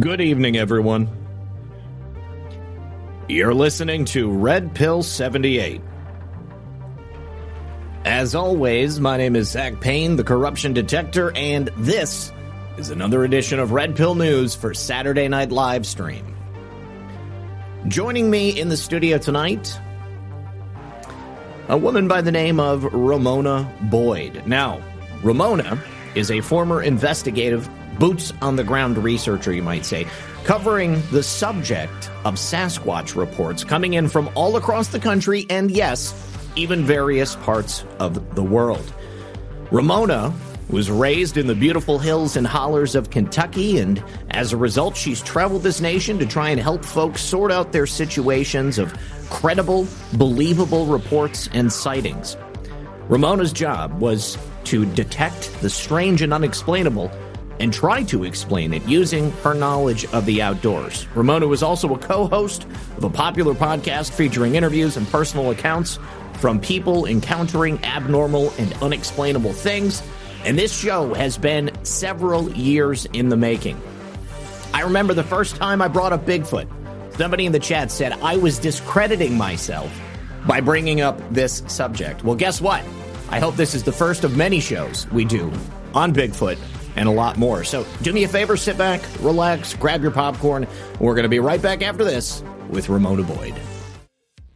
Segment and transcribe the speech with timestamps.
[0.00, 1.08] Good evening, everyone.
[3.26, 5.80] You're listening to Red Pill 78.
[8.04, 12.30] As always, my name is Zak Paine, the corruption detector, and this
[12.76, 16.36] is another edition of Red Pill News for Saturday Night Live Stream.
[17.88, 19.80] Joining me in the studio tonight,
[21.68, 24.46] a woman by the name of Ramona Boyd.
[24.46, 24.80] Now,
[25.24, 25.82] Ramona
[26.14, 27.68] is a former investigative
[27.98, 30.06] boots on the ground researcher, you might say,
[30.44, 36.14] covering the subject of Sasquatch reports coming in from all across the country and, yes,
[36.56, 38.92] even various parts of the world.
[39.70, 40.32] Ramona
[40.70, 45.22] was raised in the beautiful hills and hollers of Kentucky, and as a result, she's
[45.22, 48.94] traveled this nation to try and help folks sort out their situations of
[49.30, 52.36] credible, believable reports and sightings.
[53.08, 57.10] Ramona's job was to detect the strange and unexplainable
[57.60, 61.06] and try to explain it using her knowledge of the outdoors.
[61.14, 62.64] Ramona was also a co host
[62.96, 65.98] of a popular podcast featuring interviews and personal accounts
[66.34, 70.02] from people encountering abnormal and unexplainable things.
[70.44, 73.80] And this show has been several years in the making.
[74.72, 76.68] I remember the first time I brought up Bigfoot.
[77.16, 79.90] Somebody in the chat said I was discrediting myself
[80.46, 82.22] by bringing up this subject.
[82.22, 82.84] Well, guess what?
[83.30, 85.52] I hope this is the first of many shows we do
[85.94, 86.58] on Bigfoot
[86.98, 87.62] and a lot more.
[87.62, 90.66] So do me a favor, sit back, relax, grab your popcorn.
[90.98, 93.54] We're going to be right back after this with Ramona Boyd.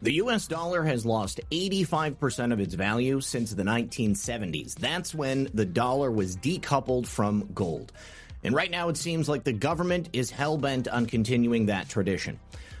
[0.01, 4.75] The US dollar has lost 85% of its value since the 1970s.
[4.75, 7.93] That's when the dollar was decoupled from gold.
[8.43, 12.37] And right now, it seems like the government is hell bent on continuing that tradition.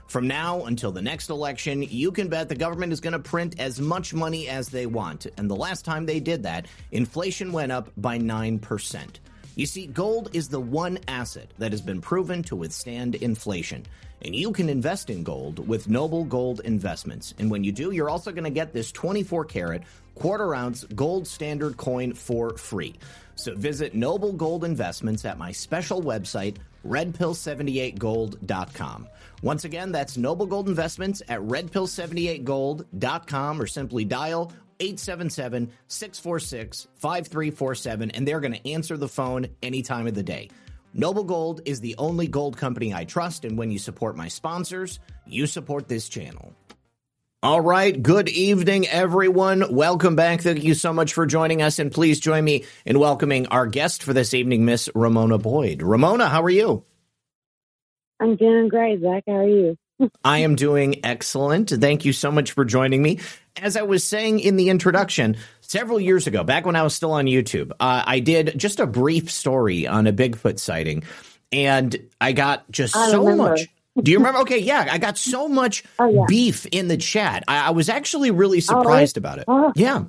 [0.07, 3.57] From now until the next election, you can bet the government is going to print
[3.57, 5.25] as much money as they want.
[5.37, 9.19] And the last time they did that, inflation went up by 9%.
[9.55, 13.85] You see, gold is the one asset that has been proven to withstand inflation.
[14.23, 17.33] And you can invest in gold with Noble Gold Investments.
[17.37, 19.83] And when you do, you're also going to get this 24 karat,
[20.15, 22.95] quarter ounce gold standard coin for free.
[23.35, 26.55] So visit Noble Gold Investments at my special website,
[26.87, 29.07] redpill78gold.com.
[29.41, 34.53] Once again, that's Noble Gold Investments at redpill78gold.com or simply dial
[34.83, 40.49] 877 646 5347, and they're going to answer the phone any time of the day.
[40.93, 44.99] Noble Gold is the only gold company I trust, and when you support my sponsors,
[45.25, 46.53] you support this channel.
[47.41, 48.01] All right.
[48.01, 49.73] Good evening, everyone.
[49.73, 50.41] Welcome back.
[50.41, 51.77] Thank you so much for joining us.
[51.79, 55.81] And please join me in welcoming our guest for this evening, Miss Ramona Boyd.
[55.81, 56.85] Ramona, how are you?
[58.19, 59.23] I'm doing great, Zak.
[59.27, 59.77] How are you?
[60.23, 61.69] I am doing excellent.
[61.69, 63.19] Thank you so much for joining me.
[63.61, 67.11] As I was saying in the introduction, several years ago, back when I was still
[67.11, 71.03] on YouTube, uh, I did just a brief story on a Bigfoot sighting,
[71.51, 73.49] and I got just I so remember.
[73.51, 73.67] much.
[74.01, 74.39] Do you remember?
[74.39, 76.25] Okay, yeah, I got so much Oh, yeah.
[76.27, 77.43] beef in the chat.
[77.47, 79.45] I, I was actually really surprised about it.
[79.47, 79.71] Oh.
[79.75, 80.05] Yeah,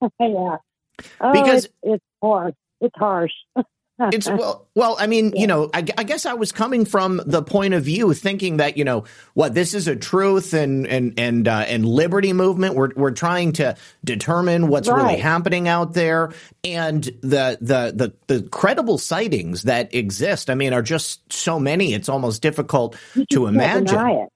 [0.00, 0.08] yeah.
[0.20, 2.54] Oh, Because- it's, it's hard.
[2.80, 3.32] It's harsh.
[3.98, 4.96] it's well, well.
[4.98, 8.12] I mean, you know, I, I guess I was coming from the point of view,
[8.14, 12.32] thinking that you know what this is a truth and and and uh, and liberty
[12.32, 12.74] movement.
[12.74, 16.32] We're we're trying to determine what's really happening out there,
[16.64, 20.50] and the the the the credible sightings that exist.
[20.50, 21.94] I mean, are just so many.
[21.94, 24.28] It's almost difficult You to imagine.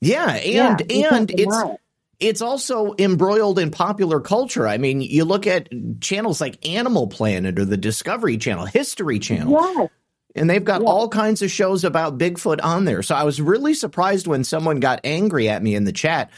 [0.00, 1.80] Yeah, and Yeah, and it's it.
[2.24, 4.66] It's also embroiled in popular culture.
[4.66, 5.68] I mean, you look at
[6.00, 9.88] channels like Animal Planet or the Discovery Channel, History Channel, Yes.
[10.34, 10.88] and they've got Yeah.
[10.88, 13.02] all kinds of shows about Bigfoot on there.
[13.02, 16.30] So I was really surprised when someone got angry at me in the chat.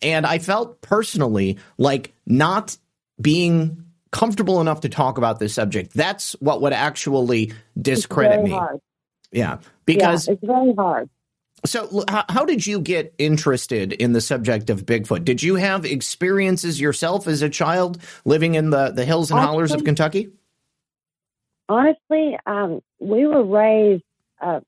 [0.00, 2.76] And I felt personally like not
[3.20, 5.94] being comfortable enough to talk about this subject.
[5.94, 8.50] That's what would actually discredit me.
[8.50, 8.78] hard.
[9.30, 9.58] Yeah.
[9.86, 11.08] Because yeah, it's very hard.
[11.64, 15.24] So, how, how did you get interested in the subject of Bigfoot?
[15.24, 19.72] Did you have experiences yourself as a child living in the, the hills and hollers
[19.72, 20.30] of Kentucky?
[21.68, 24.02] Honestly, um, we were raised
[24.40, 24.60] uh,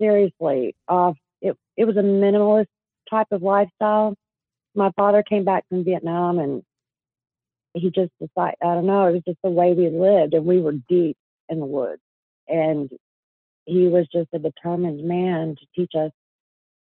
[0.00, 1.16] seriously off.
[1.42, 2.66] It it was a minimalist
[3.10, 4.14] type of lifestyle.
[4.74, 6.62] My father came back from Vietnam and
[7.74, 10.60] he just decided I don't know, it was just the way we lived and we
[10.60, 11.16] were deep
[11.48, 12.00] in the woods.
[12.48, 12.90] And
[13.66, 16.10] he was just a determined man to teach us,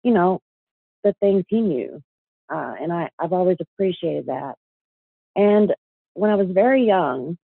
[0.07, 0.39] you know,
[1.03, 2.01] the things he knew.
[2.49, 4.55] Uh, and I, I've always appreciated that.
[5.35, 5.75] And
[6.13, 7.37] when I was very young,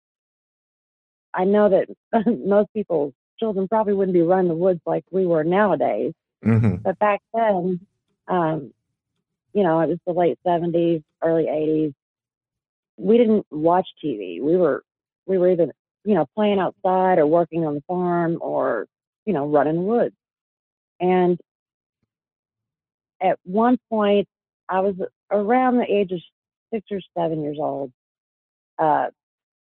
[1.34, 1.90] I know that
[2.26, 6.14] most people's children probably wouldn't be running the woods like we were nowadays.
[6.46, 6.76] Mm-hmm.
[6.78, 7.82] But back then,
[8.30, 8.74] um,
[9.52, 11.94] you know, it was the late 70s, early 80s.
[12.96, 14.42] We didn't watch TV.
[14.42, 14.86] We were,
[15.26, 15.74] we were either,
[16.06, 18.88] you know, playing outside or working on the farm or,
[19.26, 20.16] you know, running the woods.
[21.02, 21.38] And
[23.24, 24.28] at one point,
[24.70, 24.96] I was
[25.32, 26.20] around the age of
[26.74, 27.92] six or seven years old,
[28.78, 29.08] uh,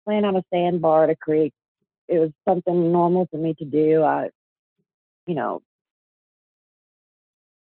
[0.05, 1.53] playing on a sandbar at a creek.
[2.09, 4.03] It was something normal for me to do.
[4.03, 4.31] I,
[5.27, 5.63] you know,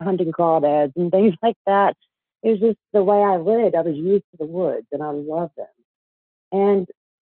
[0.02, 1.96] hunting crawdads and things like that.
[2.44, 3.76] It was just the way I lived.
[3.76, 5.68] I was used to the woods and I loved them.
[6.52, 6.88] And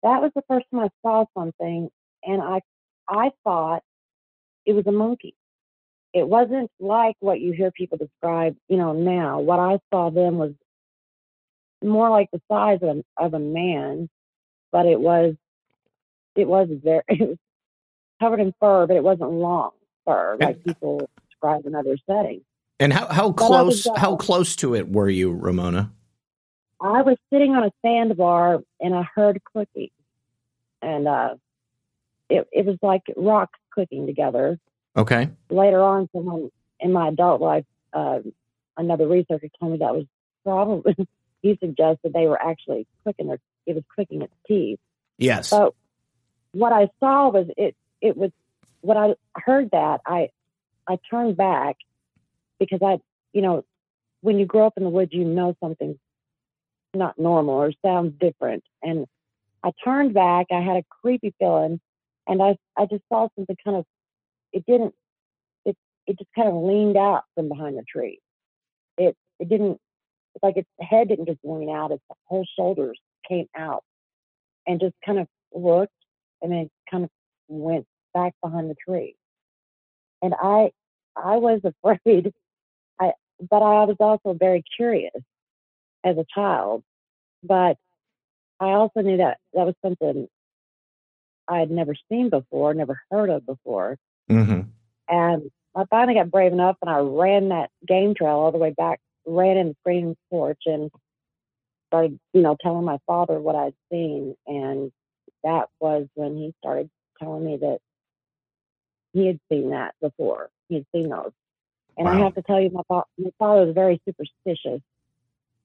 [0.04, 1.90] that was the first time I saw something
[2.24, 2.62] and I
[3.10, 3.84] I thought
[4.66, 5.34] it was a monkey.
[6.18, 9.40] It wasn't like what you hear people describe, you know, now.
[9.40, 10.54] What I saw then was
[11.84, 14.10] more like the size of, of a man,
[14.72, 15.36] but it was
[16.36, 17.38] it was very it was
[18.20, 19.72] covered in fur, but it wasn't long
[20.06, 22.42] fur like people describe in other settings.
[22.80, 25.92] And how how I was, close uh, how close to it were you, Ramona?
[26.82, 29.90] I was sitting on a sandbar and I heard clicking,
[30.82, 31.36] and uh,
[32.28, 34.58] it it was like rocks clicking together.
[34.98, 35.30] Okay.
[35.50, 36.50] Later on, someone
[36.80, 38.20] in my adult life, uh,
[38.76, 40.06] another researcher told me that was
[40.44, 40.96] probably
[41.42, 44.80] he suggested they were actually clicking their it was clicking its teeth.
[45.18, 45.52] Yes.
[45.52, 45.74] But
[46.52, 48.32] what I saw was it it was
[48.82, 50.30] when I heard that I
[50.88, 51.76] I turned back
[52.60, 53.00] because I
[53.34, 53.66] you know
[54.22, 55.98] when you grow up in the woods you know something's
[56.94, 59.06] not normal or sounds different and
[59.64, 61.80] I turned back I had a creepy feeling
[62.28, 63.86] and I I just saw something kind of
[64.58, 64.94] it didn't
[65.66, 65.76] it
[66.08, 68.20] it just kind of leaned out from behind the tree
[68.98, 69.80] it it didn't
[70.36, 73.84] it's like its head didn't just lean out its whole shoulders came out
[74.68, 75.94] and just kind of looked
[76.42, 77.10] and then kind of
[77.48, 79.16] went back behind the tree.
[80.22, 80.72] And I
[81.16, 82.34] I was afraid.
[83.00, 85.14] I but I was also very curious
[86.04, 86.84] as a child.
[87.44, 87.78] But
[88.60, 90.28] I also knew that that was something
[91.48, 93.98] I had never seen before, never heard of before.
[94.30, 94.62] Hmm
[95.08, 98.72] And I finally got brave enough and I ran that game trail all the way
[98.72, 100.92] back, ran in the screen porch and
[101.88, 104.36] started, you know, telling my father what I'd seen.
[104.46, 104.92] And
[105.44, 106.90] that was when he started
[107.20, 107.80] telling me that
[109.14, 110.50] he had seen that before.
[110.70, 111.32] He had seen those.
[111.98, 114.82] And I have to tell you, my, fa- my father was very superstitious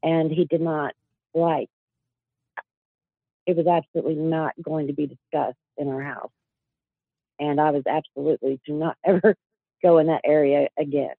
[0.02, 0.94] and he did not
[1.34, 1.68] like,
[3.46, 6.30] it was absolutely not going to be discussed in our house.
[7.42, 9.34] And I was absolutely to not ever
[9.82, 11.14] go in that area again.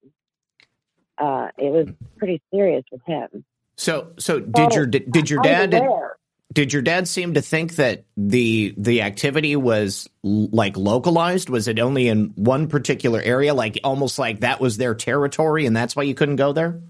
[1.18, 1.88] Uh, it was
[2.18, 3.44] pretty serious with him.
[3.76, 6.16] So so did So, your did your dad aware.
[6.54, 11.50] did your dad seem to think that the the activity was l- like localized?
[11.50, 15.76] Was it only in one particular area, like almost like that was their territory, and
[15.76, 16.82] that's why you couldn't go there?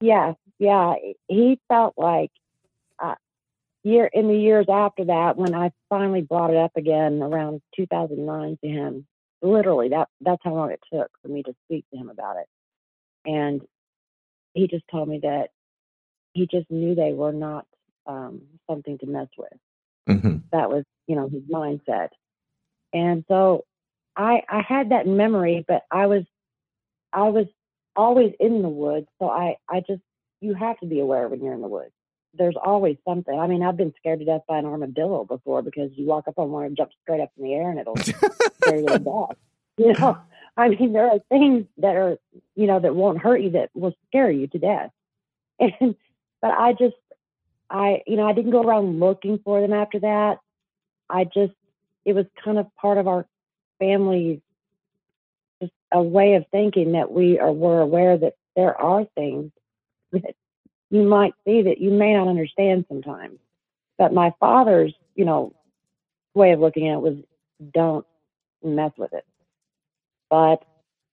[0.00, 0.94] Yeah, yeah.
[1.28, 2.30] He felt like
[3.84, 8.58] year in the years after that, when I finally brought it up again around 2009
[8.64, 9.06] to him.
[9.42, 12.46] Literally, that that's how long it took for me to speak to him about it,
[13.26, 13.62] and
[14.54, 15.48] he just told me that
[16.32, 17.66] he just knew they were not
[18.06, 19.52] um, something to mess with.
[20.08, 22.08] hmm That was, you know, his mindset,
[22.94, 23.64] and so
[24.16, 26.24] I I had that memory, but I was
[27.12, 27.46] I was
[27.96, 30.02] always in the woods, so I I just
[30.40, 31.92] you have to be aware when you're in the woods.
[32.36, 33.38] There's always something.
[33.38, 36.38] I mean, I've been scared to death by an armadillo before because you walk up
[36.38, 39.36] on one and jump straight up in the air and it'll scare you to death.
[39.76, 40.18] You know,
[40.56, 42.18] I mean, there are things that are
[42.54, 44.90] you know that won't hurt you that will scare you to death.
[45.60, 45.94] And
[46.42, 46.96] but I just
[47.70, 50.38] I you know I didn't go around looking for them after that.
[51.08, 51.54] I just
[52.04, 53.26] it was kind of part of our
[53.78, 54.40] family's
[55.60, 59.52] just a way of thinking that we are were aware that there are things
[60.12, 60.34] that
[60.94, 63.40] you might see that you may not understand sometimes.
[63.98, 65.52] But my father's, you know,
[66.34, 67.16] way of looking at it was
[67.72, 68.06] don't
[68.62, 69.24] mess with it.
[70.30, 70.64] But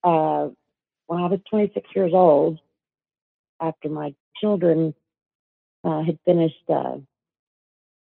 [0.03, 0.49] uh,
[1.07, 2.59] when I was 26 years old,
[3.59, 4.93] after my children
[5.83, 6.97] uh, had finished uh,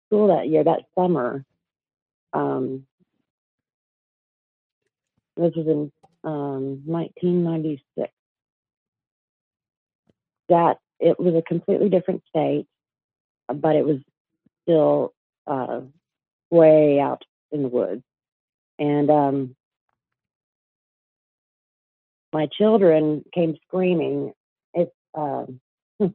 [0.09, 1.45] school that year, that summer,
[2.33, 2.85] um,
[5.37, 5.93] this was in
[6.25, 8.11] um, 1996.
[10.49, 12.67] That it was a completely different state,
[13.53, 13.99] but it was
[14.63, 15.13] still
[15.47, 15.81] uh,
[16.51, 18.03] way out in the woods.
[18.79, 19.57] And um,
[22.33, 24.33] my children came screaming.
[24.75, 25.61] It's um,
[25.99, 26.13] that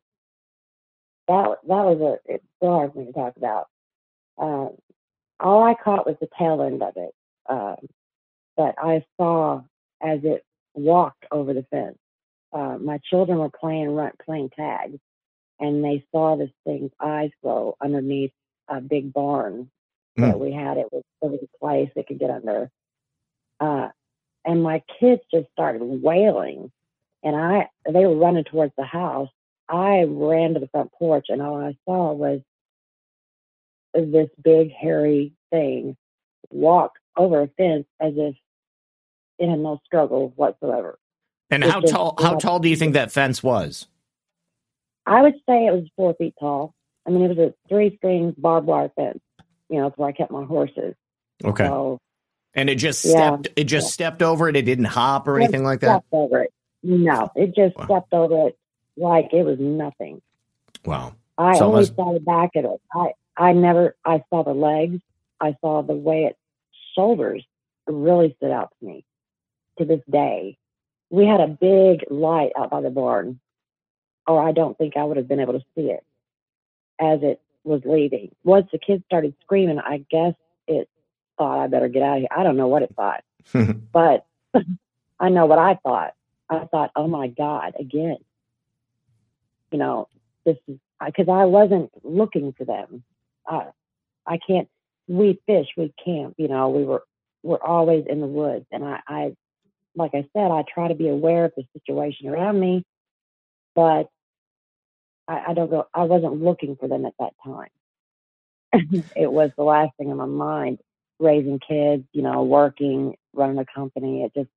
[1.28, 3.68] that was a it's so hard for me to talk about.
[4.38, 4.70] Uh,
[5.40, 7.12] all I caught was the tail end of it,
[7.50, 7.76] uh,
[8.56, 9.62] but I saw
[10.02, 11.98] as it walked over the fence.
[12.56, 14.98] Uh, my children were playing run, playing tag,
[15.60, 18.32] and they saw this thing's eyes glow underneath
[18.70, 19.70] a big barn
[20.18, 20.22] mm.
[20.22, 20.78] that we had.
[20.78, 22.72] It was it was a place they could get under.
[23.60, 23.90] Uh,
[24.46, 26.72] and my kids just started wailing,
[27.24, 29.30] and I they were running towards the house.
[29.68, 32.40] I ran to the front porch, and all I saw was
[33.94, 35.98] this big hairy thing
[36.52, 38.36] walk over a fence as if
[39.40, 40.98] it had no struggle whatsoever.
[41.56, 42.16] And how tall?
[42.22, 43.88] How tall do you think that fence was?
[45.06, 46.74] I would say it was four feet tall.
[47.08, 49.20] I mean, it was a three string barbed wire fence.
[49.70, 50.96] You know, it's where I kept my horses.
[51.44, 51.66] Okay.
[51.66, 52.00] So,
[52.54, 53.48] and it just stepped.
[53.48, 53.92] Yeah, it just yeah.
[53.92, 54.58] stepped over it.
[54.58, 56.04] It didn't hop or anything like that.
[56.12, 56.54] Over it.
[56.84, 57.86] No, it just wow.
[57.86, 58.58] stepped over it
[58.98, 60.22] like it was nothing.
[60.84, 61.16] Wow.
[61.38, 62.82] I so only saw the back of it.
[62.94, 63.96] I I never.
[64.04, 65.00] I saw the legs.
[65.40, 66.40] I saw the way its
[66.96, 67.46] shoulders
[67.88, 69.06] really stood out to me.
[69.78, 70.58] To this day,
[71.16, 73.40] we had a big light out by the barn,
[74.28, 76.04] or I don't think I would have been able to see it
[77.00, 78.36] as it was leaving.
[78.44, 80.34] Once the kids started screaming, I guess
[80.68, 80.90] it
[81.38, 82.28] thought I better get out of here.
[82.36, 83.24] I don't know what it thought,
[83.94, 84.26] but
[85.20, 86.16] I know what I thought.
[86.50, 88.18] I thought, oh my God, again.
[89.72, 90.10] You know,
[90.46, 93.04] this is because I wasn't looking for them.
[93.48, 93.68] I,
[94.28, 94.68] I can't.
[95.08, 96.36] We fish, we camp.
[96.38, 97.04] You know, we were
[97.42, 99.36] we're always in the woods, and I, I,
[99.96, 102.84] like I said, I try to be aware of the situation around me,
[103.74, 104.10] but
[105.28, 105.88] I, I don't go.
[105.94, 107.70] I wasn't looking for them at that time.
[109.16, 110.80] it was the last thing in my mind.
[111.18, 114.24] Raising kids, you know, working, running a company.
[114.24, 114.50] It just,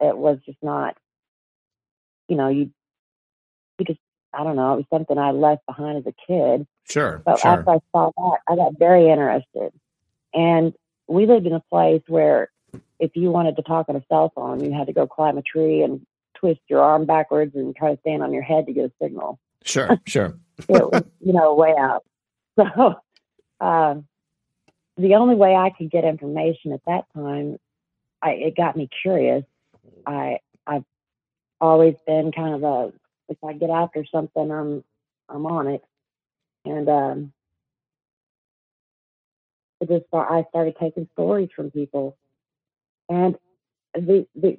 [0.00, 0.96] it was just not.
[2.28, 2.70] You know, you,
[3.78, 4.00] you just,
[4.32, 4.74] I don't know.
[4.74, 6.66] It was something I left behind as a kid.
[6.84, 7.22] Sure.
[7.24, 7.50] But sure.
[7.50, 9.72] after I saw that, I got very interested.
[10.34, 10.74] And
[11.06, 12.50] we lived in a place where
[12.98, 15.42] if you wanted to talk on a cell phone, you had to go climb a
[15.42, 16.04] tree and
[16.36, 19.38] twist your arm backwards and try to stand on your head to get a signal.
[19.64, 20.38] Sure, sure.
[20.68, 22.04] it was, you know, way out.
[22.58, 22.96] So,
[23.60, 24.08] um,
[24.96, 27.56] the only way I could get information at that time,
[28.20, 29.44] I, it got me curious.
[30.04, 30.82] I I've
[31.60, 32.92] always been kind of a
[33.28, 34.82] if I get after something, I'm
[35.28, 35.84] I'm on it,
[36.64, 37.32] and um,
[39.80, 42.16] it just I started taking stories from people,
[43.08, 43.36] and
[43.94, 44.58] the the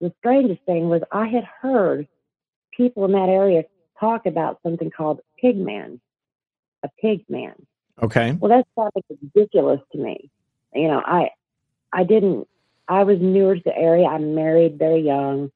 [0.00, 2.08] the strangest thing was I had heard
[2.76, 3.64] people in that area
[3.98, 6.00] talk about something called pigman,
[6.82, 7.54] a pig man.
[8.02, 8.32] Okay.
[8.32, 10.30] Well, that sounded ridiculous to me.
[10.74, 11.30] You know, I
[11.92, 12.48] I didn't.
[12.88, 14.06] I was newer to the area.
[14.06, 15.50] I married very young,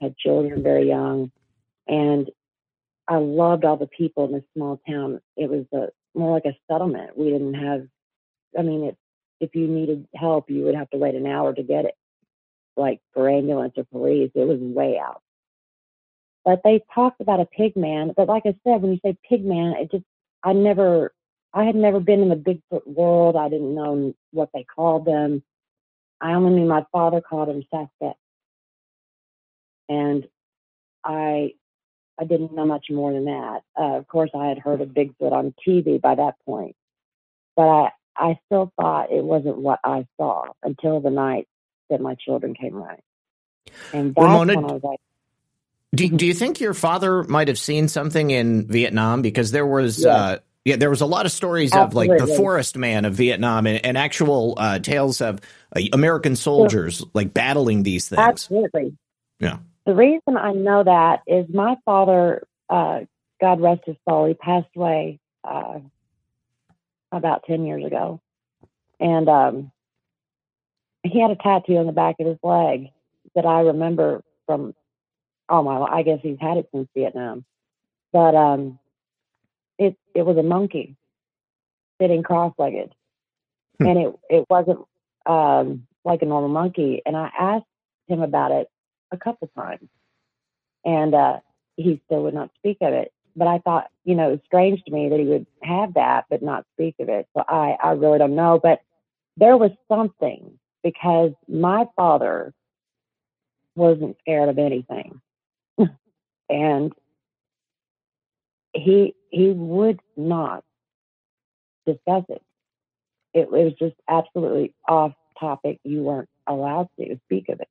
[0.00, 1.30] had children very young,
[1.86, 2.28] and
[3.06, 5.20] I loved all the people in this small town.
[5.36, 7.16] It was a more like a settlement.
[7.16, 7.86] We didn't have.
[8.58, 8.96] I mean, it,
[9.42, 11.94] if you needed help, you would have to wait an hour to get it,
[12.76, 14.30] like for ambulance or police.
[14.34, 15.20] It was way out.
[16.44, 18.12] But they talked about a pig man.
[18.16, 20.04] But like I said, when you say pig man, it just,
[20.44, 21.12] I never,
[21.52, 23.36] I had never been in the Bigfoot world.
[23.36, 25.42] I didn't know what they called them.
[26.20, 28.14] I only knew my father called him Sasquatch.
[29.88, 30.26] And
[31.04, 31.54] I,
[32.18, 33.62] I didn't know much more than that.
[33.78, 36.76] Uh, of course, I had heard of Bigfoot on TV by that point,
[37.56, 41.48] but I, I still thought it wasn't what I saw until the night
[41.90, 43.02] that my children came running.
[43.92, 44.98] And that's Ramona, when I was like,
[45.94, 49.22] do, do you think your father might have seen something in Vietnam?
[49.22, 52.16] Because there was, yeah, uh, yeah there was a lot of stories Absolutely.
[52.16, 55.40] of like the forest man of Vietnam and, and actual uh, tales of
[55.76, 57.06] uh, American soldiers yeah.
[57.14, 58.20] like battling these things.
[58.20, 58.96] Absolutely.
[59.38, 59.58] Yeah.
[59.84, 63.00] The reason I know that is my father, uh,
[63.40, 65.80] God rest his soul, he passed away uh,
[67.12, 68.20] about 10 years ago.
[68.98, 69.72] And um,
[71.02, 72.88] he had a tattoo on the back of his leg
[73.34, 74.74] that I remember from
[75.52, 77.44] oh my, I guess he's had it since Vietnam.
[78.12, 78.78] But um,
[79.78, 80.96] it it was a monkey
[82.00, 82.94] sitting cross-legged,
[83.78, 83.86] hmm.
[83.86, 84.80] and it it wasn't
[85.26, 87.02] um, like a normal monkey.
[87.06, 87.66] And I asked
[88.08, 88.68] him about it
[89.12, 89.88] a couple times,
[90.84, 91.40] and uh,
[91.76, 93.12] he still would not speak of it.
[93.34, 96.26] But I thought, you know, it was strange to me that he would have that
[96.28, 97.26] but not speak of it.
[97.36, 98.80] So I I really don't know, but
[99.36, 102.52] there was something because my father
[103.74, 105.20] wasn't scared of anything.
[106.50, 106.92] and
[108.74, 110.64] he he would not
[111.86, 112.42] discuss it.
[113.34, 113.40] it.
[113.42, 115.78] It was just absolutely off topic.
[115.84, 117.68] You weren't allowed to speak of it.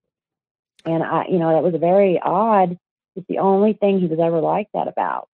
[0.85, 2.77] And I, you know, that was very odd.
[3.15, 5.27] It's the only thing he was ever like that about.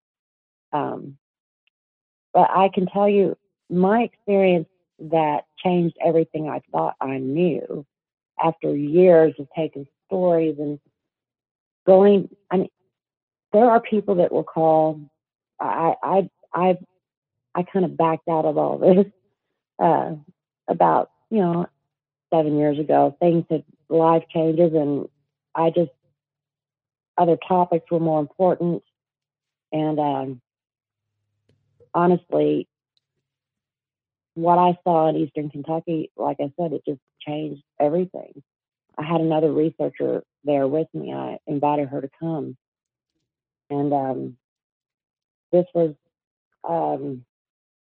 [0.73, 1.17] Um,
[2.33, 3.37] but I can tell you
[3.71, 4.69] my experience
[4.99, 7.85] that changed everything I thought I knew
[8.43, 10.79] after years of taking stories and
[11.87, 12.29] going.
[12.51, 12.69] I mean,
[13.53, 15.01] there are people that will call.
[15.61, 16.79] I I I
[17.55, 19.07] I kind of backed out of all this
[19.79, 20.15] uh,
[20.69, 21.67] about you know
[22.33, 23.17] seven years ago.
[23.21, 25.09] Things had life changes, and
[25.55, 25.91] I just
[27.19, 28.83] other topics were more important.
[29.73, 30.41] And um,
[31.97, 32.69] honestly,
[34.35, 38.43] what I saw in Eastern Kentucky, like I said, it just changed everything.
[38.99, 41.13] I had another researcher there with me.
[41.13, 42.57] I invited her to come.
[43.71, 44.37] And um,
[45.53, 45.95] this was,
[46.69, 47.25] um,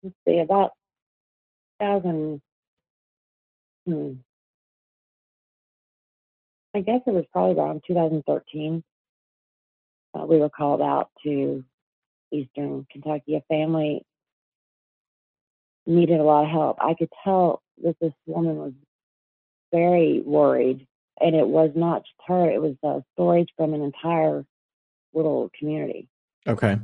[0.03, 0.73] let's see, about
[1.81, 2.43] 2000,
[3.87, 4.13] hmm,
[6.75, 8.83] I guess it was probably around 2013.
[10.13, 11.65] Uh, we were called out to
[12.33, 13.37] Eastern Kentucky.
[13.37, 14.05] A family
[15.87, 16.79] needed a lot of help.
[16.81, 18.73] I could tell that this woman was
[19.73, 20.87] very worried,
[21.21, 24.45] and it was not just her, it was uh, stories from an entire
[25.13, 26.09] little community.
[26.47, 26.79] Okay.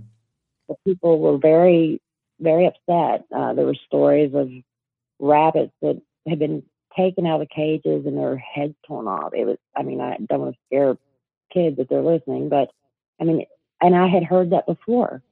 [0.68, 2.00] The people were very,
[2.40, 3.24] very upset.
[3.34, 4.50] Uh, there were stories of
[5.18, 6.62] rabbits that had been
[6.96, 9.32] taken out of cages and their heads torn off.
[9.34, 10.96] It was, I mean, I don't want to scare
[11.52, 12.70] kids if they're listening, but
[13.20, 13.44] I mean,
[13.80, 15.22] and I had heard that before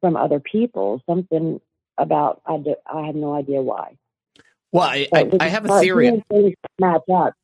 [0.00, 1.60] from other people, something
[1.96, 3.96] about I, do, I have no idea why.
[4.72, 6.22] Well, I, I, I have a theory.
[6.78, 7.34] Match up.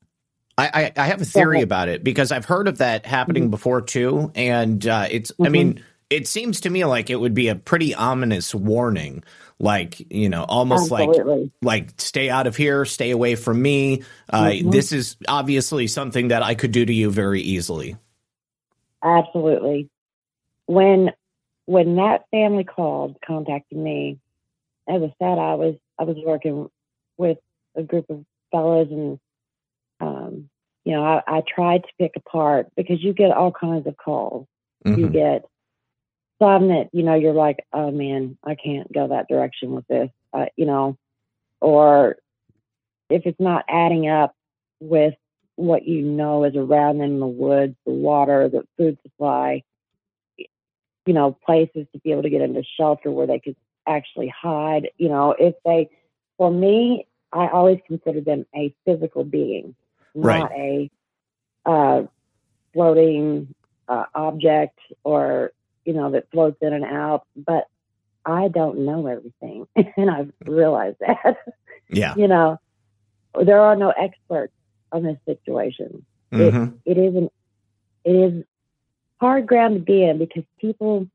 [0.56, 3.50] I, I, have a theory about it because I've heard of that happening mm-hmm.
[3.50, 5.32] before too, and uh, it's.
[5.32, 5.44] Mm-hmm.
[5.44, 9.24] I mean, it seems to me like it would be a pretty ominous warning,
[9.58, 11.52] like you know, almost Absolutely.
[11.60, 14.04] like like stay out of here, stay away from me.
[14.30, 14.70] Uh, mm-hmm.
[14.70, 17.96] This is obviously something that I could do to you very easily.
[19.02, 19.90] Absolutely.
[20.66, 21.10] When
[21.66, 24.18] when that family called, contacted me,
[24.88, 26.68] as I said, I was I was working
[27.16, 27.38] with
[27.74, 29.18] a group of fellows, and
[30.00, 30.50] um,
[30.84, 34.46] you know, I, I tried to pick apart because you get all kinds of calls.
[34.84, 35.00] Mm-hmm.
[35.00, 35.44] You get
[36.38, 40.10] some that you know you're like, oh man, I can't go that direction with this,
[40.32, 40.98] uh, you know,
[41.60, 42.16] or
[43.08, 44.34] if it's not adding up
[44.80, 45.14] with
[45.56, 49.62] what you know is around them in the woods, the water, the food supply,
[51.06, 54.90] you know, places to be able to get into shelter where they could actually hide.
[54.96, 55.90] You know, if they,
[56.36, 59.74] for me, I always considered them a physical being,
[60.14, 60.90] not right.
[61.66, 62.02] a uh,
[62.72, 63.54] floating
[63.88, 65.52] uh, object or,
[65.84, 67.26] you know, that floats in and out.
[67.36, 67.68] But
[68.24, 69.66] I don't know everything.
[69.96, 71.36] and I've realized that.
[71.90, 72.14] Yeah.
[72.16, 72.58] you know,
[73.40, 74.54] there are no experts
[74.90, 76.04] on this situation.
[76.32, 76.76] Mm-hmm.
[76.86, 77.32] It, it isn't,
[78.04, 78.44] it is
[79.20, 81.08] hard ground to be in because people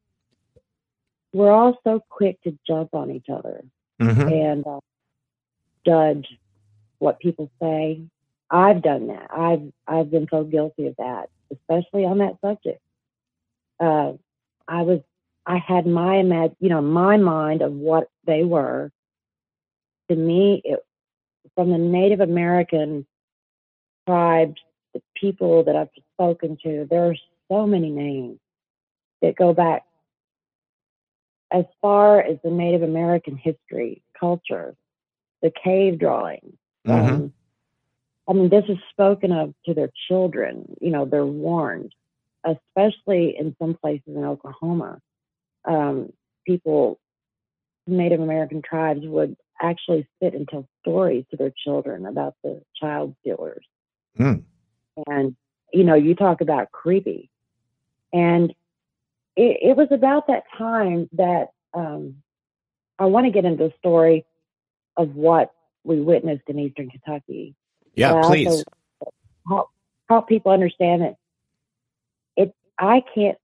[1.34, 3.64] we're all so quick to jump on each other
[4.02, 4.28] mm-hmm.
[4.28, 4.80] and uh,
[5.86, 6.28] judge
[6.98, 8.02] what people say.
[8.50, 9.30] I've done that.
[9.32, 12.82] I've I've been so guilty of that, especially on that subject.
[13.80, 14.14] Uh,
[14.68, 15.02] I was
[15.46, 18.92] I had my imag- you know my mind of what they were.
[20.10, 20.80] To me, it,
[21.54, 23.06] from the Native American
[24.08, 24.60] tribes,
[24.94, 27.16] the people that I've spoken to, there are
[27.52, 28.40] so many names
[29.22, 29.84] that go back
[31.52, 34.76] as far as the Native American history, culture,
[35.42, 36.56] the cave drawings.
[36.88, 37.14] Mm-hmm.
[37.14, 37.34] Um,
[38.28, 40.76] I mean, this is spoken of to their children.
[40.80, 41.94] You know, they're warned,
[42.46, 45.00] especially in some places in Oklahoma.
[45.66, 46.14] Um,
[46.46, 47.00] people,
[47.88, 53.16] Native American tribes would actually sit and tell stories to their children about the child
[53.22, 53.66] stealers.
[54.18, 54.44] Mm.
[55.08, 55.36] And,
[55.74, 57.30] you know, you talk about creepy.
[58.14, 58.52] And
[59.36, 62.16] it, it was about that time that um,
[62.98, 64.26] I want to get into the story
[64.98, 65.52] of what
[65.84, 67.56] we witnessed in Eastern Kentucky.
[67.96, 68.64] Yeah, please.
[69.48, 69.70] Help,
[70.10, 71.16] help people understand that
[72.36, 72.54] it.
[72.78, 73.38] I can't.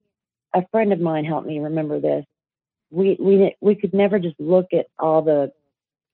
[0.54, 2.24] A friend of mine helped me remember this.
[2.90, 5.52] We we we could never just look at all the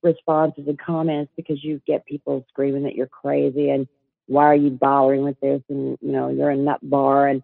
[0.03, 3.87] responses and comments because you get people screaming that you're crazy and
[4.27, 7.43] why are you bothering with this and you know you're a nut bar and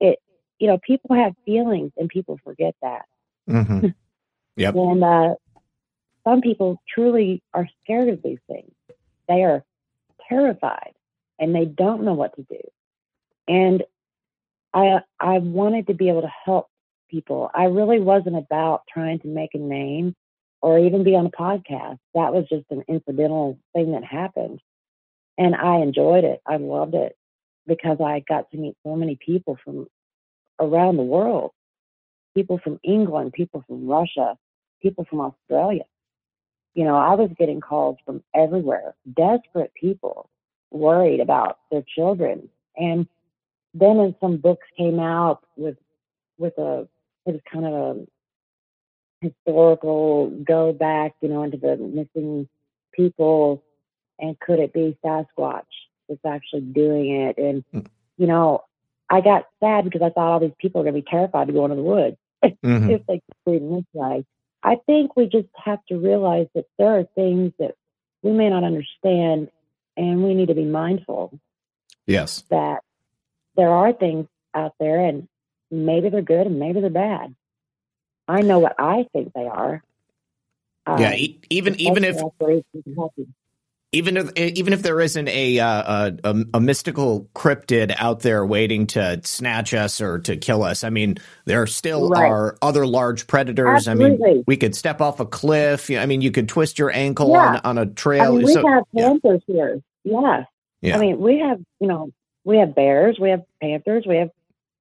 [0.00, 0.18] it
[0.58, 3.06] you know, people have feelings and people forget that.
[3.48, 3.88] Mm-hmm.
[4.56, 4.74] Yep.
[4.74, 5.34] and uh,
[6.24, 8.70] some people truly are scared of these things.
[9.26, 9.64] They are
[10.28, 10.92] terrified
[11.38, 12.60] and they don't know what to do.
[13.48, 13.84] And
[14.74, 16.66] I I wanted to be able to help
[17.10, 17.50] people.
[17.54, 20.14] I really wasn't about trying to make a name
[20.60, 21.98] or even be on a podcast.
[22.14, 24.60] That was just an incidental thing that happened.
[25.38, 26.40] And I enjoyed it.
[26.46, 27.16] I loved it
[27.70, 29.86] because I got to meet so many people from
[30.58, 31.52] around the world
[32.34, 34.36] people from England, people from Russia,
[34.82, 35.84] people from Australia.
[36.74, 40.28] You know, I was getting calls from everywhere, desperate people
[40.70, 42.48] worried about their children.
[42.76, 43.06] And
[43.72, 45.76] then as some books came out with
[46.38, 46.88] with a
[47.26, 48.06] it was kind of a
[49.20, 52.48] historical go back, you know, into the missing
[52.92, 53.62] people
[54.18, 55.62] and could it be Sasquatch
[56.10, 57.38] that's actually doing it?
[57.38, 57.86] And, mm.
[58.18, 58.64] you know,
[59.08, 61.52] I got sad because I thought all these people are going to be terrified to
[61.52, 62.90] go into the woods mm-hmm.
[62.90, 64.26] if they read this way.
[64.62, 67.76] I think we just have to realize that there are things that
[68.22, 69.50] we may not understand
[69.96, 71.38] and we need to be mindful.
[72.06, 72.44] Yes.
[72.50, 72.80] That
[73.56, 75.28] there are things out there and
[75.70, 77.34] maybe they're good and maybe they're bad.
[78.28, 79.82] I know what I think they are.
[80.86, 82.16] Yeah, um, even even if
[83.92, 88.86] even if even if there isn't a, uh, a, a mystical cryptid out there waiting
[88.88, 92.30] to snatch us or to kill us, I mean, there still right.
[92.30, 93.88] are other large predators.
[93.88, 94.30] Absolutely.
[94.30, 95.90] I mean, we could step off a cliff.
[95.90, 97.60] I mean, you could twist your ankle yeah.
[97.64, 98.22] on, on a trail.
[98.22, 99.54] I mean, we so, have panthers yeah.
[99.54, 99.82] here.
[100.04, 100.44] Yeah.
[100.80, 100.96] yeah.
[100.96, 102.10] I mean, we have you know
[102.44, 104.30] we have bears, we have panthers, we have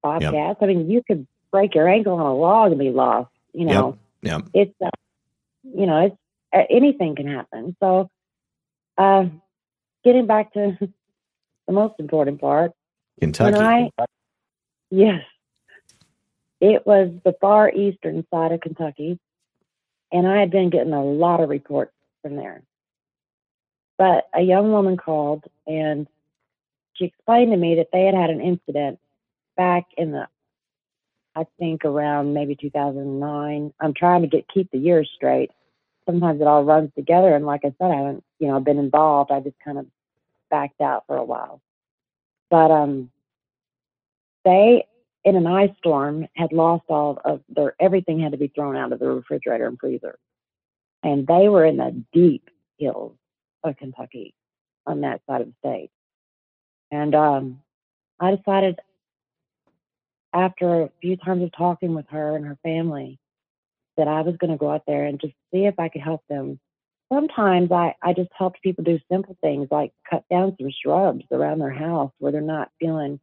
[0.03, 0.33] bobcats.
[0.33, 0.57] Yep.
[0.61, 3.31] I mean, you could break your ankle on a log and be lost.
[3.53, 4.43] You know, yep.
[4.43, 4.49] Yep.
[4.53, 4.89] it's uh,
[5.63, 6.17] you know it's
[6.53, 7.75] uh, anything can happen.
[7.79, 8.11] So
[8.99, 9.25] uh,
[10.03, 10.77] getting back to
[11.67, 12.71] the most important part.
[13.19, 13.91] Kentucky.
[13.97, 14.05] I,
[14.91, 15.21] yes.
[16.61, 19.17] It was the far eastern side of Kentucky,
[20.11, 22.61] and I had been getting a lot of reports from there.
[23.97, 26.07] But a young woman called and
[26.93, 28.99] she explained to me that they had had an incident
[29.55, 30.27] back in the,
[31.33, 33.73] I think around maybe 2009.
[33.79, 35.51] I'm trying to get keep the years straight
[36.09, 37.35] sometimes it all runs together.
[37.35, 39.31] And like I said, I haven't, you know, been involved.
[39.31, 39.85] I just kind of
[40.49, 41.61] backed out for a while.
[42.49, 43.11] But um,
[44.43, 44.85] they,
[45.23, 48.91] in an ice storm, had lost all of their everything had to be thrown out
[48.91, 50.17] of the refrigerator and freezer,
[51.03, 53.15] and they were in the deep hills
[53.63, 54.33] of Kentucky
[54.85, 55.91] on that side of the state.
[56.91, 57.61] And um,
[58.19, 58.79] I decided
[60.33, 63.19] after a few times of talking with her and her family
[63.97, 66.23] that I was going to go out there and just see if I could help
[66.29, 66.59] them.
[67.11, 71.59] Sometimes I, I just helped people do simple things like cut down some shrubs around
[71.59, 73.19] their house where they're not feeling,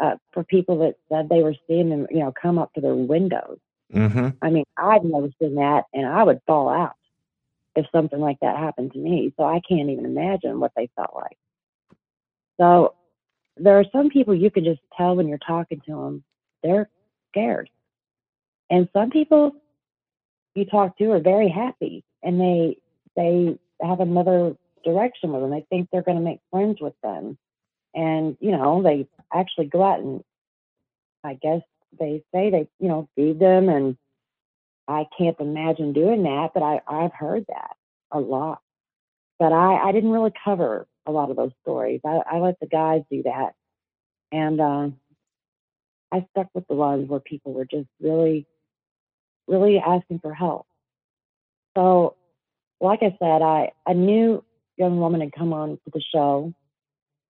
[0.00, 2.94] uh, for people that said they were seeing them, you know, come up to their
[2.94, 3.58] windows.
[3.92, 4.28] Mm-hmm.
[4.40, 6.96] I mean, I've never seen that and I would fall out
[7.76, 9.32] if something like that happened to me.
[9.36, 11.38] So I can't even imagine what they felt like.
[12.60, 12.94] So
[13.56, 16.24] there are some people you can just tell when you're talking to them,
[16.62, 16.88] they're
[17.30, 17.70] scared.
[18.70, 19.52] And some people
[20.54, 22.76] you talk to are very happy and they
[23.16, 25.50] they have another direction with them.
[25.50, 27.38] They think they're going to make friends with them.
[27.94, 30.22] And, you know, they actually go out and
[31.24, 31.60] I guess
[31.98, 33.96] they say they, you know, feed them and
[34.88, 37.76] I can't imagine doing that, but I, I've heard that
[38.10, 38.60] a lot.
[39.38, 42.00] But I, I didn't really cover a lot of those stories.
[42.04, 43.52] I, I let the guys do that.
[44.32, 44.88] And uh,
[46.10, 48.46] I stuck with the ones where people were just really
[49.48, 50.66] really asking for help.
[51.76, 52.16] So,
[52.82, 54.44] like I said, I a new
[54.76, 56.52] young woman had come on to the show.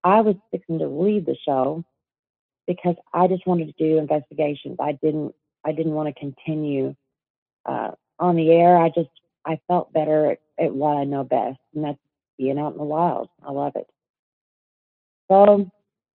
[0.03, 1.85] I was fixing to leave the show
[2.67, 4.79] because I just wanted to do investigations.
[4.81, 5.35] I didn't
[5.65, 6.97] I didn't want to continue
[7.67, 8.77] uh, on the air.
[8.77, 9.11] I just
[9.45, 11.99] I felt better at, at what I know best, and that's
[12.39, 13.29] being out in the wild.
[13.47, 13.87] I love it.
[15.31, 15.71] So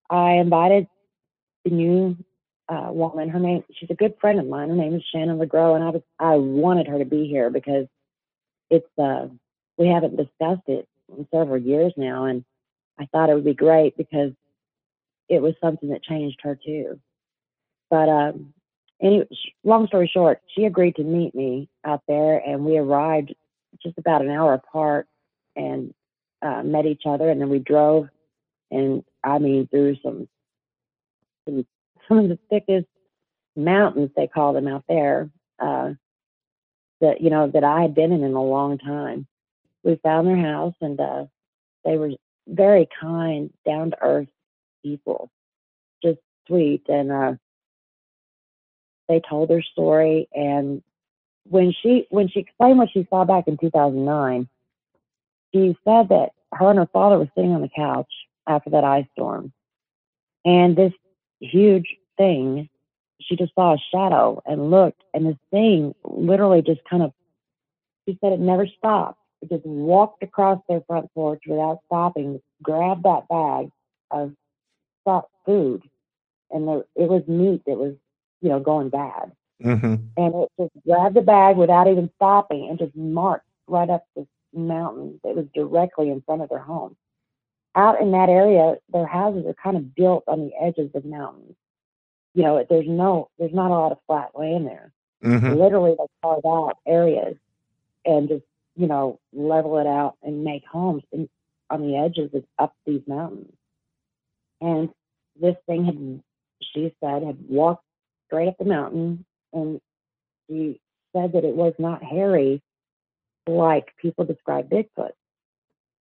[0.10, 0.88] I invited
[1.64, 2.18] the new
[2.70, 3.30] uh, woman.
[3.30, 4.70] Her name, she's a good friend of mine.
[4.70, 7.88] Her name is Shannon LeGros, and I was I wanted her to be here because
[8.70, 9.28] it's uh,
[9.78, 12.44] we haven't discussed it in several years now, and
[13.00, 14.32] I thought it would be great because
[15.30, 17.00] it was something that changed her too.
[17.90, 18.54] But um,
[19.02, 19.28] anyway,
[19.64, 23.34] long story short, she agreed to meet me out there, and we arrived
[23.82, 25.08] just about an hour apart
[25.56, 25.94] and
[26.42, 28.08] uh, met each other, and then we drove,
[28.72, 30.28] and I mean through some
[31.46, 31.66] some
[32.08, 32.88] some of the thickest
[33.56, 35.92] mountains they call them out there uh,
[37.02, 39.28] that you know that I had been in in a long time.
[39.84, 41.26] We found their house and uh,
[41.86, 42.12] they were
[42.48, 44.28] very kind, down to earth
[44.84, 45.30] people,
[46.04, 47.34] just sweet, and uh,
[49.08, 50.28] they told their story.
[50.34, 50.82] And
[51.44, 54.48] when she when she explained what she saw back in 2009,
[55.54, 58.12] she said that her and her father were sitting on the couch
[58.48, 59.52] after that ice storm,
[60.46, 60.94] and this
[61.40, 62.70] huge thing.
[63.22, 67.12] She just saw a shadow and looked, and this thing literally just kind of,
[68.08, 69.20] she said it never stopped.
[69.42, 73.70] It just walked across their front porch without stopping, grabbed that bag
[74.12, 74.34] of
[75.46, 75.84] food,
[76.52, 77.96] and there, it was meat that was,
[78.42, 79.32] you know, going bad.
[79.64, 79.96] Mm-hmm.
[80.18, 84.28] And it just grabbed the bag without even stopping and just marched right up this
[84.54, 86.96] mountain that was directly in front of their home.
[87.76, 91.56] Out in that area, their houses are kind of built on the edges of mountains.
[92.38, 94.92] You know, there's no, there's not a lot of flat land there.
[95.24, 95.60] Mm-hmm.
[95.60, 97.36] Literally, they carve out areas
[98.06, 98.44] and just,
[98.76, 101.28] you know, level it out and make homes in,
[101.72, 103.52] on the edges of up these mountains.
[104.62, 104.90] And
[105.42, 106.24] this thing had,
[106.76, 107.84] she said, had walked
[108.28, 109.82] straight up the mountain and
[110.48, 110.80] she
[111.16, 112.62] said that it was not hairy
[113.48, 115.14] like people describe Bigfoot.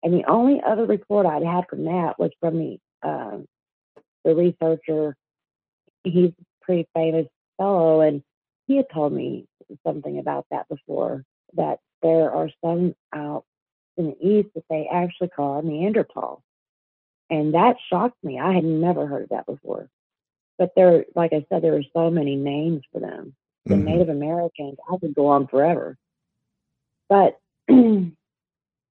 [0.02, 3.40] And the only other report I'd had from that was from the uh,
[4.24, 5.18] the researcher.
[6.04, 8.24] He's a pretty famous fellow, and
[8.68, 9.46] he had told me
[9.86, 11.24] something about that before.
[11.54, 13.46] That there are some out
[13.98, 16.44] in the east that they actually call Neanderthal,
[17.30, 18.40] and that shocked me.
[18.40, 19.90] I had never heard of that before.
[20.58, 23.36] But there, like I said, there are so many names for them.
[23.66, 23.84] The Mhm.
[23.84, 25.98] Native Americans, I could go on forever.
[27.10, 27.40] But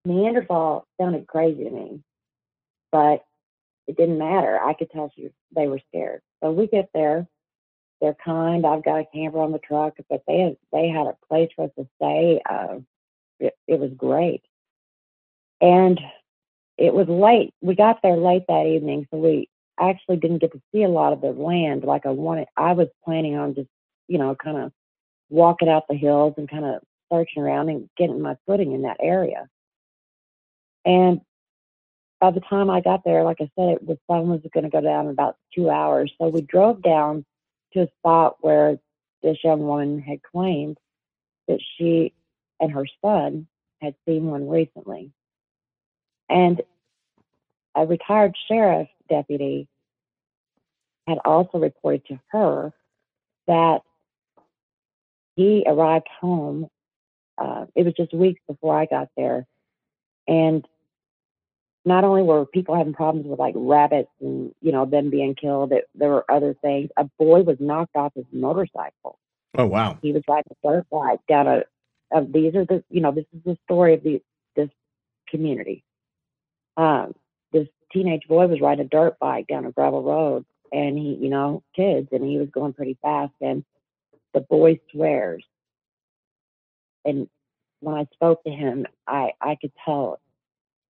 [0.04, 2.02] Neanderthal sounded crazy to me.
[2.92, 3.24] But
[3.90, 4.60] it didn't matter.
[4.62, 6.22] I could tell she, they were scared.
[6.40, 7.26] So we get there.
[8.00, 8.64] They're kind.
[8.64, 11.64] I've got a camper on the truck, but they had, they had a place for
[11.64, 12.40] us to stay.
[12.48, 12.78] Uh,
[13.40, 14.42] it, it was great.
[15.60, 16.00] And
[16.78, 17.52] it was late.
[17.60, 19.48] We got there late that evening, so we
[19.78, 22.46] actually didn't get to see a lot of the land like I wanted.
[22.56, 23.68] I was planning on just,
[24.06, 24.72] you know, kind of
[25.30, 26.80] walking out the hills and kind of
[27.12, 29.48] searching around and getting my footing in that area.
[30.84, 31.20] And
[32.20, 34.70] by the time I got there, like I said, it, the sun was going to
[34.70, 36.12] go down in about two hours.
[36.20, 37.24] So we drove down
[37.72, 38.78] to a spot where
[39.22, 40.76] this young woman had claimed
[41.48, 42.12] that she
[42.60, 43.46] and her son
[43.80, 45.12] had seen one recently.
[46.28, 46.60] And
[47.74, 49.66] a retired sheriff deputy
[51.08, 52.72] had also reported to her
[53.46, 53.80] that
[55.36, 56.68] he arrived home.
[57.38, 59.46] Uh, it was just weeks before I got there,
[60.28, 60.66] and
[61.84, 65.72] not only were people having problems with like rabbits and you know them being killed,
[65.72, 66.90] it, there were other things.
[66.96, 69.18] A boy was knocked off his motorcycle.
[69.56, 69.98] Oh wow.
[70.02, 71.64] He was riding a dirt bike down a.
[72.14, 74.22] Uh, these are the you know this is the story of the
[74.56, 74.68] this
[75.28, 75.84] community.
[76.76, 77.14] Um,
[77.52, 81.30] this teenage boy was riding a dirt bike down a gravel road, and he you
[81.30, 83.64] know kids, and he was going pretty fast, and
[84.34, 85.44] the boy swears.
[87.04, 87.28] And
[87.80, 90.20] when I spoke to him, I I could tell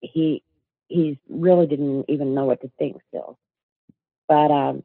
[0.00, 0.42] he
[0.90, 3.38] he really didn't even know what to think still.
[4.28, 4.82] But um,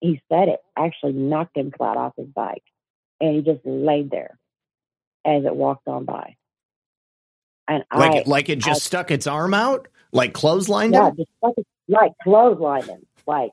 [0.00, 2.62] he said it actually knocked him flat off his bike,
[3.20, 4.38] and he just laid there
[5.24, 6.36] as it walked on by.
[7.66, 11.08] And Like I, it, like it just I- stuck its arm out, like clotheslined yeah,
[11.10, 11.16] him.
[11.16, 11.54] just like
[11.88, 13.06] like clothesline him.
[13.26, 13.52] Like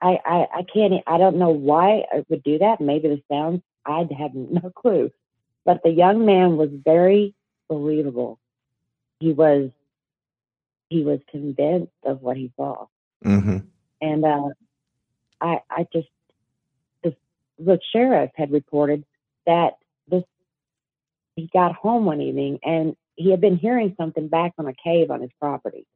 [0.00, 0.94] I, I I can't.
[1.06, 2.80] I don't know why it would do that.
[2.80, 3.62] Maybe the sounds.
[3.84, 5.10] I have no clue.
[5.64, 7.34] But the young man was very
[7.68, 8.38] believable.
[9.20, 9.70] He was
[10.92, 12.86] he was convinced of what he saw.
[13.24, 13.58] Mm-hmm.
[14.00, 14.48] and uh,
[15.40, 16.08] I I just
[17.04, 17.14] the,
[17.58, 19.04] the sheriff had reported
[19.46, 19.74] that
[20.08, 20.24] this
[21.36, 25.10] he got home one evening and he had been hearing something back from a cave
[25.10, 25.86] on his property.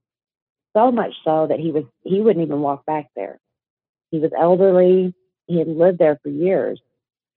[0.77, 3.41] So much so that he was he wouldn't even walk back there.
[4.11, 5.15] He was elderly.
[5.47, 6.81] He had lived there for years,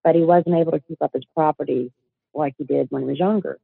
[0.03, 1.91] but he wasn't able to keep up his property
[2.33, 3.59] like he did when he was younger.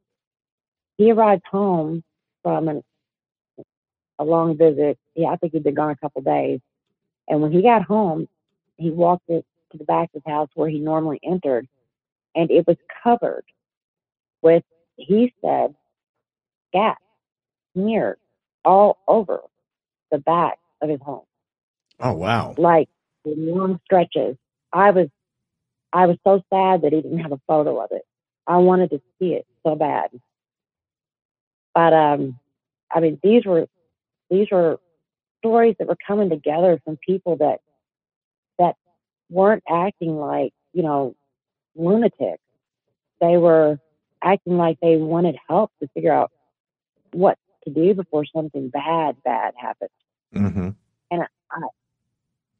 [0.98, 2.02] He arrived home
[2.42, 2.82] from an,
[4.18, 4.98] a long visit.
[5.14, 6.60] Yeah, I think he'd been gone a couple days.
[7.28, 8.28] And when he got home,
[8.76, 11.66] he walked it to the back of his house where he normally entered,
[12.34, 13.44] and it was covered
[14.42, 14.62] with,
[14.96, 15.74] he said,
[16.68, 16.98] scat,
[17.74, 18.18] smeared
[18.64, 19.40] all over
[20.10, 21.24] the back of his home,
[22.00, 22.54] Oh wow.
[22.58, 22.88] like
[23.24, 24.36] long stretches.
[24.72, 25.08] I was,
[25.92, 28.02] I was so sad that he didn't have a photo of it.
[28.46, 30.10] I wanted to see it so bad.
[31.74, 32.38] But um,
[32.90, 33.66] I mean, these were
[34.30, 34.78] these were
[35.38, 37.60] stories that were coming together from people that
[38.58, 38.76] that
[39.30, 41.14] weren't acting like you know
[41.74, 42.42] lunatics.
[43.20, 43.78] They were
[44.22, 46.30] acting like they wanted help to figure out
[47.12, 49.90] what to do before something bad bad happened.
[50.34, 50.70] Mm-hmm.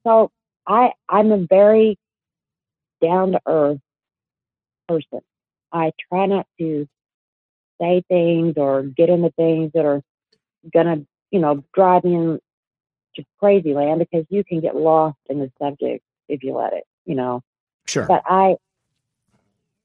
[0.06, 0.30] So
[0.68, 1.98] I I'm a very
[3.02, 3.80] down to earth
[4.88, 5.20] person.
[5.72, 6.86] I try not to
[7.80, 10.00] say things or get into things that are
[10.72, 11.04] gonna,
[11.36, 16.02] you know, drive me into crazy land because you can get lost in the subject
[16.30, 17.42] if you let it, you know.
[17.86, 18.06] Sure.
[18.06, 18.56] But I,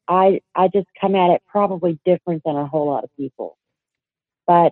[0.07, 3.57] I, I just come at it probably different than a whole lot of people.
[4.47, 4.71] But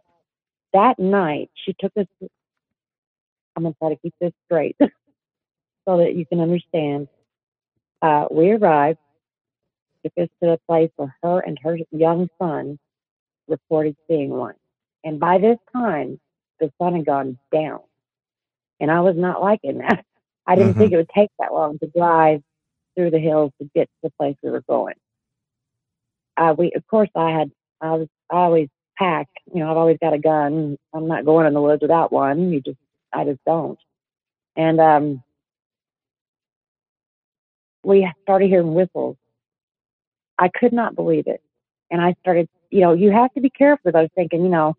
[0.72, 2.06] that night, she took us.
[3.58, 4.78] I'm gonna try to keep this straight
[5.86, 7.10] so that you can understand.
[8.02, 9.00] Uh, we arrived,
[10.06, 12.80] took us to a place where her and her young son
[13.50, 14.56] reported seeing one.
[15.04, 16.22] And by this time,
[16.60, 17.80] the sun had gone down.
[18.80, 20.06] And I was not liking that.
[20.48, 20.78] I didn't Mhm.
[20.78, 22.42] think it would take that long to drive
[22.96, 24.96] through the hills to get to the place we were going.
[26.38, 29.98] Uh, we, of course, I had, I was, I always pack, you know, I've always
[30.02, 30.78] got a gun.
[30.94, 32.52] I'm not going in the woods without one.
[32.52, 32.78] You just,
[33.14, 33.80] I just don't.
[34.56, 35.24] And, um,
[37.84, 39.18] we started hearing whistles.
[40.38, 41.42] I could not believe it.
[41.92, 43.92] And I started, you know, you have to be careful.
[43.96, 44.76] I was thinking, you know,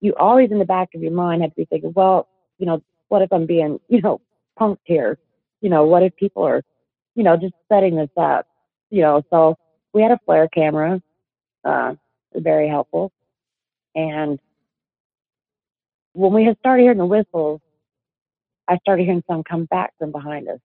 [0.00, 2.28] you always in the back of your mind have to be thinking, well,
[2.58, 4.20] you know, what if I'm being, you know,
[4.58, 5.18] punked here?
[5.60, 6.62] You know, what if people are,
[7.14, 8.46] you know, just setting this up?
[8.90, 9.56] You know, so
[9.92, 11.02] we had a FLIR camera,
[11.64, 11.94] uh,
[12.34, 13.10] very helpful.
[13.94, 14.38] And
[16.12, 17.60] when we had started hearing the whistles,
[18.68, 20.58] I started hearing some come back from behind us.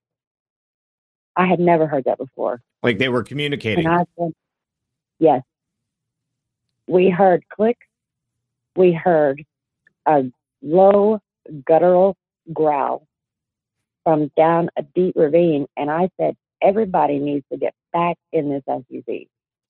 [1.35, 2.61] I had never heard that before.
[2.83, 3.85] Like they were communicating.
[3.85, 4.33] And I said,
[5.19, 5.41] yes.
[6.87, 7.85] We heard clicks.
[8.75, 9.43] We heard
[10.05, 10.23] a
[10.61, 11.19] low
[11.65, 12.17] guttural
[12.53, 13.07] growl
[14.03, 15.67] from down a deep ravine.
[15.77, 19.27] And I said, everybody needs to get back in this SUV.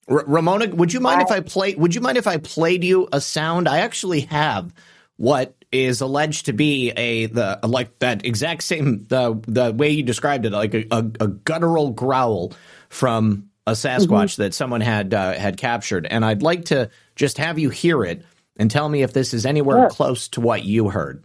[0.10, 1.76] R- Ramona, would you mind if I play?
[1.76, 3.68] Would you mind if I played you a sound?
[3.68, 4.74] I actually have
[5.18, 10.04] what is alleged to be a the like that exact same the the way you
[10.04, 12.54] described it, like a, a, a guttural growl
[12.90, 17.60] from a Sasquatch that someone had uh, had captured, and I'd like to just have
[17.60, 18.26] you hear it
[18.62, 19.90] and tell me if this is anywhere Sure.
[19.90, 21.24] close to what you heard.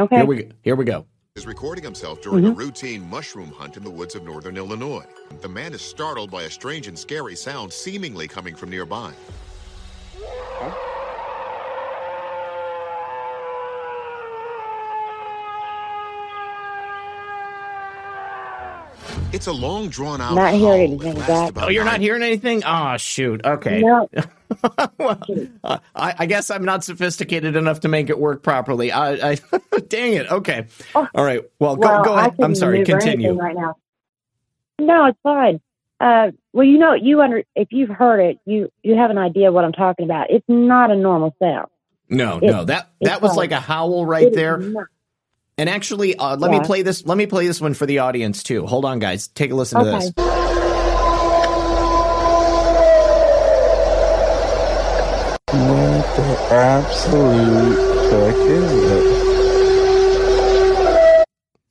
[0.00, 0.16] Okay.
[0.16, 1.06] Here we here we go.
[1.36, 2.58] is recording himself during a mm-hmm.
[2.58, 5.06] routine mushroom hunt in the woods of northern Illinois.
[5.42, 9.12] The man is startled by a strange and scary sound seemingly coming from nearby.
[19.30, 20.34] It's a long drawn out.
[20.34, 21.52] Not hearing anything, that Zak.
[21.56, 22.62] Oh, you're not hearing anything?
[22.64, 23.44] Oh, shoot.
[23.44, 23.80] Okay.
[23.82, 24.08] No,
[24.98, 25.20] well,
[25.62, 28.90] uh, I, I guess I'm not sophisticated enough to make it work properly.
[28.90, 29.38] I, I
[29.88, 30.30] dang it.
[30.32, 30.66] Okay.
[30.94, 31.06] Oh.
[31.14, 31.42] All right.
[31.60, 32.34] Well, go, well, go ahead.
[32.42, 32.84] I'm sorry.
[32.84, 33.34] Continue.
[33.34, 33.76] right now.
[34.80, 35.60] No, it's fine.
[36.00, 39.52] Uh, well, you know, you under if you've heard it, you you have an idea
[39.52, 40.30] what I'm talking about.
[40.30, 41.66] It's not a normal sound.
[42.08, 42.64] No, It- no.
[42.64, 43.36] That that was fine.
[43.36, 44.88] like a howl right It is there.
[45.58, 47.04] And actually, uh, let me play this.
[47.04, 48.64] Let me play this one for the audience too.
[48.66, 49.26] Hold on, guys.
[49.28, 50.12] Take a listen to this.
[55.50, 59.18] What the absolute heck is it?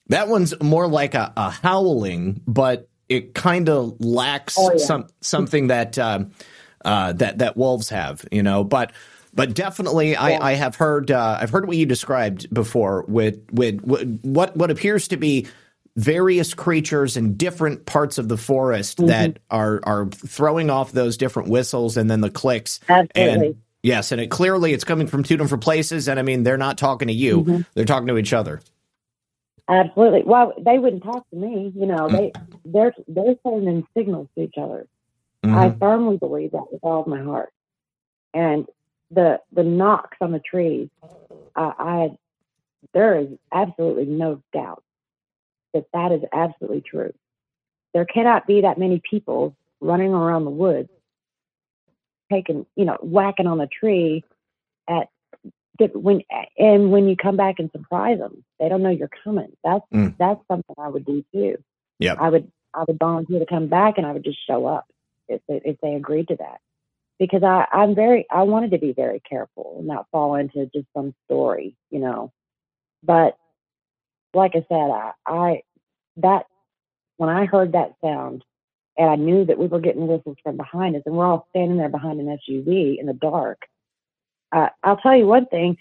[0.09, 4.77] That one's more like a, a howling, but it kind of lacks Oh, yeah.
[4.83, 6.31] some something that um,
[6.83, 8.63] uh, that that wolves have, you know.
[8.63, 8.91] But
[9.37, 10.21] but definitely, Yeah.
[10.23, 13.79] I, I have heard uh, I've heard what you described before with with
[14.23, 15.47] what what appears to be
[15.95, 19.07] various creatures in different parts of the forest Mm-hmm.
[19.07, 22.81] that are are throwing off those different whistles and then the clicks.
[22.89, 23.47] Absolutely.
[23.47, 26.09] And yes, and it clearly it's coming from two different places.
[26.09, 27.61] And I mean, they're not talking to you; Mm-hmm.
[27.75, 28.59] they're talking to each other.
[29.69, 30.23] Absolutely.
[30.25, 31.71] Well, they wouldn't talk to me.
[31.75, 32.59] You know, they Mm.
[32.65, 34.87] they're they're sending signals to each other.
[35.45, 35.55] Mm-hmm.
[35.57, 37.49] I firmly believe that with all of my heart.
[38.33, 38.65] And
[39.11, 40.89] the the knocks on the trees,
[41.55, 42.17] I, I
[42.93, 44.83] there is absolutely no doubt
[45.73, 47.13] that that is absolutely true.
[47.93, 50.89] There cannot be that many people running around the woods,
[52.31, 54.23] taking you know whacking on the tree
[54.87, 55.07] at
[55.93, 56.21] when
[56.57, 59.55] and when you come back and surprise them, they don't know you're coming.
[59.63, 60.15] That's Mm.
[60.17, 61.57] that's something I would do too.
[61.99, 62.17] Yep.
[62.19, 64.85] I would I would volunteer to come back and I would just show up
[65.27, 66.59] if they, if they agreed to that.
[67.19, 70.85] Because I, I'm very, I wanted to be very careful and not fall into just
[70.95, 72.31] some story, you know.
[73.03, 73.37] But
[74.33, 75.61] like I said, I, I,
[76.17, 76.45] that,
[77.17, 78.43] when I heard that sound
[78.97, 81.77] and I knew that we were getting whistles from behind us and we're all standing
[81.77, 83.63] there behind an SUV in the dark,
[84.51, 85.77] uh, I'll tell you one thing.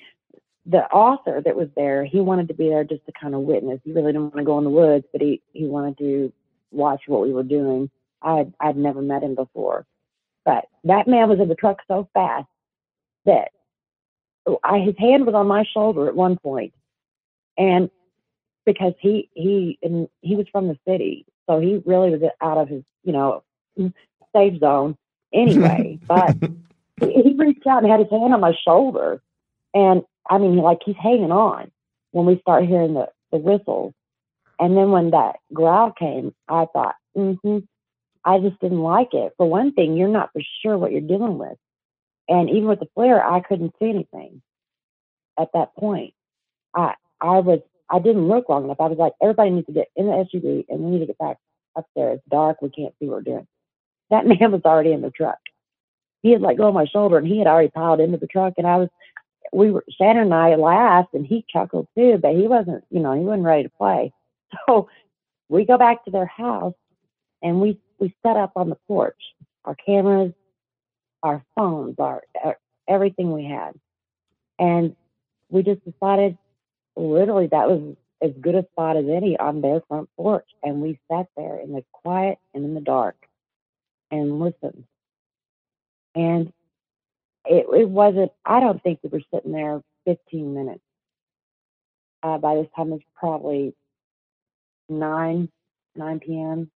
[0.69, 3.79] The author that was there, he wanted to be there just to kind of witness.
[3.85, 6.33] He really didn't want to go in the woods, but he, he wanted to
[6.73, 7.89] watch what we were doing.
[8.23, 9.87] I'd, I'd never met him before.
[10.47, 12.47] But that man was in the truck so fast
[13.27, 13.51] that
[14.65, 16.73] I, his hand was on my shoulder at one point,
[17.59, 17.91] and
[18.65, 22.69] because he he and he was from the city, so he really was out of
[22.69, 23.43] his you know
[24.35, 24.97] safe zone
[25.35, 25.99] anyway.
[26.07, 26.37] but
[27.01, 29.21] he he reached out and had his hand on my shoulder,
[29.75, 31.73] and I mean, like he's hanging on
[32.13, 33.93] when we start hearing the the whistles,
[34.59, 37.59] And then when that growl came, I thought, mm-hmm,
[38.27, 39.33] I just didn't like it.
[39.37, 41.57] For one thing, you're not for sure what you're dealing with.
[42.29, 44.43] And even with the FLIR, I couldn't see anything
[45.39, 46.13] at that point.
[46.75, 48.81] I I was I didn't look long enough.
[48.81, 51.19] I was like, everybody needs to get in the SUV and we need to get
[51.19, 51.39] back
[51.77, 52.13] up there.
[52.13, 52.61] It's dark.
[52.61, 53.47] We can't see what we're doing.
[54.11, 55.39] That man was already in the truck.
[56.23, 58.55] He had let go of my shoulder and he had already piled into the truck.
[58.57, 58.89] And I was,
[59.53, 63.13] we were, Shannon and I laughed and he chuckled too, but he wasn't, you know,
[63.13, 64.13] he wasn't ready to play.
[64.69, 64.89] So
[65.49, 66.75] we go back to their house
[67.43, 69.21] and we, we set up on the porch
[69.65, 70.33] our cameras,
[71.23, 72.57] our phones, our, our
[72.89, 73.73] everything we had.
[74.59, 74.95] And
[75.51, 76.39] we just decided
[76.97, 80.47] literally that was as good a spot as any on their front porch.
[80.63, 83.17] And we sat there in the quiet and in the dark
[84.11, 84.85] and listened.
[86.15, 86.53] And
[87.45, 90.81] it, it wasn't, I don't think we were sitting there 15 minutes.
[92.23, 93.75] Uh, by this time, it's probably
[94.89, 95.49] 9,
[95.97, 96.71] 9 p.m.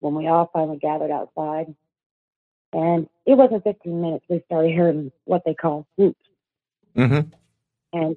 [0.00, 1.74] when we all finally gathered outside.
[2.72, 4.24] And it wasn't 15 minutes.
[4.28, 6.20] We started hearing what they call whoops.
[6.96, 7.30] Mm-hmm.
[7.92, 8.16] And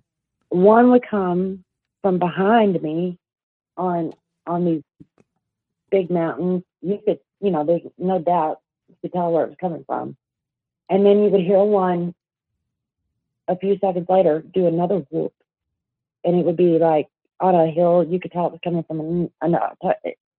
[0.50, 1.64] one would come
[2.02, 3.18] from behind me
[3.78, 4.14] on
[4.46, 4.84] on these
[5.90, 6.64] big mountains.
[6.82, 8.60] You could, you know, there's no doubt
[8.90, 10.18] you could tell where it was coming from.
[10.90, 12.14] And then you would hear one
[13.48, 15.34] a few seconds later do another whoop.
[16.24, 17.08] And it would be like
[17.40, 19.56] on a hill, you could tell it was coming from an, an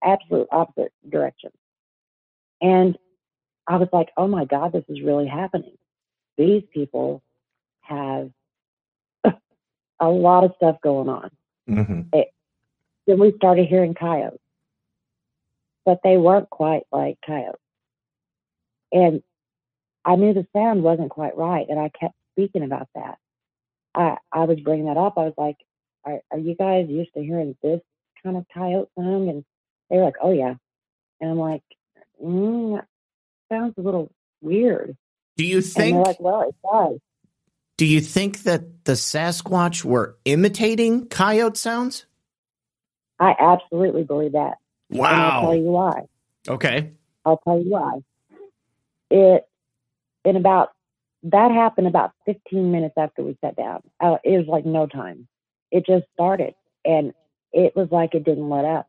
[0.05, 1.50] absolute opposite direction.
[2.61, 2.96] And
[3.66, 5.76] I was like, oh my God, this is really happening.
[6.36, 7.22] These people
[7.82, 8.30] have
[9.24, 11.30] a lot of stuff going on.
[11.68, 12.00] Mm-hmm.
[12.12, 12.32] It,
[13.07, 14.38] then we started hearing coyotes,
[15.84, 17.59] but they weren't quite like coyotes.
[18.92, 19.22] And
[20.05, 23.18] I knew the sound wasn't quite right, and I kept speaking about that.
[23.94, 25.14] I I was bringing that up.
[25.16, 25.57] I was like,
[26.05, 27.80] "Are, are you guys used to hearing this
[28.22, 29.44] kind of coyote sound?" And
[29.93, 30.55] they were like, "Oh yeah,"
[31.20, 31.62] and I'm like,
[32.20, 32.86] mm, that
[33.49, 34.97] "Sounds a little weird."
[35.36, 35.95] Do you think?
[35.95, 36.99] they're like, "Well, it does."
[37.82, 42.07] do you think that the Sasquatch were imitating coyote sounds?
[43.18, 46.03] I absolutely believe that, and I'll tell you why.
[46.49, 46.93] Okay.
[47.24, 47.99] I'll tell you why.
[49.11, 49.49] It
[50.24, 50.70] in about
[51.24, 53.82] that happened about 15 minutes after we sat down.
[54.01, 55.26] Uh, it was like no time.
[55.72, 57.12] It just started, and
[57.53, 58.86] it was like it didn't let up.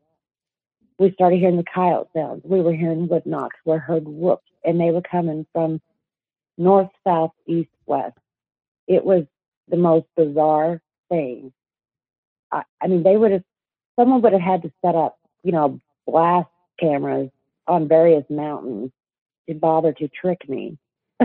[0.98, 2.42] We started hearing the coyote sounds.
[2.44, 3.56] We were hearing wood knocks.
[3.64, 5.80] We heard whoops, and they were coming from
[6.56, 8.16] north, south, east, west.
[8.86, 9.24] It was
[9.68, 11.52] the most bizarre thing.
[12.52, 13.42] I, I mean, they would have,
[13.96, 17.30] someone would have had to set up, you know, blast cameras
[17.66, 18.92] on various mountains
[19.48, 20.78] to bother to trick me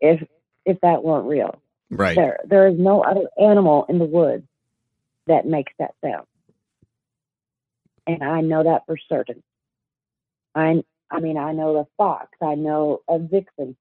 [0.00, 0.26] if
[0.64, 1.60] if that weren't real.
[1.90, 2.16] Right.
[2.16, 4.46] There there is no other animal in the woods
[5.26, 6.26] that makes that sound.
[8.06, 9.42] And I know that for certain.
[10.54, 13.76] I I mean I know a fox, I know a vixen.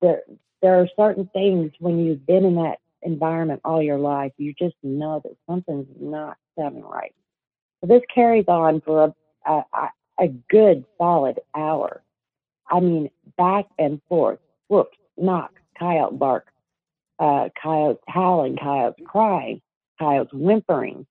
[0.00, 0.22] There
[0.62, 4.74] there are certain things when you've been in that environment all your life, you just
[4.82, 7.14] know that something's not sounding right.
[7.80, 9.14] So this carries on for
[9.46, 9.88] a, a,
[10.20, 12.02] a good solid hour.
[12.68, 14.38] I mean, back and forth,
[14.68, 16.46] whoops, knocks, coyote bark,
[17.18, 19.60] uh, coyotes howling, coyotes crying,
[19.98, 21.06] coyotes whimpering.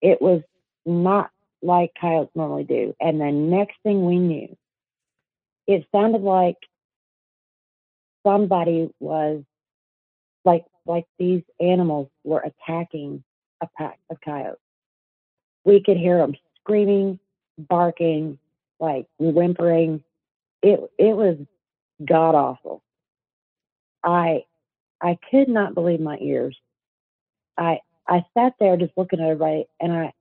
[0.00, 0.42] It was
[0.86, 1.30] not
[1.62, 2.94] like coyotes normally do.
[3.00, 4.56] And the next thing we knew,
[5.66, 6.58] it sounded like
[8.26, 9.42] somebody was
[10.44, 13.22] like like these animals were attacking
[13.62, 14.60] a pack of coyotes.
[15.64, 17.18] We could hear them screaming,
[17.58, 18.38] barking,
[18.78, 20.02] like whimpering.
[20.62, 21.36] It it was
[22.04, 22.82] god awful.
[24.02, 24.44] I
[25.00, 26.56] I could not believe my ears.
[27.56, 30.12] I I sat there just looking at everybody, and I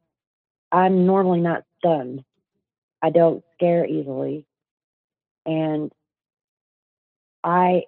[0.73, 2.23] I'm normally not stunned.
[3.01, 4.45] I don't scare easily,
[5.45, 5.91] and
[7.43, 7.83] I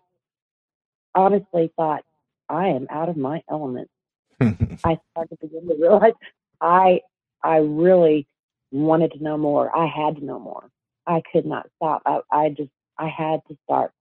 [1.16, 2.04] honestly thought
[2.48, 3.90] I am out of my element.
[4.42, 6.14] I started to begin to realize
[6.62, 7.02] I
[7.44, 8.28] I really
[8.72, 9.76] wanted to know more.
[9.76, 10.70] I had to know more.
[11.08, 12.04] I could not stop.
[12.06, 12.70] I, I just
[13.00, 13.92] I had to start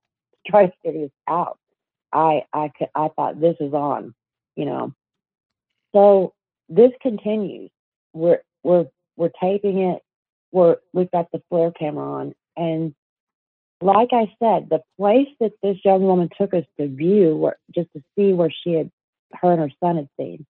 [0.45, 1.59] to try to figure this out.
[2.13, 4.15] I I could I thought this is on,
[4.57, 4.93] you know.
[5.95, 6.35] So
[6.69, 7.71] this continues.
[8.13, 8.87] We're we're
[9.17, 10.03] we're taping it.
[10.51, 12.95] We're we've got the FLIR camera on, and
[13.81, 17.93] like I said, the place that this young woman took us to view, where, just
[17.93, 18.91] to see where she had
[19.33, 20.47] her and her son had seen,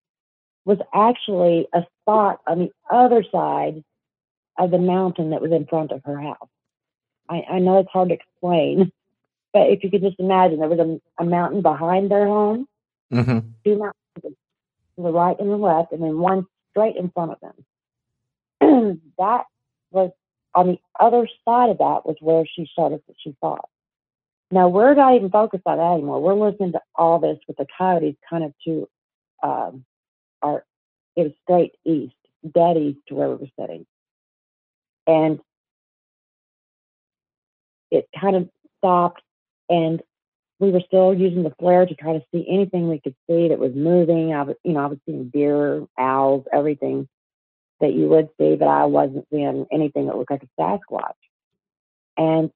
[0.65, 3.83] was actually a spot on the other side
[4.59, 6.49] of the mountain that was in front of her house.
[7.29, 8.93] I, I know it's hard to explain,
[9.53, 12.67] but if you could just imagine, there was a, a mountain behind their home,
[13.11, 14.37] hmm two mountains
[14.97, 17.55] to the right and the left, and then one straight in front of them.
[19.19, 19.45] that
[19.91, 20.11] was
[20.55, 23.59] on the other side of that was where she showed us that she saw.
[24.51, 26.21] Now we're not even focused on that anymore.
[26.21, 28.89] We're listening to all this with the coyotes kind of to
[29.43, 29.85] um,
[30.43, 30.65] our
[31.17, 32.15] it was straight east,
[32.55, 33.87] dead east to where we were sitting.
[35.07, 35.41] And
[37.91, 38.49] it kind of
[38.79, 39.23] stopped
[39.69, 40.03] and
[40.61, 43.59] we were still using the FLIR to try to see anything we could see that
[43.59, 44.33] was moving.
[44.33, 47.09] I was, you know, I was seeing deer, owls, everything
[47.81, 51.13] that you would see, but I wasn't seeing anything that looked like a Sasquatch.
[52.17, 52.51] And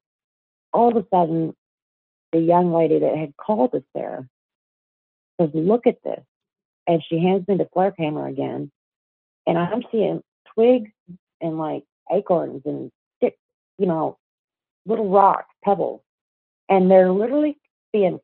[0.72, 1.54] all of a sudden,
[2.32, 4.28] the young lady that had called us there
[5.40, 6.24] says, "Look at this,"
[6.86, 8.70] and she hands me the FLIR camera again,
[9.46, 10.22] and I'm seeing
[10.54, 10.90] twigs
[11.40, 13.38] and like acorns and sticks,
[13.78, 14.18] you know,
[14.86, 16.02] little rocks, pebbles,
[16.68, 17.58] and they're literally
[17.92, 18.20] being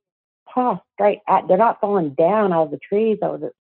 [0.53, 1.49] tossed straight at.
[1.49, 3.53] They're not falling down out of the trees over the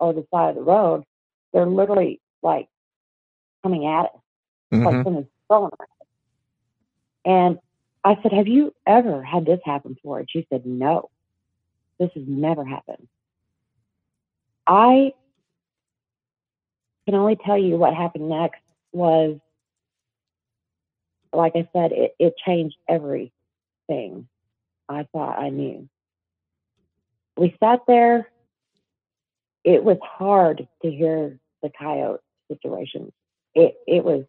[0.00, 1.04] over the side of the road.
[1.52, 2.68] They're literally like
[3.62, 4.10] coming at us,
[4.72, 4.84] mm-hmm.
[4.84, 5.88] like someone's throwing us.
[7.24, 7.58] And
[8.04, 11.10] I said, "Have you ever had this happen before?" And she said, "No,
[11.98, 13.08] this has never happened."
[14.66, 15.12] I
[17.04, 19.38] can only tell you what happened next was,
[21.32, 24.28] like I said, it, it changed everything
[24.88, 25.88] I thought I knew.
[27.36, 28.28] We sat there.
[29.64, 33.12] It was hard to hear the coyote situation.
[33.54, 34.24] It it was.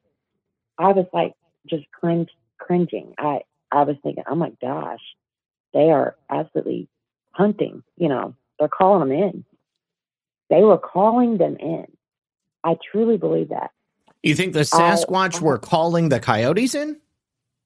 [0.78, 1.34] I was like
[1.68, 3.14] just cringe, cringing.
[3.18, 5.02] I I was thinking, oh my gosh,
[5.74, 6.88] they are absolutely
[7.32, 7.84] hunting.
[7.98, 9.46] You know, they're calling them in.
[10.50, 11.86] They were calling them in.
[12.64, 13.72] I truly believe that.
[14.22, 16.98] You think the Sasquatch I, I, were calling the coyotes in?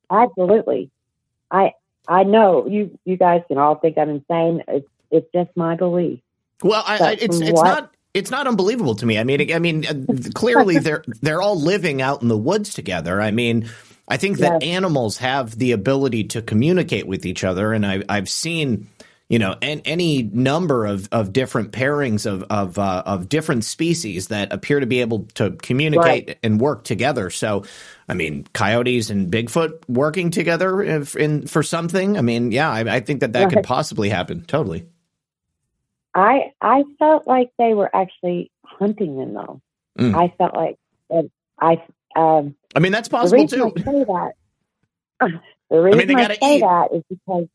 [0.09, 0.89] Absolutely.
[1.51, 1.73] I
[2.07, 4.63] I know you you guys can all think I'm insane.
[4.67, 6.19] It's it's just my belief.
[6.63, 9.17] Well, I, I, it's it's not it's not unbelievable to me.
[9.19, 9.83] I mean, I mean,
[10.33, 13.21] clearly they're they're all living out in the woods together.
[13.21, 13.69] I mean,
[14.07, 14.69] I think that yes.
[14.75, 18.89] animals have the ability to communicate with each other, and I, I've seen
[19.29, 24.29] you know, and any number of, of different pairings of of, uh, of different species
[24.29, 26.39] that appear to be able to communicate right.
[26.43, 27.29] and work together.
[27.29, 27.65] So,
[28.07, 32.17] I mean, coyotes and Bigfoot working together if, in for something.
[32.17, 33.53] I mean, yeah, I, I think that that right.
[33.53, 34.45] could possibly happen.
[34.45, 34.85] Totally.
[36.17, 39.61] I I felt like they were actually hunting them though.
[39.99, 40.15] Mm.
[40.15, 40.77] I felt like
[41.59, 41.83] I
[42.15, 42.55] um.
[42.75, 43.71] I mean, that's possible too.
[43.77, 44.31] I say that.
[45.69, 46.59] The reason I, mean, I say eat.
[46.61, 47.47] that is because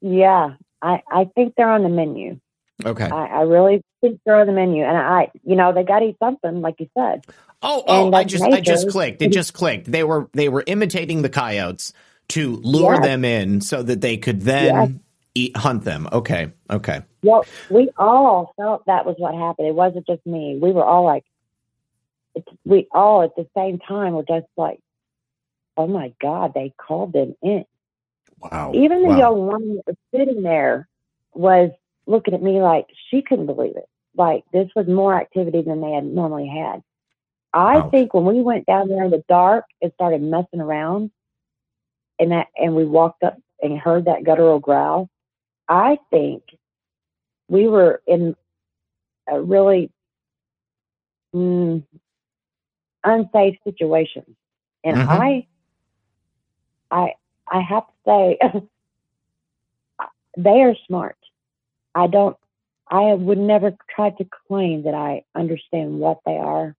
[0.00, 2.40] yeah, I, I think they're on the menu.
[2.84, 3.04] Okay.
[3.04, 6.06] I, I really think they're on the menu, and I, you know, they got to
[6.06, 7.26] eat something, like you said.
[7.62, 8.12] Oh, oh!
[8.12, 8.56] I just, nature.
[8.56, 9.22] I just clicked.
[9.22, 9.90] It just clicked.
[9.90, 11.92] They were, they were imitating the coyotes
[12.30, 13.04] to lure yes.
[13.04, 14.90] them in, so that they could then yes.
[15.34, 16.08] Eat, hunt them.
[16.12, 17.02] Okay, okay.
[17.22, 19.68] Well, we all felt that was what happened.
[19.68, 20.58] It wasn't just me.
[20.60, 21.24] We were all like,
[22.64, 24.80] we all at the same time were just like,
[25.76, 27.64] oh my god, they called them in.
[28.38, 28.72] Wow.
[28.74, 29.18] Even the wow.
[29.18, 30.88] young woman that was sitting there
[31.34, 31.70] was
[32.06, 33.88] looking at me like she couldn't believe it.
[34.16, 36.82] Like this was more activity than they had normally had.
[37.52, 37.90] I wow.
[37.90, 41.10] think when we went down there in the dark and started messing around
[42.18, 45.08] and that and we walked up and heard that guttural growl,
[45.70, 46.42] I think
[47.48, 48.34] we were in
[49.28, 49.90] a really
[51.32, 51.84] mm,
[53.04, 54.36] unsafe situation.
[54.82, 55.08] And mm-hmm.
[55.08, 55.46] I
[56.90, 57.14] I
[57.48, 58.38] I have to say,
[60.36, 61.16] they are smart.
[61.94, 62.36] I don't,
[62.88, 66.74] I would never try to claim that I understand what they are.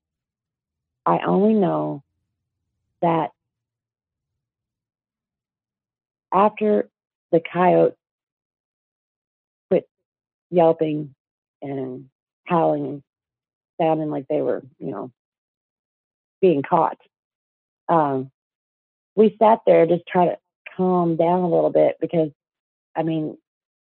[1.06, 2.04] I only know
[3.02, 3.32] that
[6.34, 6.90] after
[7.32, 8.01] the coyote quit
[10.52, 11.16] yelping
[11.62, 12.10] and
[12.46, 13.04] howling and
[13.80, 15.12] sounding like they were, you know,
[16.42, 16.98] being caught,
[17.90, 18.30] um,
[19.16, 20.38] we sat there just trying to
[20.76, 22.30] calm down a little bit because,
[22.96, 23.38] I mean,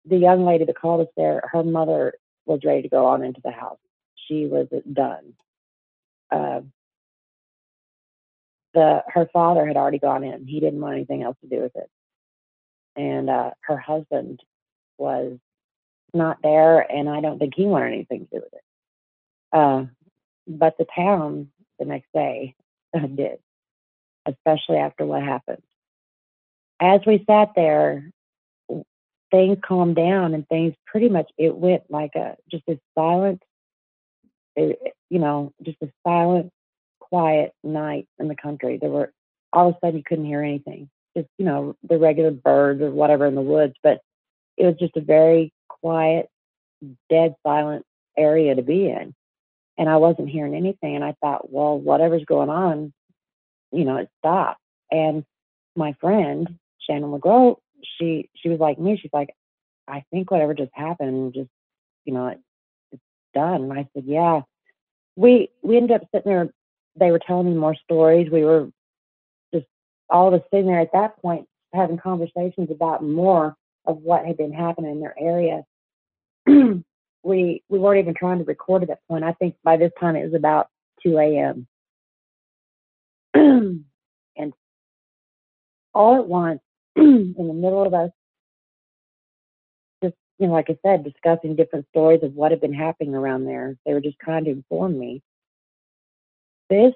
[0.05, 2.13] the young lady that called us there, her mother
[2.45, 3.77] was ready to go on into the house.
[4.27, 5.33] She was done.
[6.31, 6.61] Uh,
[8.73, 10.47] the her father had already gone in.
[10.47, 11.89] He didn't want anything else to do with it,
[12.95, 14.41] and uh, her husband
[14.97, 15.37] was
[16.13, 18.63] not there, and I don't think he wanted anything to do with it.
[19.51, 19.85] Uh,
[20.47, 21.49] but the town
[21.79, 22.55] the next day
[22.93, 23.39] did,
[24.25, 25.63] especially after what happened
[26.83, 28.11] as we sat there,
[29.31, 33.41] things calmed down and things pretty much it went like a just a silent,
[34.55, 36.51] it, you know, just a silent,
[36.99, 38.77] quiet night in the country.
[38.79, 39.13] There were
[39.53, 42.91] all of a sudden you couldn't hear anything, just you know the regular birds or
[42.91, 44.01] whatever in the woods, but
[44.57, 45.53] it was just a very
[45.83, 46.29] quiet,
[47.09, 47.85] dead silent
[48.17, 49.13] area to be in.
[49.77, 50.95] and I wasn't hearing anything.
[50.95, 52.93] And I thought, well, whatever's going on,
[53.71, 54.61] you know, it stopped.
[54.91, 55.25] And
[55.75, 57.57] my friend Shannon LeGros,
[57.97, 58.97] she she was like me.
[59.01, 59.31] She's like,
[59.87, 61.49] I think whatever just happened, just
[62.05, 62.39] you know, it,
[62.91, 63.01] it's
[63.33, 63.63] done.
[63.63, 64.41] And I said, yeah.
[65.17, 66.49] We we ended up sitting there.
[66.97, 68.31] They were telling me more stories.
[68.31, 68.69] We were
[69.53, 69.67] just
[70.09, 73.55] all of us sitting there at that point having conversations about more
[73.85, 75.63] of what had been happening in their area.
[77.23, 79.23] we we weren't even trying to record at that point.
[79.23, 80.67] I think by this time it was about
[81.03, 81.67] 2 a.m.
[83.33, 84.53] and
[85.93, 86.59] all at once,
[86.95, 88.11] in the middle of us,
[90.03, 93.45] just you know, like I said, discussing different stories of what had been happening around
[93.45, 93.77] there.
[93.85, 95.21] They were just trying to inform me.
[96.69, 96.93] This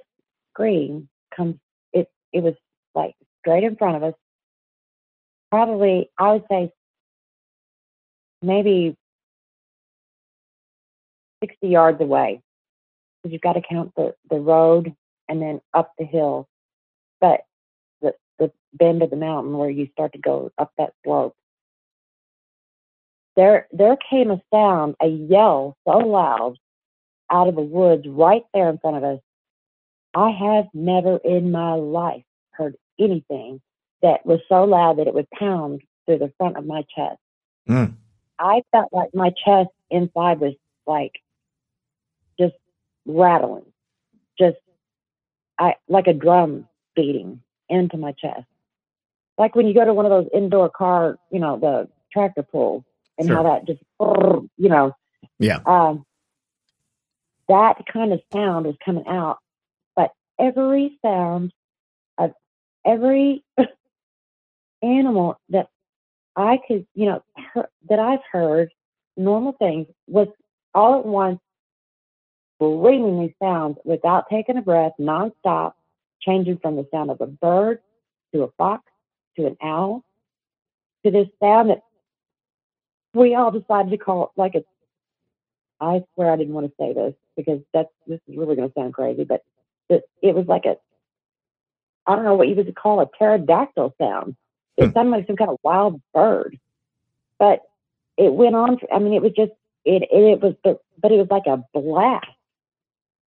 [0.54, 1.56] scream comes.
[1.94, 2.56] It it was
[2.96, 4.14] like straight in front of us.
[5.50, 6.72] Probably, I would say,
[8.42, 8.98] maybe
[11.42, 12.42] 60 yards away
[13.22, 14.94] because you've got to count the, the road
[15.28, 16.48] and then up the hill.
[17.20, 17.42] But
[18.02, 21.36] the, the bend of the mountain where you start to go up that slope.
[23.36, 26.58] There, there came a sound, a yell so loud
[27.32, 29.20] out of the woods right there in front of us.
[30.16, 33.62] I have never in my life heard anything
[34.02, 37.20] that was so loud that it would pound through the front of my chest.
[37.70, 37.94] Mm.
[38.40, 40.54] I felt like my chest inside was
[40.86, 41.14] like
[43.08, 43.66] rattling,
[44.40, 44.58] just
[45.58, 48.46] I like a drum beating into my chest.
[49.38, 52.84] Like when you go to one of those indoor car, you know, the tractor pulls
[53.18, 53.38] and Sure.
[53.38, 53.82] how that just,
[54.58, 54.96] you know,
[55.40, 55.60] Yeah.
[55.66, 56.06] um,
[57.48, 59.38] that kind of sound was coming out.
[59.96, 61.54] But every sound
[62.18, 62.34] of
[62.86, 63.44] every
[64.82, 65.68] animal that
[66.36, 67.24] I could, you know,
[67.90, 68.72] that I've heard,
[69.16, 70.28] normal things, was
[70.74, 71.40] all at once
[72.58, 75.74] screaming these sounds without taking a breath, nonstop,
[76.22, 77.80] changing from the sound of a bird
[78.34, 78.84] to a fox
[79.38, 80.04] to an owl
[81.06, 81.82] to this sound that
[83.14, 84.64] we all decided to call like a.
[85.80, 88.74] I swear I didn't want to say this because that's this is really going to
[88.74, 89.44] sound crazy, but
[89.90, 90.78] it, it was like a.
[92.08, 94.36] I don't know what you would call a pterodactyl sound.
[94.78, 94.94] It Hmm.
[94.94, 96.60] sounded like some kind of wild bird,
[97.40, 97.62] but
[98.18, 98.80] it went on.
[98.80, 99.52] For, I mean, it was just
[99.86, 100.04] it.
[100.04, 102.28] It, it was, but, but it was like a blast.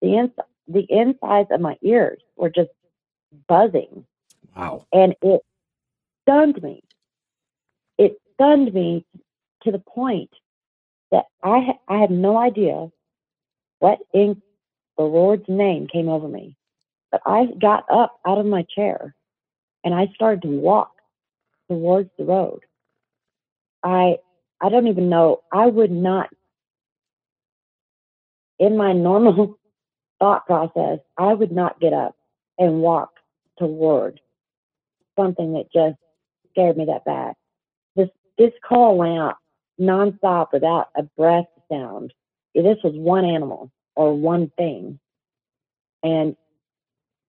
[0.03, 0.30] The ins
[0.68, 2.70] the insides of my ears were just
[3.49, 4.07] buzzing,
[4.57, 4.86] Wow.
[4.92, 5.42] and it
[6.22, 6.82] stunned me.
[7.99, 9.05] It stunned me
[9.62, 10.30] to the point
[11.11, 12.90] that I ha- I had no idea
[13.80, 14.42] what in
[14.96, 16.57] the Lord's name came over me.
[17.11, 19.14] But I got up out of my chair
[19.84, 20.92] and I started to walk
[21.68, 22.61] towards the road.
[23.82, 24.18] I
[24.61, 25.42] I don't even know.
[25.53, 26.30] I would not
[28.59, 29.59] in my normal
[30.19, 32.16] thought process, I would not get up
[32.59, 33.11] and walk
[33.59, 34.21] toward
[35.19, 35.97] something that just
[36.51, 37.35] scared me that bad.
[37.97, 39.37] This this call went out
[39.81, 42.12] nonstop without a breath sound.
[42.55, 44.99] This was one animal or one thing,
[46.03, 46.37] and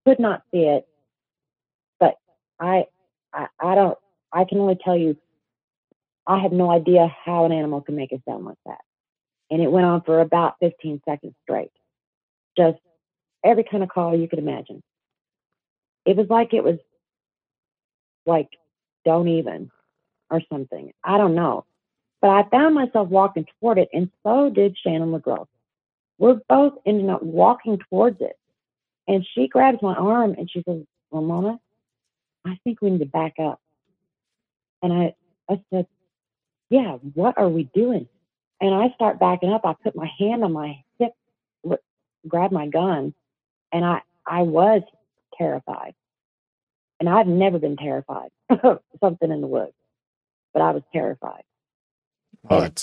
[0.05, 0.87] could not see it.
[1.99, 2.15] But
[2.59, 2.85] I,
[3.33, 3.97] I, I don't.
[4.31, 5.17] I can only tell you,
[6.27, 8.79] I have no idea how an animal can make a sound like that.
[9.51, 11.71] And it went on for about 15 seconds straight.
[12.59, 12.79] Just
[13.41, 14.83] every kind of call you could imagine.
[16.05, 16.77] It was like it was
[18.25, 18.49] like
[19.05, 19.71] don't even
[20.29, 20.91] or something.
[21.05, 21.65] I don't know.
[22.21, 25.47] But I found myself walking toward it, and so did Shannon LeGros.
[26.17, 28.37] We're both ending up walking towards it.
[29.07, 31.57] And she grabs my arm and she says, Ramona,
[32.45, 33.59] I think we need to back up.
[34.83, 35.15] And I,
[35.49, 35.87] I said,
[36.69, 38.07] Yeah, what are we doing?
[38.59, 39.61] And I start backing up.
[39.63, 40.83] I put my hand on my
[42.23, 43.13] hip, r- grab my gun,
[43.71, 44.81] and I, I was
[45.37, 45.93] terrified.
[46.99, 48.29] And I've never been terrified
[48.63, 49.73] of something in the woods,
[50.53, 51.43] but I was terrified.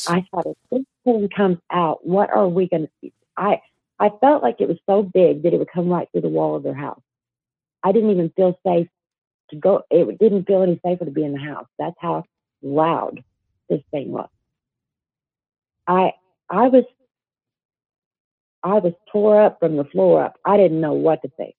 [0.09, 3.11] And I thought if this thing comes out, what are we going to?
[3.37, 3.61] I
[3.99, 6.57] I felt like it was so big that it would come right through the wall
[6.57, 7.01] of their house.
[7.83, 8.89] I didn't even feel safe
[9.51, 9.83] to go.
[9.91, 11.67] It didn't feel any safer to be in the house.
[11.79, 12.25] That's how
[12.63, 13.25] loud
[13.69, 14.29] this thing was.
[15.87, 16.13] I
[16.51, 16.85] I was
[18.63, 20.37] I was tore up from the floor up.
[20.45, 21.55] I didn't know what to think.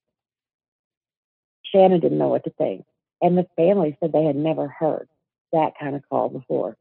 [1.64, 2.86] Shannon didn't know what to think,
[3.22, 5.08] and the family said they had never heard
[5.52, 6.78] that kind of call before.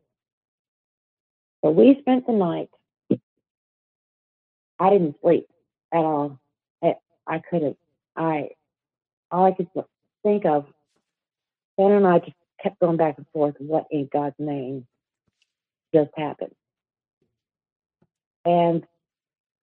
[1.64, 2.70] So we spent the night.
[4.78, 5.48] I didn't sleep
[5.92, 6.38] at all.
[6.82, 6.94] I,
[7.26, 7.78] I couldn't.
[8.16, 8.50] I
[9.30, 9.68] all I could
[10.22, 10.66] think of.
[11.78, 13.54] Shannon and I just kept going back and forth.
[13.58, 14.86] What in God's name
[15.94, 16.54] just happened?
[18.44, 18.86] And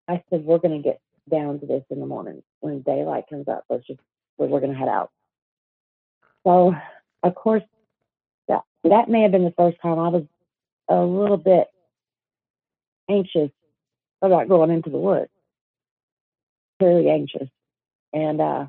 [0.07, 0.99] I said, we're going to get
[1.29, 3.63] down to this in the morning when daylight comes up.
[3.69, 3.99] Let's just
[4.37, 5.11] we're, we're going to head out.
[6.45, 6.75] So,
[7.21, 7.63] of course,
[8.47, 10.25] that that may have been the first time I was
[10.89, 11.67] a little bit
[13.09, 13.51] anxious
[14.21, 15.29] about going into the woods.
[16.81, 17.47] Very anxious,
[18.11, 18.65] and uh,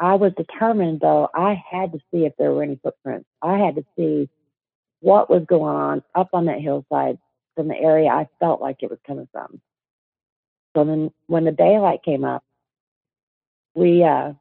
[0.00, 3.28] I was determined though I had to see if there were any footprints.
[3.42, 4.30] I had to see
[5.00, 7.18] what was going on up on that hillside
[7.56, 9.60] from the area I felt like it was coming from.
[10.76, 12.44] So then when the daylight came up,
[13.74, 14.34] we uh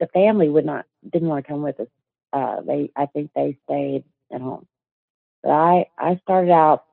[0.00, 1.88] the family would not didn't want to come with us.
[2.32, 4.66] Uh they I think they stayed at home.
[5.42, 6.84] But I I started out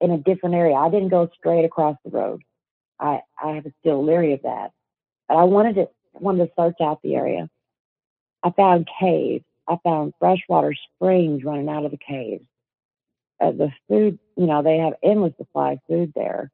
[0.00, 0.74] in a different area.
[0.74, 2.42] I didn't go straight across the road.
[3.00, 4.72] I I was still leery of that.
[5.28, 7.48] But I wanted to wanted to search out the area.
[8.42, 9.44] I found caves.
[9.68, 12.44] I found freshwater springs running out of the caves.
[13.44, 16.50] Uh, the food, you know, they have endless supply of food there.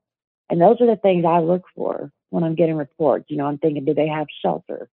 [0.48, 3.26] And those are the things I look for when I'm getting reports.
[3.28, 4.88] You know, I'm thinking, do they have shelter?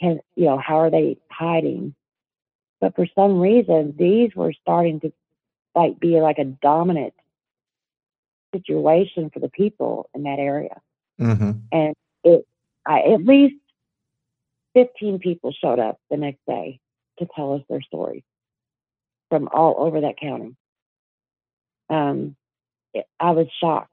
[0.00, 1.94] Can, you know, how are they hiding?
[2.80, 5.12] But for some reason, these were starting to
[5.74, 7.14] like be like a dominant
[8.54, 10.80] situation for the people in that area.
[11.20, 11.50] Mm-hmm.
[11.72, 12.46] And it,
[12.86, 13.56] I, at least
[14.74, 16.78] 15 people showed up the next day
[17.18, 18.22] to tell us their stories
[19.30, 20.54] from all over that county.
[21.88, 22.36] Um,
[22.92, 23.90] it, I was shocked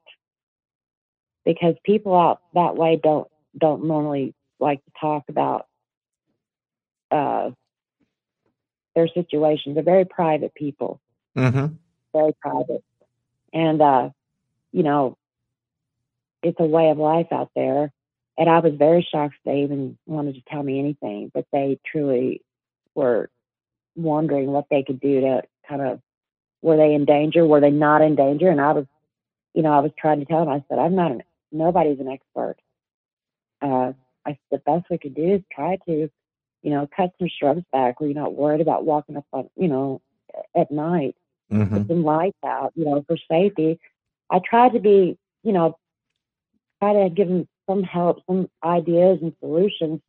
[1.44, 5.66] because people out that way don't don't normally like to talk about
[7.10, 7.50] uh,
[8.94, 9.74] their situations.
[9.74, 11.00] They're very private people,
[11.36, 11.74] Mm-hmm.
[12.12, 12.84] very private,
[13.52, 14.10] and uh,
[14.72, 15.16] you know,
[16.42, 17.92] it's a way of life out there.
[18.38, 22.42] And I was very shocked they even wanted to tell me anything, but they truly
[22.94, 23.30] were
[23.94, 26.00] wondering what they could do to kind of
[26.62, 28.86] were they in danger, were they not in danger, and I was,
[29.54, 30.48] you know, I was trying to tell them.
[30.48, 32.56] I said, I'm not an nobody's an expert.
[33.60, 33.92] Uh,
[34.26, 36.10] I the best we could do is try to,
[36.62, 39.68] you know, cut some shrubs back where you're not worried about walking up on, you
[39.68, 40.00] know,
[40.56, 41.16] at night
[41.52, 41.74] Mm-hmm.
[41.74, 43.78] with some lights out, you know, for safety.
[44.30, 45.76] I tried to be, you know,
[46.80, 50.00] try to give them some help, some ideas and solutions.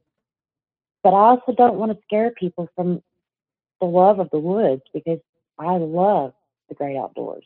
[1.04, 3.04] But I also don't want to scare people from
[3.82, 5.20] the love of the woods because
[5.60, 6.34] I love
[6.74, 7.46] the great outdoors.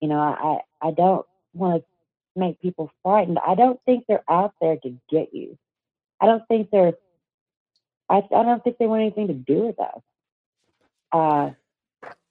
[0.00, 3.38] You know, I, I don't want to make people frightened.
[3.46, 5.58] I don't think they're out there to get you.
[6.20, 6.94] I don't think they're,
[8.08, 10.00] I, I don't think they want anything to do with us.
[11.12, 11.50] Uh,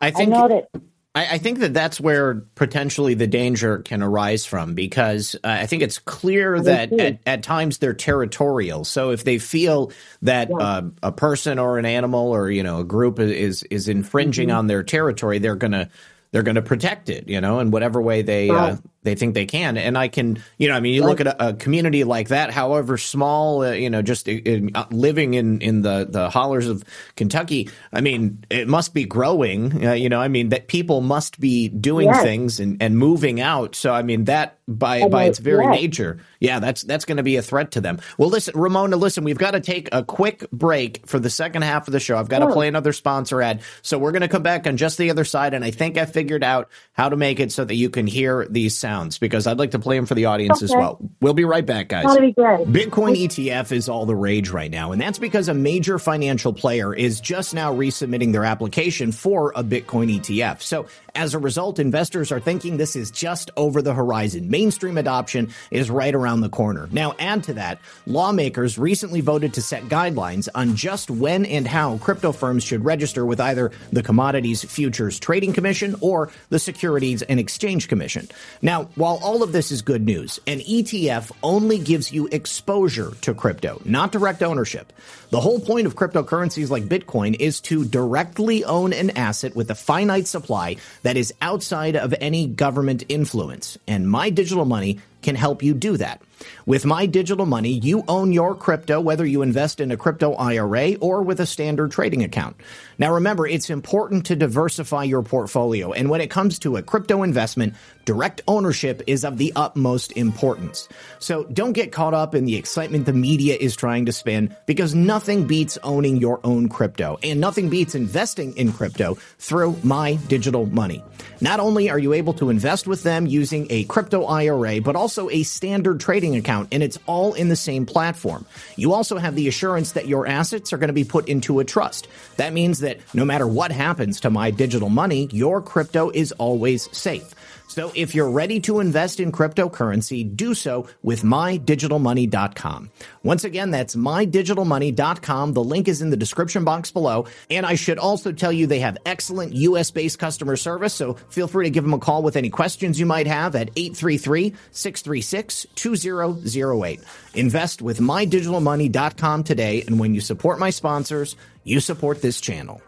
[0.01, 0.69] I I know that
[1.13, 5.65] I, I think that that's where potentially the danger can arise from because uh, I
[5.65, 8.85] think it's clear that at, at times they're territorial.
[8.85, 9.91] So if they feel
[10.21, 10.57] that Yeah.
[10.59, 14.57] uh, a person or an animal or you know a group is is infringing Mm-hmm.
[14.57, 15.89] on their territory, they're gonna
[16.31, 18.79] they're gonna protect it, you know, in whatever way they uh, Right.
[19.03, 19.77] They think they can.
[19.77, 22.51] And I can, you know, I mean, you look at a, a community like that,
[22.51, 26.83] however small, uh, you know, just in, uh, living in in the the hollers of
[27.15, 27.69] Kentucky.
[27.91, 29.85] I mean, it must be growing.
[29.85, 32.21] Uh, you know, I mean, that people must be doing Yes.
[32.23, 33.75] things and, and moving out.
[33.75, 35.81] So, I mean, that by And by they- its very yes.
[35.81, 37.99] nature, yeah, that's that's going to be a threat to them.
[38.17, 41.87] Well, listen, Ramona, listen, we've got to take a quick break for the second half
[41.87, 42.17] of the show.
[42.17, 42.53] I've got to Sure.
[42.53, 45.53] play another sponsor ad, so we're going to come back on just the other side,
[45.53, 48.45] and I think I figured out how to make it so that you can hear
[48.49, 50.99] these sounds because I'd like to play them for the audience as well.
[51.19, 52.05] We'll be right back, guys.
[52.05, 52.67] that'd be great.
[52.67, 56.93] Bitcoin ETF is all the rage right now, and that's because a major financial player
[56.93, 60.61] is just now resubmitting their application for a Bitcoin ETF.
[60.61, 64.49] So, as a result, investors are thinking this is just over the horizon.
[64.49, 66.87] Mainstream adoption is right around the corner.
[66.91, 71.97] Now, add to that, lawmakers recently voted to set guidelines on just when and how
[71.97, 77.39] crypto firms should register with either the Commodities Futures Trading Commission or the Securities and
[77.39, 78.27] Exchange Commission.
[78.61, 83.33] Now, while all of this is good news, an ETF only gives you exposure to
[83.33, 84.93] crypto, not direct ownership.
[85.29, 89.75] The whole point of cryptocurrencies like Bitcoin is to directly own an asset with a
[89.75, 93.77] finite supply that is outside of any government influence.
[93.87, 96.21] And My Digital Money can help you do that.
[96.65, 100.95] With My Digital Money, you own your crypto whether you invest in a crypto IRA
[100.95, 102.57] or with a standard trading account.
[102.97, 105.91] Now remember, it's important to diversify your portfolio.
[105.91, 107.75] And when it comes to a crypto investment,
[108.05, 110.87] direct ownership is of the utmost importance.
[111.19, 114.95] So don't get caught up in the excitement the media is trying to spin because
[114.95, 120.65] nothing beats owning your own crypto and nothing beats investing in crypto through My Digital
[120.65, 121.03] Money.
[121.39, 125.29] Not only are you able to invest with them using a crypto IRA, but also
[125.29, 128.45] a standard trading account, and it's all in the same platform.
[128.75, 131.65] You also have the assurance that your assets are going to be put into a
[131.65, 132.07] trust.
[132.37, 136.95] That means that no matter what happens to my digital money, your crypto is always
[136.95, 137.33] safe.
[137.71, 142.91] So if you're ready to invest in cryptocurrency, do so with mydigitalmoney.com.
[143.23, 145.53] Once again, that's mydigitalmoney.com.
[145.53, 147.27] The link is in the description box below.
[147.49, 150.93] And I should also tell you they have excellent US based customer service.
[150.93, 153.69] So feel free to give them a call with any questions you might have at
[153.77, 156.99] 833 636 2008.
[157.35, 159.83] Invest with mydigitalmoney.com today.
[159.83, 162.81] And when you support my sponsors, you support this channel.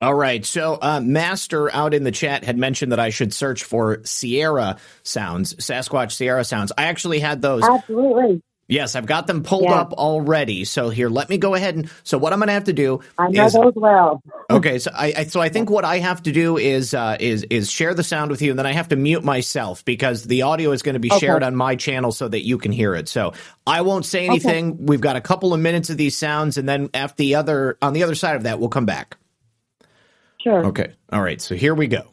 [0.00, 0.44] All right.
[0.46, 4.76] So, uh, Master out in the chat had mentioned that I should search for Sierra
[5.02, 6.72] sounds, Sasquatch Sierra sounds.
[6.78, 7.68] I actually had those.
[7.68, 8.42] Absolutely.
[8.68, 9.72] Yes, I've got them pulled Yeah.
[9.72, 10.66] up already.
[10.66, 11.90] So here, let me go ahead and.
[12.04, 14.22] So what I'm going to have to do I know is those well.
[14.50, 14.80] okay.
[14.80, 17.70] So I, I so I think what I have to do is uh, is is
[17.70, 20.72] share the sound with you, and then I have to mute myself because the audio
[20.72, 21.20] is going to be Okay.
[21.20, 23.08] shared on my channel so that you can hear it.
[23.08, 23.34] So
[23.68, 24.86] I won't say anything.
[24.86, 27.94] We've got a couple of minutes of these sounds, and then after the other on
[27.94, 29.16] the other side of that, we'll come back.
[30.42, 30.66] Sure.
[30.66, 30.92] Okay.
[31.12, 31.40] All right.
[31.40, 32.09] So here we go.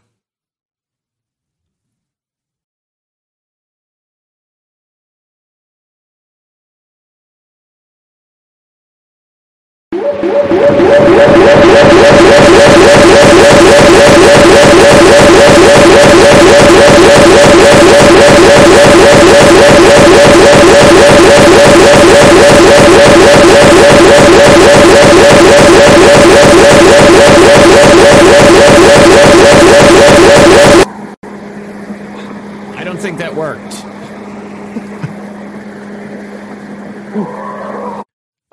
[33.08, 33.86] Think that worked.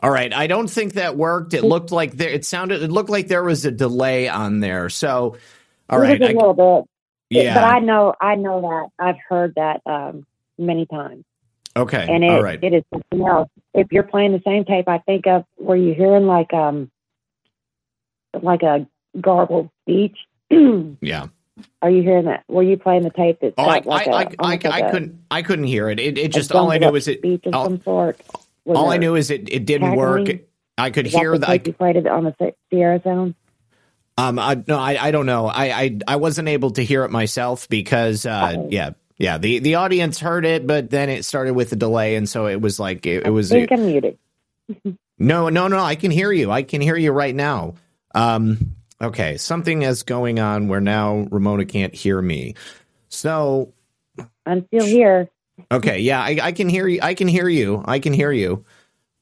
[0.01, 1.55] All right, I don't think that worked.
[1.55, 2.29] It looked like there.
[2.29, 2.81] It sounded.
[2.83, 4.89] It looked like there was a delay on there.
[4.91, 5.39] So,
[5.91, 6.87] all right, a I- little
[7.31, 7.37] bit.
[7.43, 7.55] yeah.
[7.55, 9.05] But I know, I know that.
[9.05, 10.25] I've heard that um,
[10.57, 11.25] many times.
[11.77, 12.63] okay, and it, all right.
[12.63, 13.49] it is something else.
[13.73, 16.93] If you're playing the same tape, I think of were you hearing like um
[18.41, 18.87] like a
[19.21, 20.17] garbled speech?
[21.01, 21.27] yeah.
[21.83, 22.45] Are you hearing that?
[22.49, 24.91] Were you playing the tape that Oh, I, like I, a, I, I, almost I
[24.91, 25.25] couldn't.
[25.31, 26.01] I couldn't hear it.
[26.01, 27.21] It, it just all I knew was it.
[27.53, 28.21] all- some sort.
[28.67, 29.49] All I knew is it.
[29.53, 30.29] It didn't work.
[30.77, 31.49] I could is that hear the the.
[31.51, 33.35] I, you played it on the Sierra sound.
[34.17, 35.47] Um, I, no, I, I don't know.
[35.47, 38.69] I, I, I wasn't able to hear it myself because, uh, Oh.
[38.71, 42.29] yeah, yeah, the, the audience heard it, but then it started with a delay, and
[42.29, 43.51] so it was like it, it was.
[43.53, 44.19] I think I'm muted.
[45.19, 45.79] no, no, no.
[45.79, 46.51] I can hear you.
[46.51, 47.75] I can hear you right now.
[48.15, 52.55] Um, okay, something is going on where now Ramona can't hear me.
[53.09, 53.73] So,
[54.47, 55.29] I'm still here.
[55.71, 57.01] okay, yeah, I, I can hear you.
[57.03, 57.83] I can hear you.
[57.85, 58.65] I can hear you,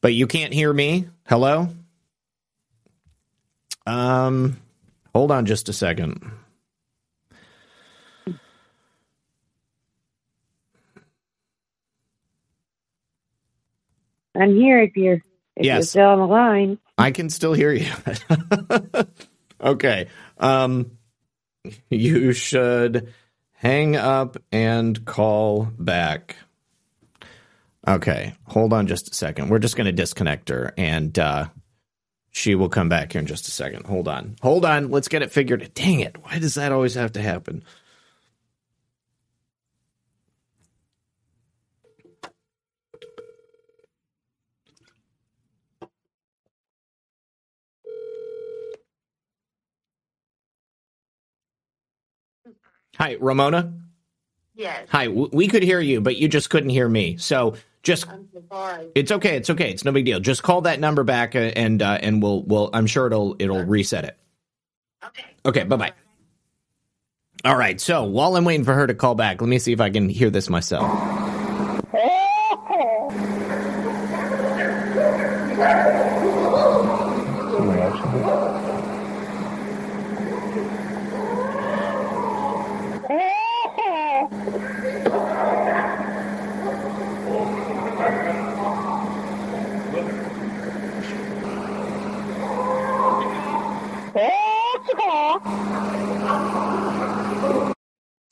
[0.01, 1.07] but you can't hear me.
[1.27, 1.69] Hello.
[3.85, 4.57] Um,
[5.13, 6.31] hold on just a second.
[14.35, 15.21] I'm here if you're
[15.55, 16.79] if you're still on the line.
[16.97, 17.91] I can still hear you.
[19.63, 20.07] okay.
[20.37, 20.97] Um
[21.89, 23.13] you should
[23.53, 26.35] hang up and call back.
[27.87, 28.33] Okay.
[28.47, 29.49] Hold on just a second.
[29.49, 31.47] We're just going to disconnect her and uh
[32.35, 33.85] she will come back here in just a second.
[33.85, 34.35] Hold on.
[34.41, 34.89] Hold on.
[34.89, 35.71] Let's get it figured.
[35.75, 36.17] Dang it.
[36.23, 37.63] Why does that always have to happen?
[52.97, 53.73] Hi, Ramona.
[54.55, 57.17] Yes, Hi, w- we could hear you, but you just couldn't hear me.
[57.17, 58.87] So just I'm so sorry.
[58.93, 59.35] it's okay.
[59.35, 59.71] It's okay.
[59.71, 60.19] It's no big deal.
[60.19, 62.69] Just call that number back, uh, and uh, and we'll we'll.
[62.71, 64.17] I'm sure it'll it'll reset it.
[65.03, 65.25] Okay.
[65.45, 65.63] Okay.
[65.63, 65.93] Bye bye.
[67.43, 67.81] All right.
[67.81, 70.07] So while I'm waiting for her to call back, let me see if I can
[70.07, 70.83] hear this myself.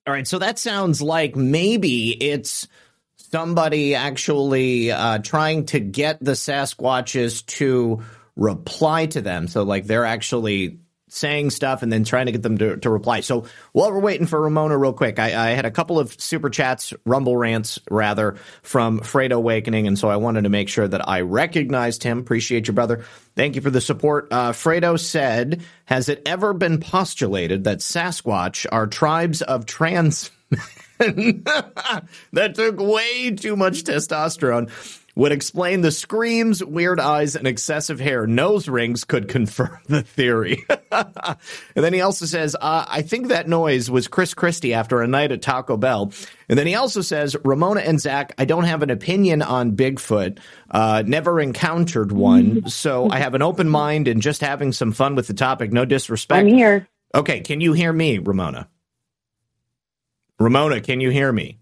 [0.07, 0.27] All right.
[0.27, 2.67] So that sounds like maybe it's
[3.17, 8.01] somebody actually uh, trying to get the Sasquatches to
[8.35, 9.47] reply to them.
[9.47, 10.79] So like they're actually
[11.11, 13.19] saying stuff and then trying to get them to, to reply.
[13.19, 16.49] So while we're waiting for Ramona, real quick, I, I had a couple of super
[16.49, 21.07] chats, rumble rants rather, from Fredo Awakening, and so I wanted to make sure that
[21.07, 22.19] I recognized him.
[22.19, 23.03] Appreciate your brother.
[23.35, 24.29] Thank you for the support.
[24.31, 30.31] Uh, Fredo said, "Has it ever been postulated that Sasquatch are tribes of trans?"
[31.01, 34.69] that took way too much testosterone.
[35.21, 38.25] Would explain the screams, weird eyes, and excessive hair.
[38.25, 40.65] Nose rings could confirm the theory.
[40.91, 41.37] and
[41.75, 45.31] then he also says, uh, I think that noise was Chris Christie after a night
[45.31, 46.11] at Taco Bell.
[46.49, 50.39] And then he also says, Ramona and Zak, I don't have an opinion on Bigfoot.
[50.71, 52.63] Uh, never encountered one.
[52.71, 55.71] So I have an open mind and just having some fun with the topic.
[55.71, 56.39] No disrespect.
[56.39, 56.87] I'm here.
[57.13, 58.67] Okay, can you hear me, Ramona?
[60.39, 61.59] Ramona, can you hear me?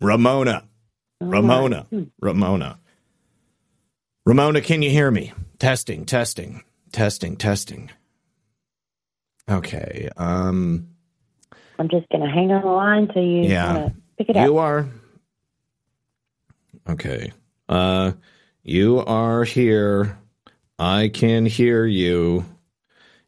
[0.00, 0.65] Ramona.
[1.20, 1.86] Ramona.
[2.20, 2.78] Ramona.
[4.24, 5.32] Ramona, can you hear me?
[5.58, 6.62] Testing, testing,
[6.92, 7.90] testing, testing.
[9.48, 10.08] Okay.
[10.16, 10.88] Um
[11.78, 13.90] I'm just gonna hang on the line till you Yeah.
[14.18, 14.44] pick it up.
[14.46, 14.88] you are
[16.88, 17.32] Okay.
[17.68, 18.12] Uh
[18.62, 20.18] you are here.
[20.78, 22.44] I can hear you.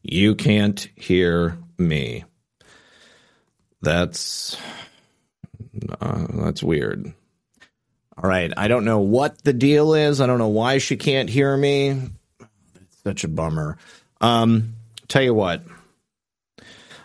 [0.03, 2.25] You can't hear me.
[3.81, 4.57] That's
[6.01, 7.13] uh, that's weird.
[8.21, 10.21] All right, I don't know what the deal is.
[10.21, 11.91] I don't know why she can't hear me.
[12.41, 13.79] It's such a bummer.
[14.21, 14.75] Um,
[15.07, 15.63] tell you what,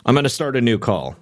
[0.03, 1.16] I'm going to start a new call.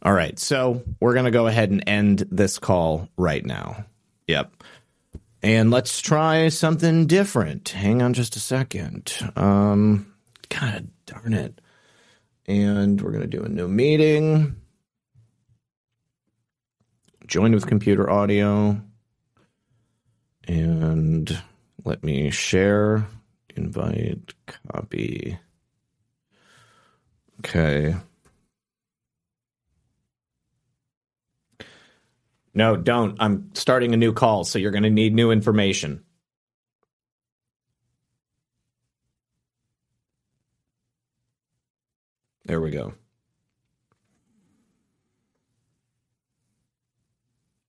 [0.00, 3.84] All right, so we're going to go ahead and end this call right now.
[4.28, 4.62] Yep.
[5.42, 7.68] And let's try something different.
[7.68, 9.12] Hang on just a second.
[9.36, 10.14] Um,
[10.48, 11.60] God darn it.
[12.46, 14.56] And we're going to do a new meeting.
[17.26, 18.80] Join with computer audio.
[20.46, 21.42] And
[21.84, 23.06] let me share,
[23.56, 24.32] invite,
[24.72, 25.38] copy.
[27.40, 27.96] Okay.
[32.54, 33.16] No, don't.
[33.20, 36.04] I'm starting a new call, so you're going to need new information.
[42.46, 42.94] There we go.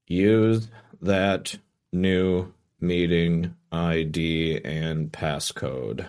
[0.07, 0.69] Use
[1.01, 1.57] that
[1.91, 6.07] new meeting ID and passcode.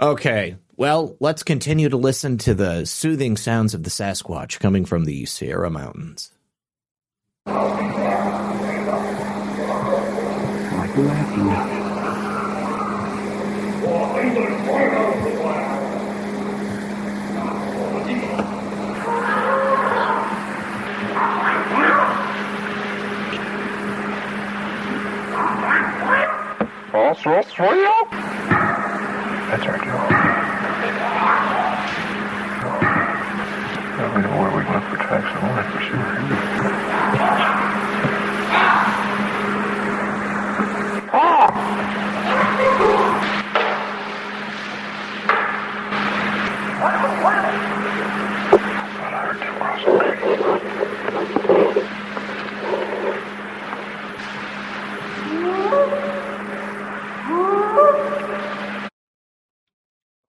[0.00, 5.04] Okay, well, let's continue to listen to the soothing sounds of the Sasquatch coming from
[5.04, 6.32] the Sierra Mountains.
[26.94, 27.92] All sorts for you?
[29.50, 30.10] That's our job.
[33.98, 36.04] Now we know where we look for tracks of life for sure.
[48.94, 50.14] Thought I heard them cross the creek.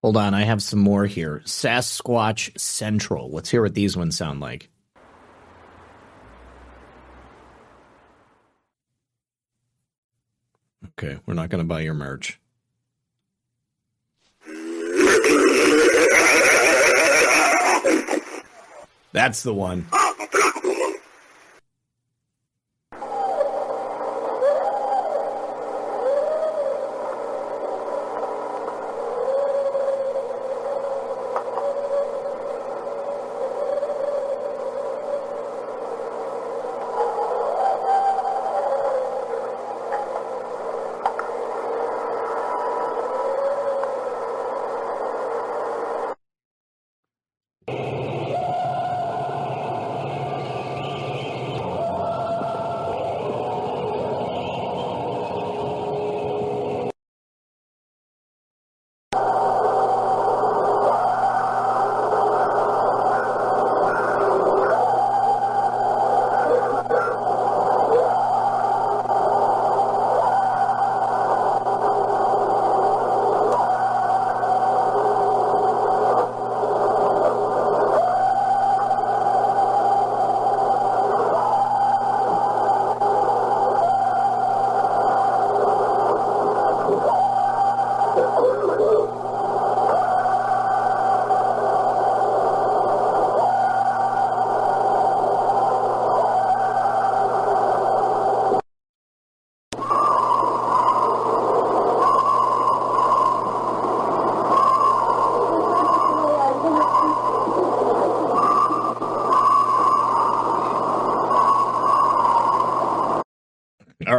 [0.05, 1.41] Hold on, I have some more here.
[1.45, 3.31] Sasquatch Central.
[3.31, 4.69] Let's hear what these ones sound like.
[10.89, 12.39] Okay, we're not going to buy your merch.
[19.11, 19.87] That's the one.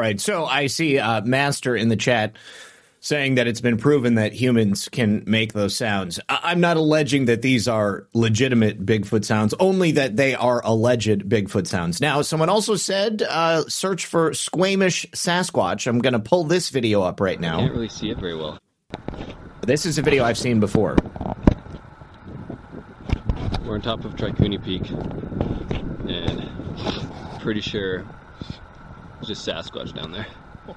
[0.07, 0.21] Right.
[0.21, 2.37] So I see uh, Master in the chat
[3.01, 6.21] saying that it's been proven that humans can make those sounds.
[6.29, 11.29] I- I'm not alleging that these are legitimate Bigfoot sounds, only that they are alleged
[11.29, 12.01] Bigfoot sounds.
[12.01, 15.89] Now, someone also said uh, search for squamish Sasquatch.
[15.89, 17.57] I'm going to pull this video up right now.
[17.57, 18.61] I can't really see it very well.
[19.63, 20.95] This is a video I've seen before.
[23.65, 24.89] We're on top of Tricouni Peak,
[26.09, 26.49] and
[27.41, 28.05] pretty sure
[29.29, 30.27] it's just Sasquatch down there.
[30.69, 30.75] Oh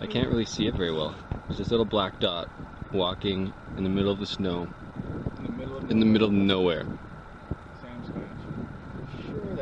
[0.00, 1.14] I can't really see it very well.
[1.46, 2.50] There's this little black dot
[2.92, 4.68] walking in the middle of the snow,
[5.88, 6.86] in the middle of nowhere.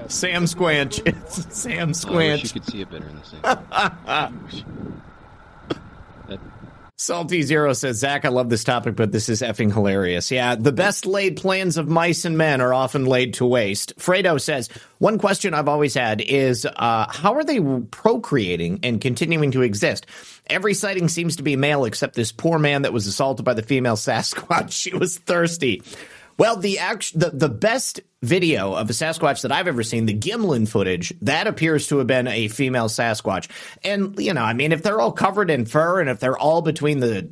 [0.08, 1.00] Sam Squanch.
[1.06, 4.66] It's Sam I wish you could see it better in the thing.
[7.06, 10.32] Salty Zero says, Zak, I love this topic, but this is effing hilarious.
[10.32, 13.96] Yeah, the best laid plans of mice and men are often laid to waste.
[13.96, 17.60] Fredo says, one question I've always had is, uh, how are they
[17.92, 20.06] procreating and continuing to exist?
[20.50, 23.62] Every sighting seems to be male except this poor man that was assaulted by the
[23.62, 24.72] female Sasquatch.
[24.72, 25.84] She was thirsty.
[26.38, 30.18] Well, the act- the the best video of a Sasquatch that I've ever seen, the
[30.18, 33.48] Gimlin footage, that appears to have been a female Sasquatch.
[33.82, 36.62] And you know, I mean, if they're all covered in fur and if they're all
[36.62, 37.26] between the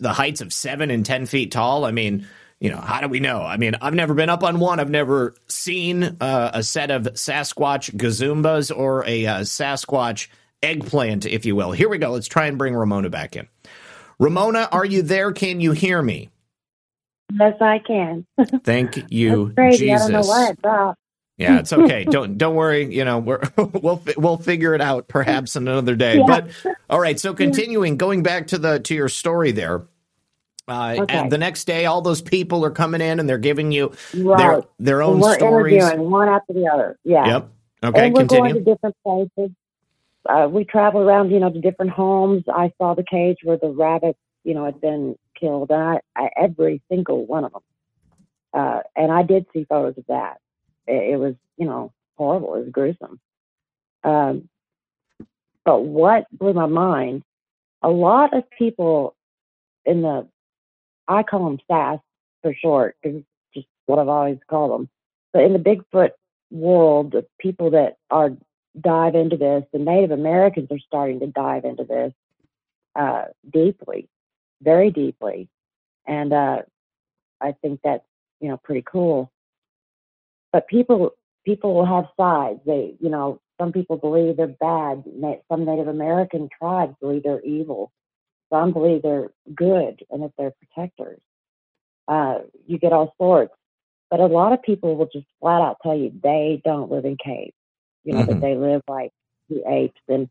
[0.00, 2.26] the heights of seven and ten feet tall, I mean,
[2.60, 3.42] you know, how do we know?
[3.42, 4.80] I mean, I've never been up on one.
[4.80, 10.28] I've never seen uh, a set of Sasquatch gazumbas or a uh, Sasquatch
[10.62, 11.70] eggplant, if you will.
[11.70, 12.10] Here we go.
[12.10, 13.46] Let's try and bring Ramona back in.
[14.18, 15.30] Ramona, are you there?
[15.30, 16.30] Can you hear me?
[17.32, 18.26] Yes, I can.
[18.64, 19.52] Thank you.
[19.56, 19.82] Jesus.
[19.82, 20.98] I don't know why it dropped.
[21.36, 22.04] Yeah, it's okay.
[22.10, 22.92] don't don't worry.
[22.94, 26.16] You know, we're we'll we'll figure it out perhaps in another day.
[26.18, 26.24] Yeah.
[26.26, 26.48] But
[26.90, 27.18] all right.
[27.18, 29.82] So continuing, going back to the to your story there.
[30.66, 31.16] Uh, Okay.
[31.16, 34.38] and the next day, all those people are coming in and they're giving you Right.
[34.38, 35.82] their their own we're stories.
[35.82, 36.98] interviewing one after the other.
[37.04, 37.26] Yeah.
[37.26, 37.48] Yep.
[37.84, 38.06] Okay.
[38.06, 39.50] and we're going to different places.
[40.28, 42.42] Uh, we travel around, you know, to different homes.
[42.52, 45.70] I saw the cage where the rabbits, you know, had been killed.
[45.70, 47.62] And I, I every single one of them.
[48.52, 50.38] Uh, and I did see photos of that.
[50.86, 52.54] It, it was, you know, horrible.
[52.54, 53.20] It was gruesome.
[54.04, 54.48] Um,
[55.64, 57.22] but what blew my mind,
[57.82, 59.14] a lot of people
[59.84, 60.26] in the,
[61.06, 62.00] I call them SAS
[62.42, 63.22] for short, because
[63.54, 64.88] just what I've always called them.
[65.32, 66.10] But in the Bigfoot
[66.50, 68.32] world of people that are
[68.80, 72.12] dive into this, the Native Americans are starting to dive into this
[72.96, 74.08] uh, deeply,
[74.62, 75.48] very deeply,
[76.06, 76.62] and uh,
[77.40, 78.04] I think that's
[78.40, 79.30] you know pretty cool.
[80.52, 81.12] But people
[81.44, 82.60] people will have sides.
[82.66, 85.04] They you know some people believe they're bad.
[85.50, 87.92] Some Native American tribes believe they're evil.
[88.52, 91.20] Some believe they're good and that they're protectors.
[92.06, 93.52] Uh, you get all sorts.
[94.10, 97.16] But a lot of people will just flat out tell you they don't live in
[97.16, 97.54] caves.
[98.04, 98.26] You know, Mhm.
[98.28, 99.12] that they live like
[99.50, 100.00] the apes.
[100.08, 100.30] And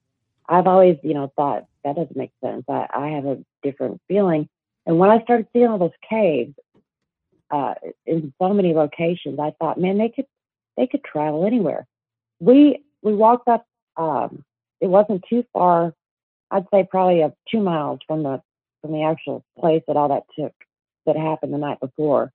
[0.49, 2.63] I've always, you know, thought that doesn't make sense.
[2.69, 4.47] I, I have a different feeling.
[4.85, 6.53] And when I started seeing all those caves
[7.51, 7.73] uh,
[8.05, 10.25] in so many locations, I thought, man, they could
[10.75, 11.87] they could travel anywhere.
[12.39, 13.65] We we walked up.
[13.95, 14.43] Um,
[14.79, 15.93] it wasn't too far.
[16.51, 18.41] I'd say probably a two miles from the
[18.81, 20.53] from the actual place that all that took
[21.05, 22.31] that happened the night before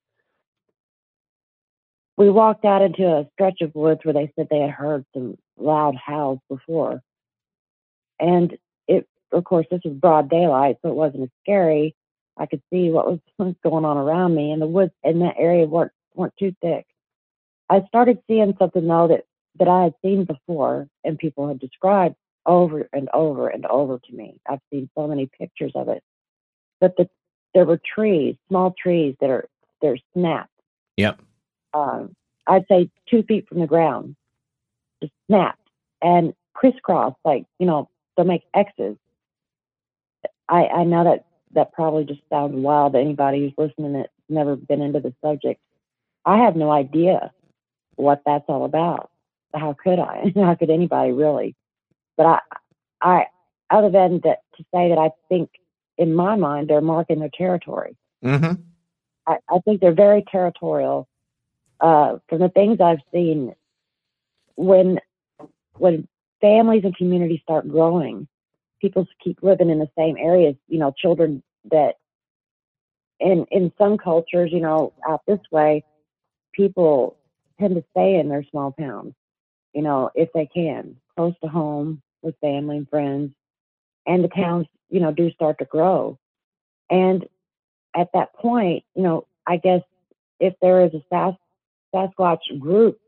[2.17, 5.37] we walked out into a stretch of woods where they said they had heard some
[5.57, 7.03] loud howls before.
[8.21, 8.57] And
[9.33, 11.95] of course, this was broad daylight, so it wasn't as scary.
[12.37, 15.21] I could see what was, what was going on around me, and the woods in
[15.21, 16.87] that area weren't weren't too thick.
[17.71, 19.25] I started seeing something though that
[19.59, 24.13] that I had seen before, and people had described over and over and over to
[24.13, 24.41] me.
[24.49, 26.03] I've seen so many pictures of it,
[26.81, 27.09] but the,
[27.55, 29.49] there were trees, small trees that are
[29.81, 30.49] they're snapped
[30.97, 31.21] Yep.
[31.75, 32.15] um,
[32.47, 34.17] I'd say two feet from the ground,
[35.03, 35.69] just snapped
[36.01, 38.97] and crisscross, like you know, they'll make X's.
[40.53, 41.25] I I know that
[41.55, 45.61] that probably just sounds wild to anybody who's listening that's never been into the subject.
[46.25, 47.33] I have no idea
[47.97, 49.11] what that's all about.
[49.55, 50.33] How could I?
[50.37, 51.57] How could anybody really?
[52.17, 52.39] But I,
[53.01, 53.27] I,
[53.71, 55.51] other than that, to say that I think
[55.99, 57.97] in my mind they're marking their territory.
[58.25, 58.61] Mm-hmm.
[59.27, 61.09] I, I think they're very territorial.
[61.81, 63.55] Uh, from the things I've seen,
[64.55, 65.01] when
[65.79, 66.07] when
[66.41, 68.29] families and communities start growing,
[68.83, 70.57] people keep living in the same areas.
[70.69, 71.97] You know, children that
[73.21, 75.85] in in some cultures, you know, out this way,
[76.55, 77.19] people
[77.61, 79.15] tend to stay in their small towns.
[79.75, 83.33] You know, if they can, close to home with family and friends,
[84.07, 86.19] and the towns, you know, do start to grow.
[86.91, 87.27] And
[87.97, 89.83] at that point, you know, I guess
[90.41, 91.35] if there is a Sas-
[91.95, 92.99] Sasquatch group,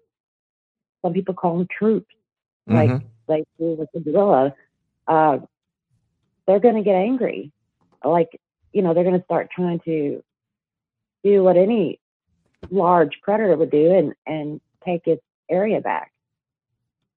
[1.03, 2.15] some people call them troops,
[2.71, 3.11] like Mhm.
[3.29, 4.55] they do with the gorilla.
[5.09, 5.39] uh,
[6.47, 7.53] they're going to get angry.
[8.05, 8.41] Like,
[8.73, 10.23] you know, they're going to start trying to
[11.23, 12.01] do what any
[12.71, 16.13] large predator would do and, and take its area back.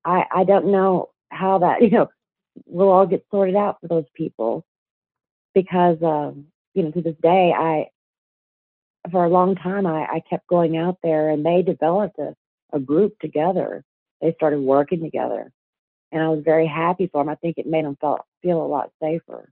[0.05, 2.07] I, I don't know how that, you know,
[2.65, 4.65] will all get sorted out for those people
[5.53, 7.87] because, um, you know, to this day, I,
[9.11, 12.35] for a long time, I, I kept going out there and they developed a,
[12.73, 13.83] a group together.
[14.21, 15.51] They started working together
[16.11, 17.29] and I was very happy for them.
[17.29, 19.51] I think it made them feel, feel a lot safer.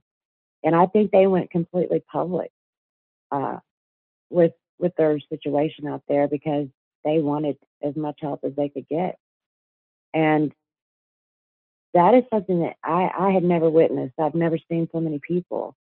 [0.62, 2.50] And I think they went completely public,
[3.30, 3.58] uh,
[4.30, 6.66] with, with their situation out there because
[7.04, 9.16] they wanted as much help as they could get.
[10.12, 10.52] And
[11.94, 14.14] that is something that I, I had never witnessed.
[14.18, 15.74] I've never seen so many people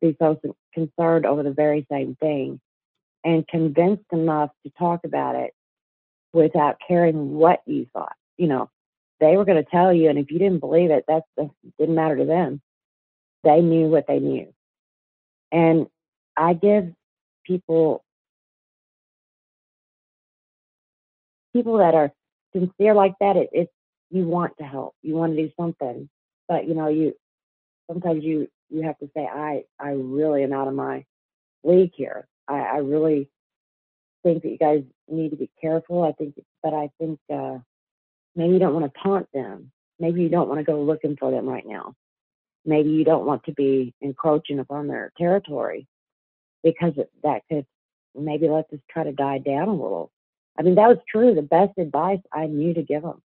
[0.00, 0.38] be so
[0.74, 2.60] concerned over the very same thing
[3.24, 5.52] and convinced enough to talk about it
[6.32, 8.12] without caring what you thought.
[8.36, 8.70] You know,
[9.20, 11.22] they were going to tell you, and if you didn't believe it, that
[11.78, 12.60] didn't matter to them.
[13.44, 14.52] They knew what they knew.
[15.52, 15.86] And
[16.36, 16.92] I give
[17.44, 18.04] people
[21.52, 22.12] people that are
[22.52, 23.72] sincere like that, it, it's
[24.10, 26.08] you want to help, you want to do something,
[26.48, 27.14] but you know, you
[27.90, 31.04] sometimes you you have to say, I I really am out of my
[31.64, 32.26] league here.
[32.48, 33.28] I, I really
[34.22, 36.02] think that you guys need to be careful.
[36.02, 37.58] I think, but I think uh,
[38.36, 39.72] maybe you don't want to taunt them.
[39.98, 41.94] Maybe you don't want to go looking for them right now.
[42.64, 45.86] Maybe you don't want to be encroaching upon their territory
[46.62, 46.92] because
[47.22, 47.66] that could
[48.14, 50.10] maybe let this try to die down a little.
[50.58, 51.34] I mean, that was true.
[51.34, 53.22] The best advice I knew to give them,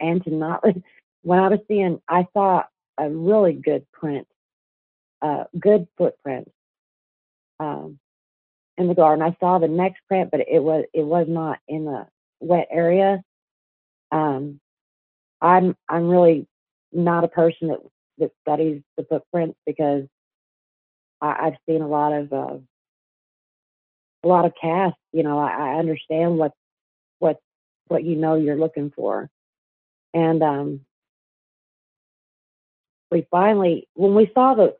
[0.00, 0.64] and to not.
[1.22, 2.62] When I was seeing, I saw
[2.96, 4.28] a really good print,
[5.20, 6.48] uh, good footprint
[7.58, 7.98] um,
[8.78, 9.24] in the garden.
[9.24, 12.06] I saw the next print, but it was it was not in the
[12.40, 13.22] wet area.
[14.10, 14.60] Um,
[15.40, 16.46] I'm I'm really
[16.92, 17.80] not a person that
[18.18, 20.04] that studies the footprints because
[21.20, 22.58] I, have seen a lot of uh,
[24.24, 24.98] a lot of casts.
[25.12, 26.52] You know, I, I understand what
[27.18, 27.38] what
[27.88, 29.28] what you know you're looking for,
[30.14, 30.80] and um,
[33.10, 34.76] we finally when we saw the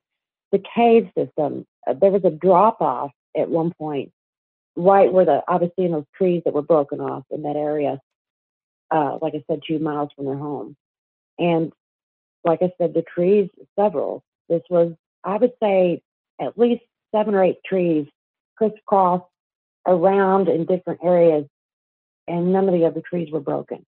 [0.53, 4.13] the cave system, uh, there was a drop off at one point,
[4.77, 8.01] right where the I was seeing those trees that were broken off in that area.
[8.91, 10.77] Uh, like I said, two miles from their home,
[11.39, 11.73] and
[12.45, 14.23] like I said, the trees several.
[14.49, 14.93] This was
[15.25, 16.03] I would say
[16.41, 16.83] at least
[17.15, 18.07] seven or eight trees
[18.57, 19.23] crisscross
[19.87, 21.47] around in different areas,
[22.27, 23.85] and none of the other trees were broken.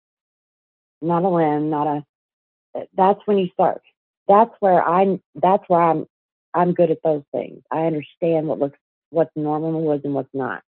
[1.02, 2.86] Not a limb, not a.
[2.96, 3.82] That's when you start.
[4.28, 5.20] That's where I'm.
[5.34, 6.06] That's where I'm.
[6.52, 7.62] I'm good at those things.
[7.70, 8.78] I understand what looks
[9.10, 10.62] what's normal in the woods and what's not,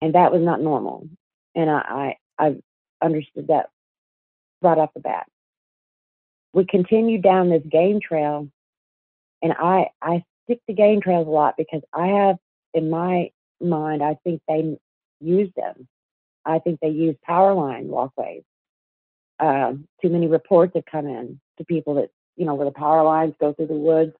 [0.00, 1.08] and that was not normal.
[1.54, 2.56] And I I, I
[3.02, 3.70] understood that
[4.60, 5.26] right off the bat.
[6.52, 8.48] We continued down this game trail,
[9.42, 12.36] and I I stick to game trails a lot because I have
[12.74, 13.30] in my
[13.60, 14.78] mind, I think they
[15.20, 15.88] use them.
[16.44, 18.42] I think they use power line walkways.
[19.38, 23.02] Uh, too many reports have come in to people that you know where the power
[23.02, 24.12] lines go through the woods.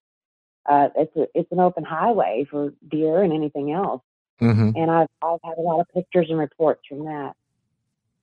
[0.67, 4.03] Uh, it's a, it's an open highway for deer and anything else.
[4.41, 4.71] Mm-hmm.
[4.77, 7.33] And I've I've had a lot of pictures and reports from that.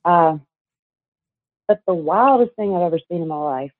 [0.05, 0.37] Uh,
[1.69, 3.71] but the wildest thing I've ever seen in my life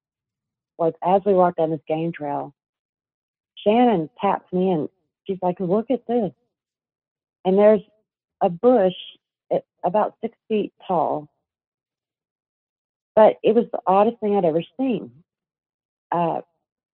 [0.78, 2.53] was as we walked down this game trail.
[3.57, 4.88] Shannon taps me and
[5.28, 6.32] she's like, "Look at this."
[7.45, 7.82] and there's
[8.41, 8.94] a bush
[9.84, 11.28] about six feet tall.
[13.16, 15.11] But it was the oddest thing I'd ever seen.
[16.11, 16.41] Uh,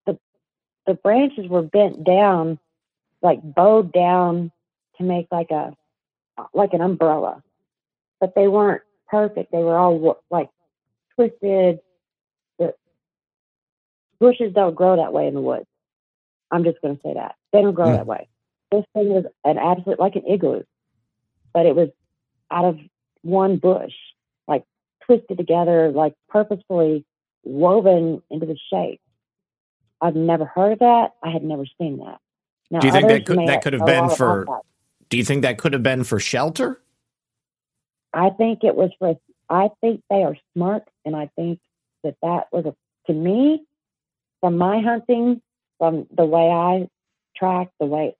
[0.05, 0.17] the
[0.85, 2.59] the branches were bent down,
[3.21, 4.51] like bowed down
[4.97, 5.75] to make like a
[6.53, 7.43] like an umbrella,
[8.19, 9.51] but they weren't perfect.
[9.51, 10.49] They were all like
[11.15, 11.79] twisted.
[12.59, 12.73] The
[14.19, 15.65] bushes don't grow that way in the woods.
[16.51, 17.97] I'm just going to say that they don't grow mm.
[17.97, 18.27] that way
[18.71, 20.63] this thing was an absolute like an igloo,
[21.53, 21.89] but it was
[22.49, 22.79] out of
[23.21, 23.93] one bush,
[24.47, 24.63] like
[25.05, 27.05] twisted together, like purposefully
[27.43, 29.01] woven into the shape.
[29.99, 31.11] I've never heard of that.
[31.21, 32.19] I had never seen that.
[32.71, 34.61] Now, do you think that could that could have been for?
[35.09, 36.81] Do you think that could have been for shelter?
[38.13, 39.15] I think it was for.
[39.49, 41.59] I think they are smart, and I think
[42.03, 42.75] that that was a
[43.07, 43.63] to me,
[44.41, 45.41] from my hunting,
[45.79, 46.87] from the way I
[47.35, 48.15] tracked, the way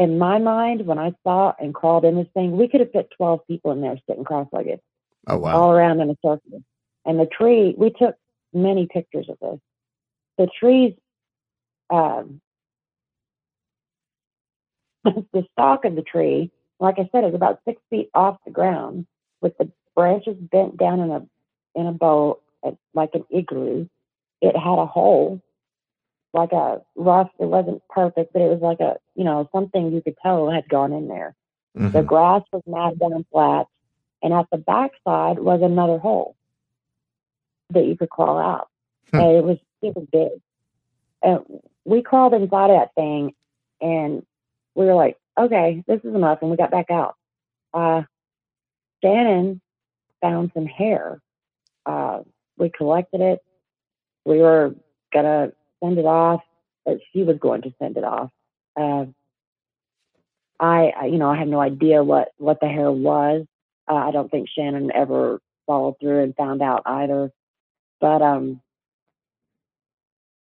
[0.00, 3.10] in my mind, when I saw and crawled in this thing, we could have fit
[3.18, 4.80] 12 people in there sitting cross legged.
[5.26, 5.60] Oh, wow.
[5.60, 6.62] All around in a circle.
[7.04, 8.16] And the tree, we took
[8.54, 9.60] many pictures of this.
[10.38, 10.94] The trees,
[11.90, 12.40] um,
[15.04, 19.06] the stalk of the tree, like I said, is about six feet off the ground
[19.42, 21.26] with the branches bent down in a
[21.74, 22.42] in a boat
[22.94, 23.88] like an igloo.
[24.40, 25.40] It had a hole
[26.32, 27.30] like a rough.
[27.38, 30.68] It wasn't perfect, but it was like a you know something you could tell had
[30.68, 31.34] gone in there.
[31.74, 32.06] The Mhm.
[32.06, 33.66] grass was mad down flat,
[34.22, 36.34] and at the backside was another hole
[37.70, 38.68] that you could crawl out.
[39.10, 39.20] Hmm.
[39.20, 40.40] And it was it was big.
[41.22, 43.34] And we crawled inside of that thing,
[43.80, 44.24] and
[44.74, 47.16] we were like, "Okay, this is enough," and we got back out.
[47.72, 48.02] Uh,
[49.02, 49.60] Shannon
[50.20, 51.20] found some hair.
[51.86, 52.20] Uh,
[52.58, 53.40] we collected it.
[54.24, 54.74] We were
[55.12, 55.52] gonna
[55.82, 56.42] send it off,
[56.84, 58.30] but she was going to send it off.
[58.78, 59.06] Uh,
[60.60, 63.46] I, I- you know, I have no idea what what the hair was.
[63.90, 67.30] Uh, I don't think Shannon ever followed through and found out either.
[68.00, 68.60] But um,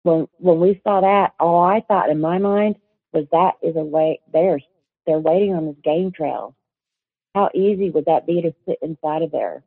[0.04, 2.78] when when we saw that, all I thought in my mind
[3.14, 4.60] was that is a way they're
[5.06, 6.56] they're waiting on this game trail.
[7.36, 9.64] How easy would that be to sit inside of there?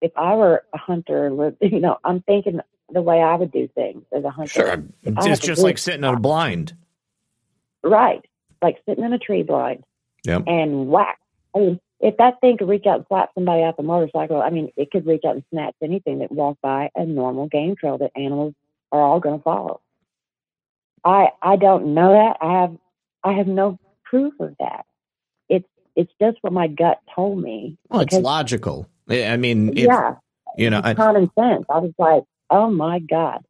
[0.00, 1.28] If I were a hunter,
[1.60, 2.60] you know, I'm thinking
[2.92, 4.52] the way I would do things as a hunter.
[4.52, 4.84] Sure.
[5.02, 6.74] If I had It's just like sitting on a blind.
[7.82, 8.24] Right.
[8.62, 9.84] Like sitting in a tree blind
[10.24, 10.44] Yep.
[10.46, 11.18] and whack.
[11.54, 14.50] I mean, if that thing could reach out and slap somebody off the motorcycle, I
[14.50, 17.98] mean, it could reach out and snatch anything that walked by a normal game trail
[17.98, 18.54] that animals
[18.92, 19.80] are all going to follow.
[21.04, 22.36] I I don't know that.
[22.40, 22.76] I have
[23.24, 24.84] I have no proof of that.
[25.96, 27.76] It's just what my gut told me.
[27.88, 28.86] Well, it's logical.
[29.08, 30.14] I mean, if, yeah,
[30.56, 31.64] you know, it's I- common sense.
[31.68, 33.44] I was like, oh my god.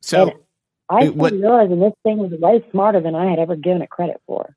[0.00, 3.38] so And I It- started what- realizing this thing was way smarter than I had
[3.38, 4.54] ever given it credit for.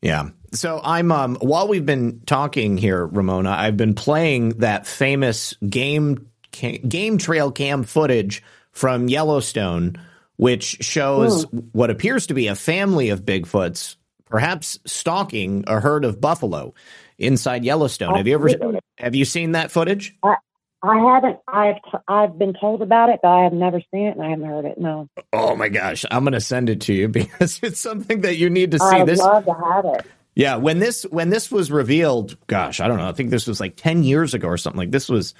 [0.00, 0.30] Yeah.
[0.52, 6.28] So I'm um while we've been talking here, Ramona, I've been playing that famous game
[6.52, 8.42] game trail cam footage
[8.72, 9.96] from Yellowstone,
[10.36, 13.96] which shows what appears to be a family of Bigfoots,
[14.28, 16.74] perhaps stalking a herd of buffalo
[17.18, 18.14] inside Yellowstone.
[18.14, 20.16] Have you ever have you seen that footage?
[20.82, 21.38] I haven't.
[21.48, 21.76] I've
[22.06, 24.64] I've been told about it, but I have never seen it and I haven't heard
[24.64, 24.78] it.
[24.78, 28.36] No, Oh my gosh, I'm going to send it to you because it's something that
[28.36, 28.84] you need to see.
[28.84, 30.06] I'd This love to have it.
[30.34, 33.08] Yeah, when this when this was revealed, gosh, I don't know.
[33.08, 34.78] I think this was like ten years ago or something.
[34.78, 35.34] Like this was,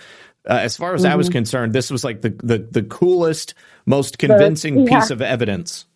[0.44, 3.54] uh, as far as I was concerned, this was like the the the coolest,
[3.86, 4.98] most convincing yeah.
[4.98, 5.86] piece of evidence.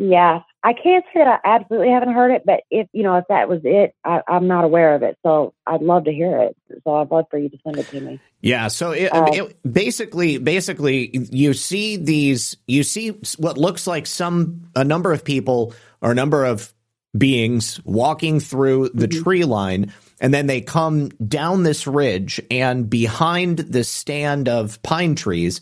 [0.00, 3.24] Yeah, I can't say that I absolutely haven't heard it, but if you know if
[3.28, 5.16] that was it, I, I'm not aware of it.
[5.22, 6.56] So I'd love to hear it.
[6.84, 8.20] So I'd love for you to send it to me.
[8.42, 14.06] Yeah, so it, Uh, it basically basically you see these you see what looks like
[14.06, 16.72] some a number of people or a number of
[17.16, 23.58] beings walking through the tree line and then they come down this ridge and behind
[23.58, 25.60] the stand of pine trees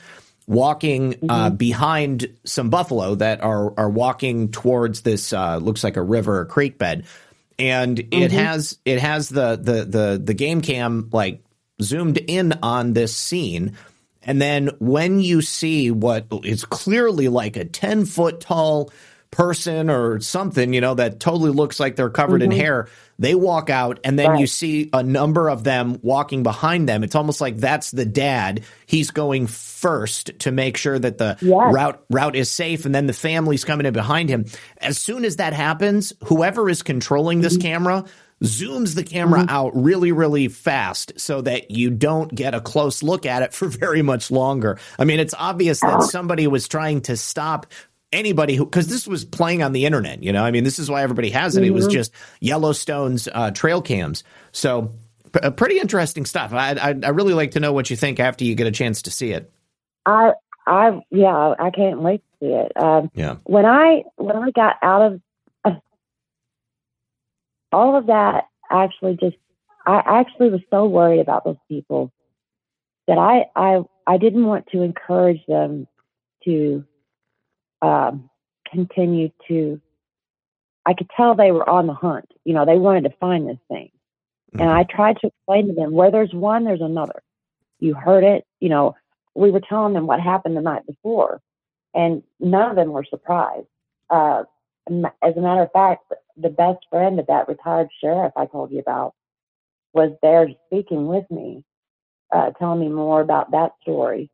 [0.49, 6.03] walking uh, behind some buffalo that are are walking towards this uh, looks like a
[6.03, 7.05] river or creek bed.
[7.59, 11.45] And it has it has the the the the game cam like
[11.83, 13.77] zoomed in on this scene.
[14.23, 18.91] And then when you see what is clearly like a 10 foot tall
[19.31, 22.61] person or something you know that totally looks like they're covered in mm-hmm.
[22.61, 22.89] hair
[23.19, 27.03] they walk out and then you see a number of them walking behind them.
[27.03, 28.63] It's almost like that's the dad.
[28.87, 31.75] He's going first to make sure that the Yes.
[31.75, 34.45] route route is safe and then the family's coming in behind him.
[34.79, 37.69] As soon as that happens whoever is controlling this mm-hmm.
[37.69, 38.05] camera
[38.45, 39.51] zooms the camera mm-hmm.
[39.51, 43.67] out really really fast so that you don't get a close look at it for
[43.69, 44.79] very much longer.
[44.97, 47.67] I mean it's obvious that somebody was trying to stop
[48.13, 50.45] anybody who because this was playing on the internet you know?
[50.45, 51.65] I mean this is why everybody has it.
[51.65, 54.25] It was just yellowstone's uh, trail cams.
[54.53, 54.93] So
[55.33, 56.53] p- uh, pretty interesting stuff.
[56.53, 59.03] I, I i really like to know what you think after you get a chance
[59.03, 59.53] to see it.
[60.07, 60.33] I
[60.67, 62.73] I yeah, I can't wait to see it.
[62.77, 63.37] Um, yeah.
[63.45, 65.21] when I when I got out of
[65.65, 65.75] uh,
[67.73, 69.37] all of that, actually, just
[69.87, 72.13] I actually was so worried about those people
[73.07, 75.87] that I I I didn't want to encourage them
[76.45, 76.85] to
[77.83, 78.31] um,
[78.71, 79.81] continue to.
[80.87, 82.31] I could tell they were on the hunt.
[82.45, 83.91] You know, they wanted to find this thing,
[84.59, 87.23] and I tried to explain to them where there's one, there's another.
[87.81, 88.45] You heard it.
[88.61, 88.97] You know,
[89.35, 91.41] we were telling them what happened the night before,
[91.95, 93.67] and none of them were surprised.
[94.11, 94.45] Uh,
[95.23, 96.05] as a matter of fact,
[96.37, 99.15] the best friend of that retired sheriff I told you about
[99.93, 101.65] was there speaking with me,
[102.33, 104.31] uh, telling me more about that story.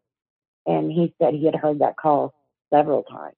[0.66, 2.34] And he said he had heard that call
[2.74, 3.36] several times,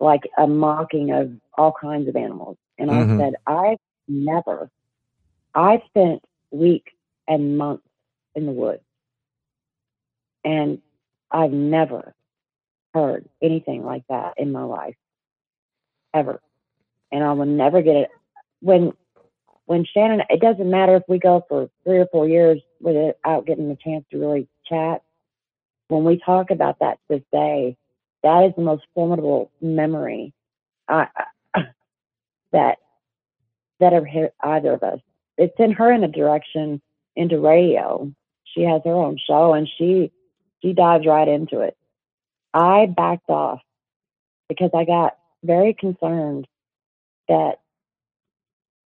[0.00, 2.58] like a mocking of all kinds of animals.
[2.78, 3.14] And Mhm.
[3.14, 4.70] I said, I've never,
[5.54, 6.92] I've spent weeks
[7.28, 7.88] and months
[8.34, 8.82] in the woods.
[10.44, 10.80] And
[11.30, 12.14] I've never
[12.94, 14.96] heard anything like that in my life,
[16.14, 16.40] ever.
[17.12, 18.10] And I will never get it.
[18.60, 18.92] When
[19.66, 23.68] when Shannon, it doesn't matter if we go for three or four years without getting
[23.68, 25.02] the chance to really chat.
[25.88, 27.76] When we talk about that to this day,
[28.22, 30.32] that is the most formidable memory
[30.88, 31.08] I,
[31.54, 31.62] uh,
[32.52, 32.78] that
[33.80, 35.00] that ever hit either of us.
[35.36, 36.80] It's in her in a direction
[37.14, 38.10] into radio.
[38.44, 40.12] She has her own show and she
[40.62, 41.76] she dives right into it.
[42.54, 43.60] I backed off
[44.48, 46.46] because I got very concerned
[47.28, 47.56] that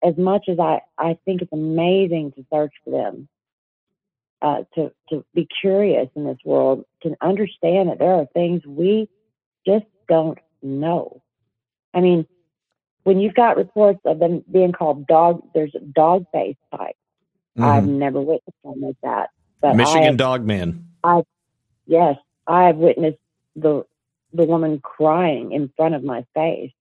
[0.03, 3.29] as much as I, I think it's amazing to search for them,
[4.43, 9.09] uh, to, to be curious in this world, to understand that there are things we
[9.67, 11.23] just don't know.
[11.93, 12.27] I mean,
[13.05, 16.97] when you've got reports of them being called dog, there's dog face type.
[17.59, 17.65] Mhm.
[17.65, 19.31] I've never witnessed one like that.
[19.61, 20.87] But Michigan I, Dog Man.
[21.03, 21.23] I
[21.87, 23.19] yes, I've witnessed
[23.57, 23.85] the
[24.33, 26.73] the woman crying in front of my face,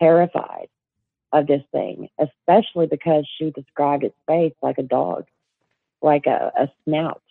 [0.00, 0.68] terrified
[1.32, 5.24] of this thing, especially because she described its face like a dog,
[6.02, 7.22] like a, a snout.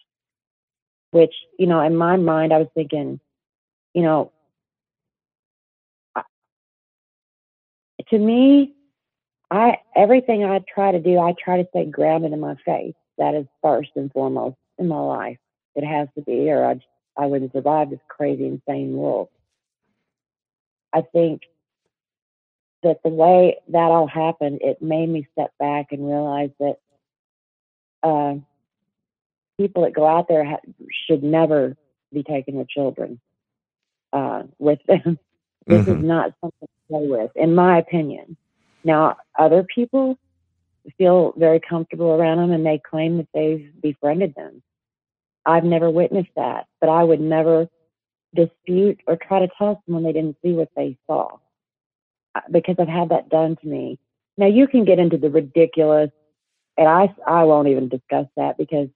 [1.12, 3.20] Which, you know, in my mind, I was thinking,
[3.94, 4.32] you know,
[8.10, 8.74] to me,
[9.50, 12.96] I everything I try to do, I try to stay grounded in my faith.
[13.18, 15.38] That is first and foremost in my life.
[15.76, 16.80] It has to be, or I
[17.18, 19.30] I wouldn't survive this crazy, insane world.
[20.94, 21.42] I think
[22.84, 26.78] that the way that all happened, it made me step back and realize that
[28.04, 28.36] uh,
[29.58, 30.60] people that go out there ha-
[31.08, 31.76] should never
[32.14, 33.20] be taking their children
[34.14, 35.20] uh, with them.
[35.68, 36.02] This is Mhm.
[36.02, 38.38] not something to play with, in my opinion.
[38.84, 40.18] Now, other people
[40.98, 44.62] feel very comfortable around them and they claim that they've befriended them.
[45.46, 47.68] I've never witnessed that, but I would never
[48.36, 51.38] dispute or try to tell someone they didn't see what they saw
[52.36, 54.00] uh, because I've had that done to me.
[54.38, 56.12] Now you can get into the ridiculous,
[56.78, 58.90] and I I won't even discuss that because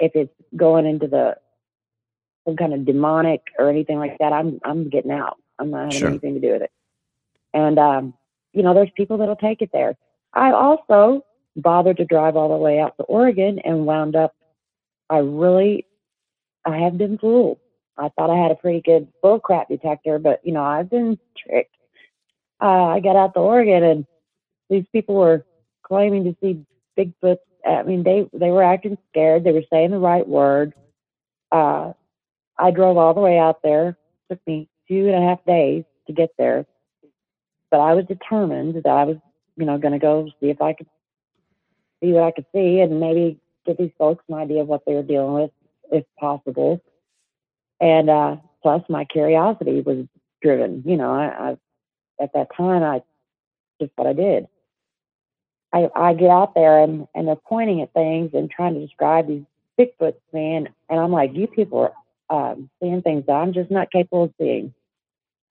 [0.00, 1.36] if it's going into the
[2.46, 5.36] some kind of demonic or anything like that, I'm I'm getting out.
[5.58, 6.08] I'm not having Sure.
[6.10, 6.70] anything to do with it.
[7.52, 8.14] And um,
[8.52, 9.96] you know, there's people that'll take it there.
[10.32, 11.24] I also
[11.56, 14.34] bothered to drive all the way out to Oregon and wound up.
[15.08, 15.86] I really,
[16.64, 17.58] I have been fooled.
[17.96, 21.76] I thought I had a pretty good bullcrap detector, but you know, I've been tricked.
[22.60, 24.06] Uh, I got out to Oregon and
[24.70, 25.44] these people were
[25.84, 26.64] claiming to see
[26.98, 27.36] Bigfoot.
[27.66, 29.44] I mean, they they were acting scared.
[29.44, 30.74] They were saying the right words.
[31.50, 31.92] Uh,
[32.58, 33.90] I drove all the way out there.
[34.30, 36.66] It took me two and a half days to get there,
[37.70, 39.16] but I was determined that I was,
[39.56, 40.86] you know, going to go see if I could
[42.02, 44.94] see what I could see and maybe give these folks an idea of what they
[44.94, 45.50] were dealing with,
[45.90, 46.82] if possible.
[47.80, 50.06] And uh, plus, my curiosity was
[50.42, 50.82] driven.
[50.84, 51.56] You know, I, I
[52.22, 53.02] at that time, I
[53.80, 54.46] just what I did.
[55.74, 59.26] I, I get out there and, and they're pointing at things and trying to describe
[59.26, 59.42] these
[59.76, 60.68] Bigfoots, man.
[60.88, 61.90] And I'm like, you people
[62.30, 64.72] are um, seeing things that I'm just not capable of seeing.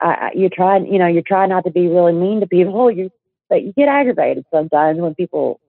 [0.00, 2.90] I, I, you try, you know, you're trying not to be really mean to people,
[2.90, 3.12] you,
[3.50, 5.60] but you get aggravated sometimes when people,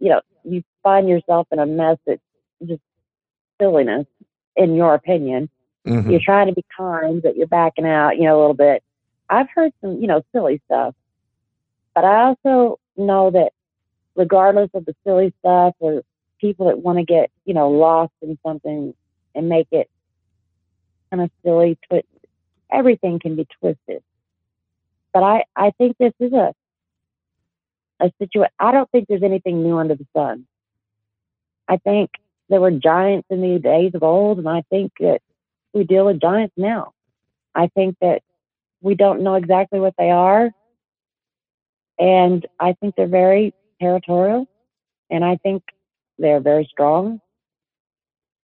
[0.00, 2.22] you know, you find yourself in a mess that's
[2.66, 2.80] just
[3.60, 4.06] silliness,
[4.56, 5.50] in your opinion.
[5.86, 6.10] Mhm.
[6.10, 8.82] You're trying to be kind, but you're backing out, you know, a little bit.
[9.28, 10.94] I've heard some, you know, silly stuff,
[11.94, 13.52] but I also know that
[14.18, 16.02] regardless of the silly stuff or
[16.40, 18.92] people that want to get, you know, lost in something
[19.34, 19.88] and make it
[21.10, 22.02] kind of silly, twi-
[22.70, 24.02] everything can be twisted.
[25.14, 26.52] But I, I think this is a,
[28.00, 28.52] a situation.
[28.58, 30.46] I don't think there's anything new under the sun.
[31.68, 32.10] I think
[32.48, 35.20] there were giants in the days of old, and I think that
[35.72, 36.92] we deal with giants now.
[37.54, 38.22] I think that
[38.80, 40.50] we don't know exactly what they are.
[41.98, 44.46] And I think they're very territorial.
[45.10, 45.62] And I think
[46.18, 47.20] they're very strong.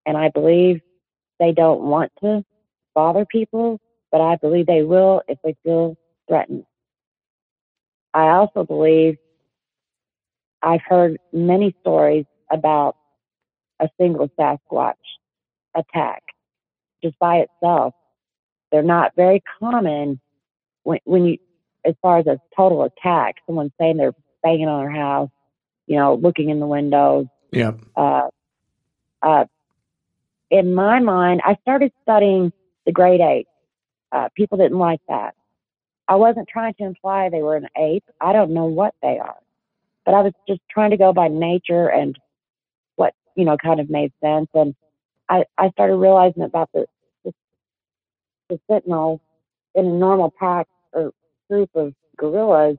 [0.06, 0.80] And I believe
[1.40, 2.44] they don't want to
[2.94, 3.80] bother people,
[4.12, 5.96] but I believe they will if they feel
[6.28, 6.64] threatened.
[8.12, 9.16] I also believe
[10.62, 12.96] I've heard many stories about
[13.80, 14.94] a single Sasquatch
[15.76, 16.22] attack
[17.02, 17.94] just by itself.
[18.70, 20.20] They're not very common
[20.84, 21.38] when, when you,
[21.84, 24.14] as far as a total attack, someone saying they're
[24.44, 25.30] banging on their house,
[25.86, 27.26] you know, looking in the windows.
[27.50, 27.80] Yep.
[27.96, 28.28] Uh,
[29.22, 29.44] uh,
[30.50, 32.52] in my mind, I started studying
[32.86, 33.48] the great apes.
[34.12, 35.34] Uh, people didn't like that.
[36.06, 38.04] I wasn't trying to imply they were an ape.
[38.20, 39.38] I don't know what they are,
[40.04, 42.16] but I was just trying to go by nature and
[42.96, 44.48] what you know kind of made sense.
[44.54, 44.74] And
[45.28, 46.86] I, I started realizing about the
[47.24, 47.32] the,
[48.50, 49.20] the sentinels
[49.74, 51.12] in a normal pack or
[51.48, 52.76] group of gorillas.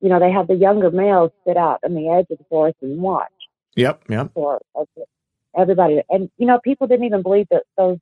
[0.00, 2.76] You know, they have the younger males sit out on the edge of the forest
[2.82, 3.32] and watch
[3.76, 4.04] Yep.
[4.08, 4.32] Yep.
[4.34, 4.60] for
[5.56, 6.02] everybody.
[6.08, 7.98] And you know, people didn't even believe that those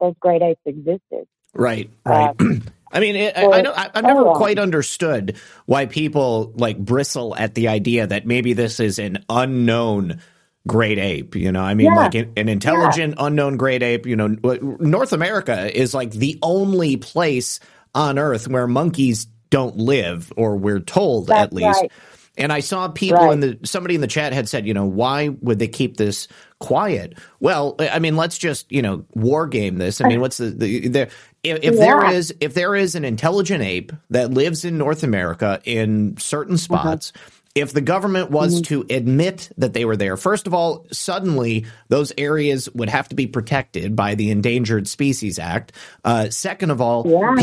[0.00, 1.26] those great apes existed.
[1.54, 2.36] Right, uh, right.
[2.92, 7.34] I mean, it, I, I don't, I, I've never quite understood why people like bristle
[7.34, 10.20] at the idea that maybe this is an unknown
[10.66, 11.34] great ape.
[11.34, 11.94] You know, I mean, Yeah.
[11.94, 14.06] like an, an intelligent unknown great ape.
[14.06, 17.58] You know, North America is like the only place
[17.94, 21.82] on Earth where monkeys don't live, or we're told That's at least.
[21.82, 21.92] right.
[22.38, 23.32] And I saw people Right.
[23.32, 26.28] in the somebody in the chat had said, you know, why would they keep this
[26.58, 27.14] quiet?
[27.40, 30.00] Well, I mean, let's just you know war game this.
[30.02, 31.08] I mean, what's the, the there?
[31.42, 32.10] If, if Yeah.
[32.10, 36.58] is if there is an intelligent ape that lives in North America in certain Uh-huh.
[36.58, 37.12] spots.
[37.54, 38.62] If the government was Mm-hmm.
[38.64, 43.14] to admit that they were there, first of all, suddenly those areas would have to
[43.16, 45.72] be protected by the Endangered Species Act.
[46.04, 47.34] Uh, second of all, Yeah.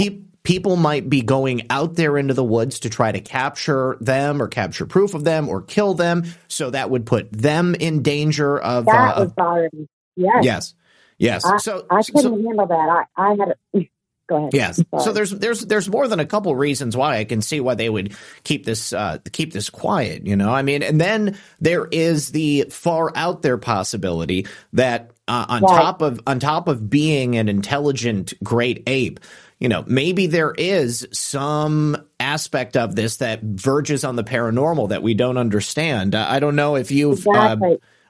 [0.43, 4.47] People might be going out there into the woods to try to capture them or
[4.47, 6.25] capture proof of them or kill them.
[6.47, 8.85] So that would put them in danger of.
[8.85, 9.87] That uh, was bothering.
[10.15, 10.43] Yes.
[10.43, 10.73] yes,
[11.17, 11.45] yes.
[11.45, 13.05] I, so I so- couldn't handle that.
[13.15, 13.89] I, I had a,
[14.27, 14.53] go ahead.
[14.53, 14.83] Yes.
[14.99, 17.89] So there's there's there's more than a couple reasons why I can see why they
[17.89, 20.27] would keep this uh, keep this quiet.
[20.27, 25.45] You know, I mean, and then there is the far out there possibility that uh,
[25.49, 25.75] on Right.
[25.81, 29.19] top of on top of being an intelligent great ape.
[29.63, 35.01] You know, maybe there is some aspect of this that verges on the paranormal that
[35.01, 36.13] we don't understand.
[36.13, 37.55] I don't know if you've, uh,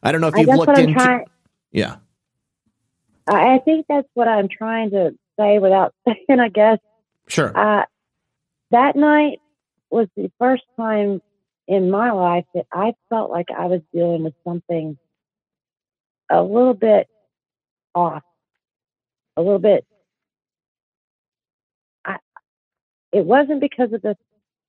[0.02, 0.94] I don't know if you've looked into.
[0.94, 1.26] trying.
[1.72, 1.98] yeah,
[3.28, 6.40] I I think that's what I'm trying to say without saying.
[6.40, 6.80] I guess
[7.28, 7.56] sure.
[7.56, 7.86] uh,
[8.72, 9.40] that night
[9.90, 11.22] was the first time
[11.68, 14.98] in my life that I felt like I was dealing with something
[16.30, 17.08] a little bit
[17.94, 18.24] off,
[19.38, 19.86] a little bit.
[22.04, 22.18] I,
[23.14, 24.18] it wasn't because of the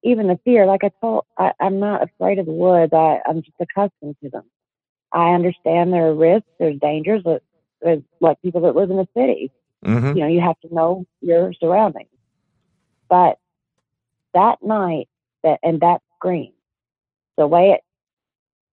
[0.05, 0.67] even the fear.
[0.67, 2.93] Like I told, I, I'm not afraid of the woods.
[2.93, 4.45] I, I'm just accustomed to them.
[5.13, 7.25] I understand there are risks, there's dangers,
[7.83, 9.51] there's like people that live in the city
[9.85, 12.09] hmm you know, you have to know your surroundings.
[13.09, 13.39] But
[14.33, 15.09] that night,
[15.43, 16.53] that and that scream,
[17.37, 17.81] the way it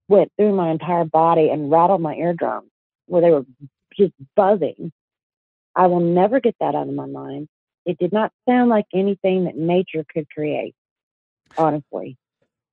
[0.07, 2.69] went through my entire body and rattled my eardrums,
[3.07, 3.45] where they were
[3.97, 4.91] just buzzing,
[5.75, 7.47] I will never get that out of my mind.
[7.85, 10.75] It did not sound like anything that nature could create,
[11.57, 12.17] honestly.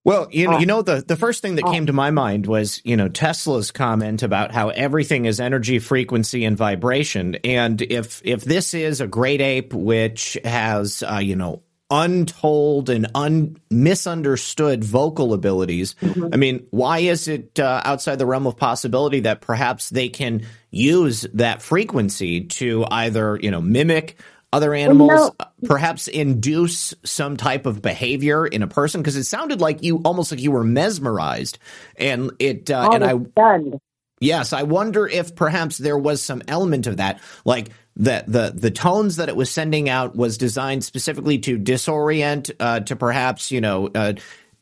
[0.04, 2.10] Well, you know, Uh, you know the the first thing that uh, came to my
[2.10, 7.36] mind was you know Tesla's comment about how everything is energy, frequency, and vibration.
[7.44, 13.06] And if if this is a great ape which has uh, you know untold and
[13.14, 16.30] un misunderstood vocal abilities, Mhm.
[16.32, 20.42] I mean, why is it uh, outside the realm of possibility that perhaps they can
[20.70, 24.16] use that frequency to either you know mimic
[24.52, 25.34] other animals, no.
[25.40, 29.00] uh, perhaps induce some type of behavior in a person?
[29.00, 31.58] Because it sounded like you almost like you were mesmerized,
[31.96, 33.80] and it uh, I and I stunned.
[34.20, 38.70] Yes, I wonder if perhaps there was some element of that, like the the the
[38.70, 43.60] tones that it was sending out was designed specifically to disorient, uh, to perhaps you
[43.60, 44.14] know uh,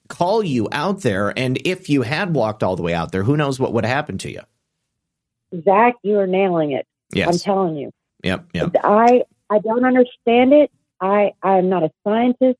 [0.08, 1.32] call you out there.
[1.38, 3.94] And if you had walked all the way out there, who knows what would have
[3.94, 4.40] happened to you?
[5.62, 6.86] Zak, you are nailing it.
[7.12, 7.92] Yes i'm telling you.
[8.24, 8.46] Yep.
[8.52, 8.76] Yep.
[8.82, 10.70] I I don't understand it.
[11.00, 12.58] I I'm not a scientist,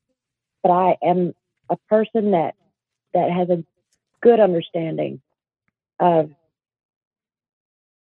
[0.63, 1.33] but I am
[1.69, 2.55] a person that
[3.13, 3.63] that has a
[4.21, 5.21] good understanding
[5.99, 6.31] of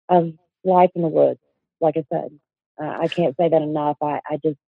[0.09, 0.33] of
[0.63, 1.39] life in the woods.
[1.81, 2.39] Like I said,
[2.81, 3.97] uh, I can't say that enough.
[4.01, 4.59] I I just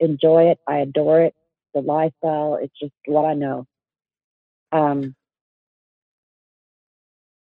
[0.00, 0.58] enjoy it.
[0.66, 1.34] I adore it.
[1.74, 2.58] The lifestyle.
[2.62, 3.66] It's just what I know.
[4.72, 5.14] Um,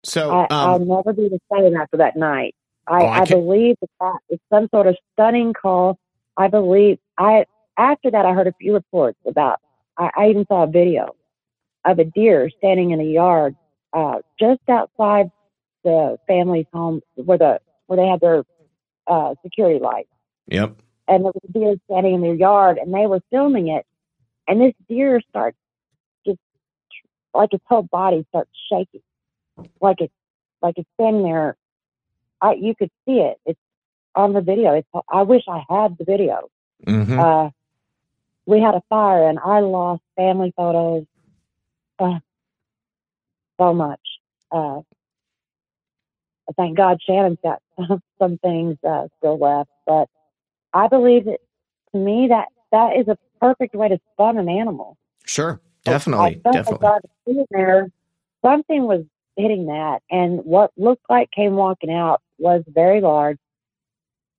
[0.06, 2.56] So, I, I'll um, never be the same after that night.
[2.88, 5.98] I, Oh, I I, believe that that is some sort of stunning call.
[6.38, 7.46] I believe I
[7.78, 9.60] after that I heard a few reports about.
[9.98, 11.16] I, I even saw a video
[11.86, 13.56] of a deer standing in a yard
[13.94, 15.32] uh, just outside
[15.84, 18.44] the family's home where the where they had their
[19.08, 20.10] uh, security lights,
[20.48, 20.76] yep.
[21.08, 23.86] and there was a deer standing in their yard, and they were filming it,
[24.48, 25.58] and this deer starts
[26.26, 26.40] just
[27.34, 29.02] like its whole body starts shaking,
[29.82, 30.14] like it's
[30.62, 31.56] like it's standing there.
[32.44, 33.38] I you could see it.
[33.46, 33.60] It's
[34.14, 34.74] on the video.
[34.74, 36.50] It's I wish I had the video.
[36.86, 37.50] hmm Uh,
[38.46, 41.06] we had a fire, and I lost family photos.
[41.98, 42.20] Uh,
[43.60, 44.02] so much.
[44.52, 44.82] Uh,
[46.58, 47.62] thank God Shannon's got
[48.20, 50.10] some things uh, still left, but
[50.74, 51.40] I believe that
[51.94, 54.98] to me that that is a perfect way to stun an animal.
[55.26, 55.62] Sure.
[55.86, 56.42] I Definitely.
[56.44, 56.88] Definitely.
[56.88, 57.92] Like I was there,
[58.44, 59.06] something was
[59.38, 63.40] hitting that, and what looked like came walking out was very large.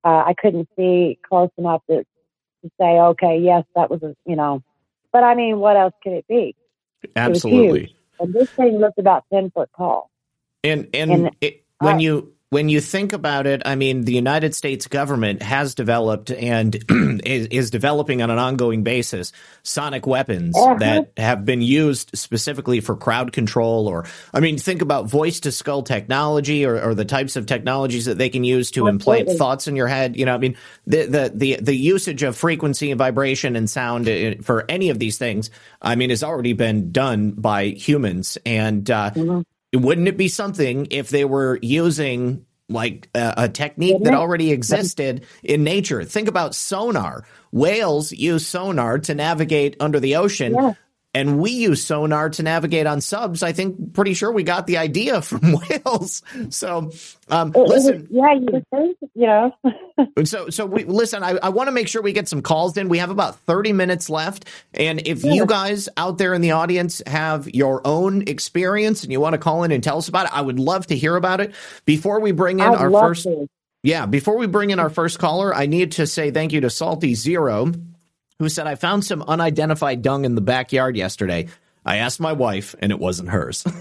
[0.04, 4.36] Uh, I couldn't see close enough to, to say, okay, yes, that was a, you
[4.36, 4.62] know.
[5.12, 6.54] But I mean, what else could it be?
[7.16, 7.96] Absolutely.
[8.20, 10.10] And this thing looked about ten foot tall.
[10.62, 14.54] And and, And it, when you when you think about it, I mean, the United
[14.54, 16.74] States government has developed and
[17.24, 19.32] is, is, developing on an ongoing basis
[19.64, 20.74] sonic weapons uh-huh.
[20.74, 23.88] that have been used specifically for crowd control.
[23.88, 28.04] Or, I mean, think about voice to skull technology or, or, the types of technologies
[28.04, 29.20] that they can use to Absolutely.
[29.20, 30.16] implant thoughts in your head.
[30.16, 30.56] You know, I mean,
[30.86, 35.00] the, the, the, the usage of frequency and vibration and sound uh, for any of
[35.00, 35.50] these things,
[35.82, 38.38] I mean, has already been done by humans.
[38.46, 39.40] And, uh, mm-hmm
[39.74, 45.26] wouldn't it be something if they were using like a, a technique that already existed
[45.42, 46.04] in nature?
[46.04, 47.26] Think about sonar.
[47.52, 50.54] Whales use sonar to navigate under the ocean.
[50.54, 50.74] Yeah
[51.14, 53.42] and we use sonar to navigate on subs.
[53.42, 56.22] I think pretty sure we got the idea from whales.
[56.50, 56.90] So,
[57.28, 58.98] um, listen, yeah, you would think,
[60.24, 61.22] so, so we listen.
[61.22, 62.88] I, I want to make sure we get some calls in.
[62.88, 65.32] We have about thirty minutes left, and if yeah.
[65.32, 69.38] you guys out there in the audience have your own experience and you want to
[69.38, 71.54] call in and tell us about it, I would love to hear about it.
[71.84, 73.48] Before we bring in I'd our first, to.
[73.84, 76.70] yeah, before we bring in our first caller, I need to say thank you to
[76.70, 77.72] Salty Zero
[78.38, 81.48] who said, I found some unidentified dung in the backyard yesterday.
[81.84, 83.62] I asked my wife, and it wasn't hers.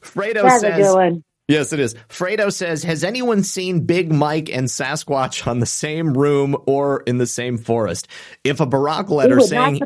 [0.00, 1.94] Fredo That's says, Yes, it is.
[2.08, 7.18] Fredo says, Has anyone seen Big Mike and Sasquatch on the same room or in
[7.18, 8.06] the same forest?
[8.44, 9.80] If a Barack letter saying.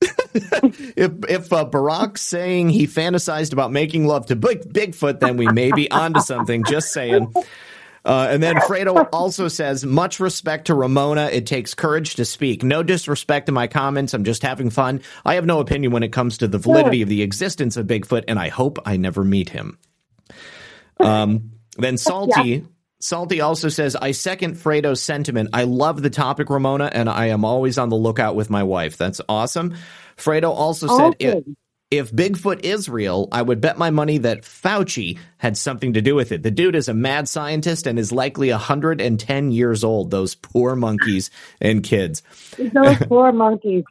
[0.02, 5.48] if if uh, Barack's saying he fantasized about making love to Big, Bigfoot, then we
[5.48, 6.62] may be onto something.
[6.64, 7.34] Just saying.
[8.04, 11.26] Uh, and then Fredo also says, much respect to Ramona.
[11.26, 12.62] It takes courage to speak.
[12.62, 14.14] No disrespect to my comments.
[14.14, 15.02] I'm just having fun.
[15.24, 18.24] I have no opinion when it comes to the validity of the existence of Bigfoot,
[18.28, 19.78] and I hope I never meet him.
[20.98, 22.48] Um, then Salty.
[22.48, 22.58] Yeah.
[23.02, 25.50] Salty also says, I second Fredo's sentiment.
[25.54, 28.98] I love the topic, Ramona, and I am always on the lookout with my wife.
[28.98, 29.74] That's awesome.
[30.18, 31.42] Fredo also said, okay
[31.90, 36.14] if Bigfoot is real, I would bet my money that Fauci had something to do
[36.14, 36.42] with it.
[36.42, 40.10] The dude is a mad scientist and is likely 110 years old.
[40.10, 41.30] Those poor monkeys
[41.60, 42.22] and kids.
[42.58, 43.84] Those poor monkeys.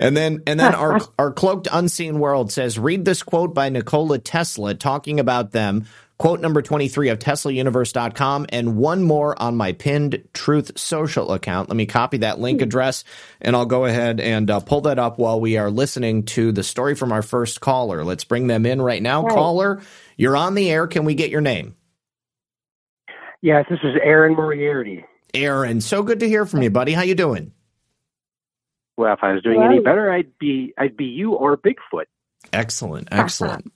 [0.00, 4.18] and then and then our our cloaked unseen world says read this quote by Nikola
[4.18, 5.84] Tesla talking about them
[6.18, 11.68] quote number 23 of teslauniverse.com and one more on my pinned truth social account.
[11.68, 13.04] Let me copy that link address
[13.40, 16.62] and i'll go ahead and uh, pull that up while we are listening to the
[16.62, 18.04] story from our first caller.
[18.04, 19.22] Let's bring them in right now.
[19.22, 19.34] Right.
[19.34, 19.82] caller
[20.16, 20.86] you're on the air.
[20.86, 21.76] Can we get your name?
[23.42, 25.04] Yes this is aaron moriarty.
[25.34, 26.92] Aaron so good to hear from you buddy.
[26.92, 27.52] How you doing?
[28.96, 29.72] Well if i was doing right.
[29.72, 32.06] any better i'd be i'd be you or bigfoot.
[32.52, 33.70] Excellent excellent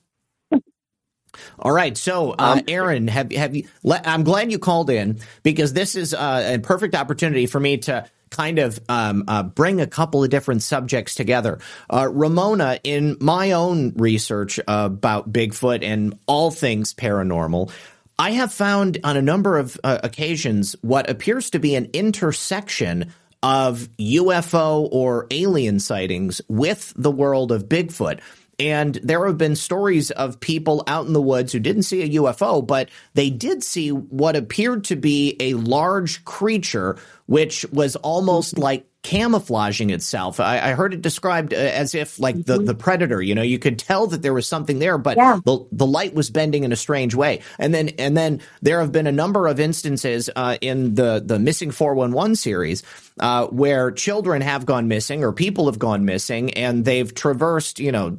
[1.59, 3.67] all right, so uh, um, Aaron, have have you?
[3.85, 8.05] I'm glad you called in because this is uh, a perfect opportunity for me to
[8.31, 11.59] kind of um, uh, bring a couple of different subjects together.
[11.89, 17.71] Uh, Ramona, in my own research about Bigfoot and all things paranormal,
[18.17, 23.13] I have found on a number of uh, occasions what appears to be an intersection
[23.43, 28.19] of UFO or alien sightings with the world of Bigfoot.
[28.61, 32.21] And there have been stories of people out in the woods who didn't see a
[32.21, 38.59] UFO, but they did see what appeared to be a large creature, which was almost
[38.59, 40.39] like camouflaging itself.
[40.39, 42.65] I, I, heard it described uh, as if like the, mm-hmm.
[42.65, 45.39] the predator, you know, you could tell that there was something there, but yeah.
[45.43, 47.41] the, the light was bending in a strange way.
[47.57, 51.39] And then, and then there have been a number of instances, uh, in the, the
[51.39, 52.83] missing 411 series,
[53.19, 57.91] uh, where children have gone missing or people have gone missing and they've traversed, you
[57.91, 58.11] know,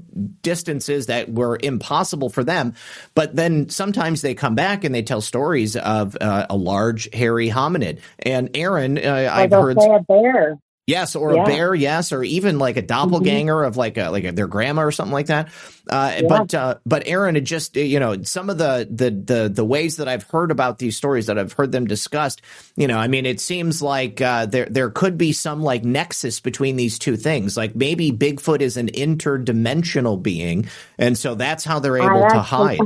[0.43, 2.75] distances that were impossible for them.
[3.15, 7.51] But then sometimes they come back and they tell stories of uh, a large hairy
[7.51, 8.01] hominid.
[8.19, 9.77] And Aaron, uh, I've heard.
[9.79, 10.59] a bear.
[10.89, 11.45] Yes, or yeah.
[11.45, 12.89] a bear, yes, or even like a mm-hmm.
[12.89, 13.69] doppelganger mm-hmm.
[13.69, 15.49] of like a like a, their grandma or something like that.
[15.89, 16.23] Uh, yeah.
[16.29, 19.99] But uh, but Aaron, it just you know some of the the the the ways
[19.99, 22.43] that I've heard about these stories that I've heard them discussed.
[22.75, 26.41] You know, I mean, it seems like uh, there there could be some like nexus
[26.41, 27.57] between these two things.
[27.57, 30.67] Like maybe Bigfoot is an interdimensional being,
[30.99, 32.81] and so that's how they're able to hide.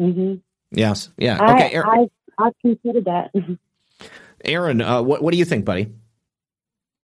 [0.00, 0.36] Mm-hmm.
[0.70, 1.10] Yes.
[1.18, 1.54] Yeah.
[1.56, 1.74] Okay.
[1.74, 2.08] Aaron,
[2.38, 3.32] I I considered that.
[4.46, 5.92] Aaron, uh, what what do you think, buddy?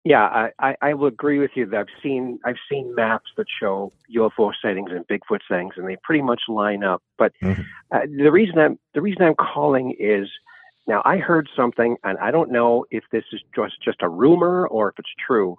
[0.06, 3.46] Yeah, I, I, I will agree with you that I've seen I've seen maps that
[3.60, 7.02] show UFO sightings and Bigfoot sightings, and they pretty much line up.
[7.18, 7.62] But mm-hmm.
[7.90, 10.28] uh, the reason I'm the reason I'm calling is
[10.88, 14.68] now I heard something, and I don't know if this is just just a rumor
[14.68, 15.58] or if it's true.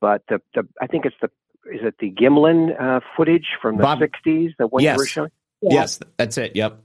[0.00, 1.30] But the, the I think it's the
[1.72, 4.94] is it the Gimlin uh, footage from the Bob, 60s the one yes.
[4.94, 5.30] you were showing?
[5.60, 5.74] Yeah.
[5.74, 6.56] Yes, that's it.
[6.56, 6.80] Yep.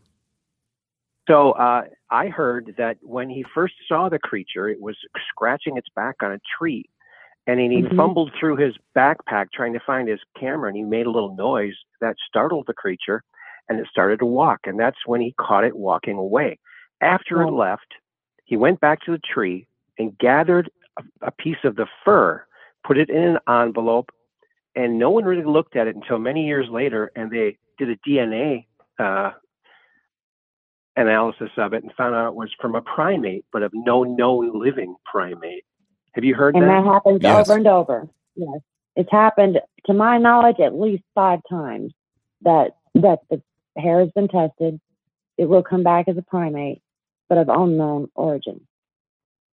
[1.28, 4.98] So uh, I heard that when he first saw the creature, it was
[5.30, 6.86] scratching its back on a tree.
[7.48, 7.98] And he mm-hmm.
[7.98, 11.74] fumbled through his backpack trying to find his camera and he made a little noise
[12.02, 13.24] that startled the creature.
[13.70, 14.60] and it started to walk.
[14.66, 16.60] And that's when he caught it walking away.
[17.00, 17.54] After it Right.
[17.54, 17.94] left,
[18.44, 19.68] he went back to the tree
[19.98, 22.46] and gathered a, a piece of the fur,
[22.86, 24.12] put it in an envelope,
[24.76, 27.12] and no one really looked at it until many years later.
[27.16, 28.66] And they did a DNA
[29.00, 29.32] uh,
[30.96, 34.60] analysis of it and found out it was from a primate, but of no known
[34.60, 35.64] living primate.
[36.14, 36.70] Have you heard and that?
[36.78, 37.50] And that happens Yes.
[37.50, 38.08] over and over.
[38.36, 38.60] Yes,
[38.96, 41.94] it's happened to my knowledge at least five times
[42.42, 43.42] that that the
[43.78, 44.80] hair has been tested.
[45.38, 46.82] It will come back as a primate,
[47.28, 48.68] but of unknown origin.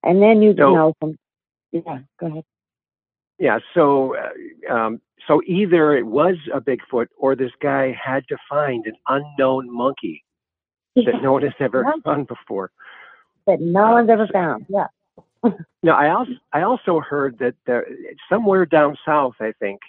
[0.02, 1.16] And then you So- know from
[1.72, 2.44] yeah, go ahead.
[3.38, 3.60] Yeah.
[3.74, 8.84] So, uh, um, so either it was a Bigfoot, or this guy had to find
[8.86, 10.22] an unknown monkey
[11.06, 12.70] that no one has ever found before.
[13.46, 14.66] that no one's ever found.
[14.68, 14.86] Yeah.
[15.82, 17.86] No, I also I also heard that there,
[18.28, 19.80] somewhere down south, I think,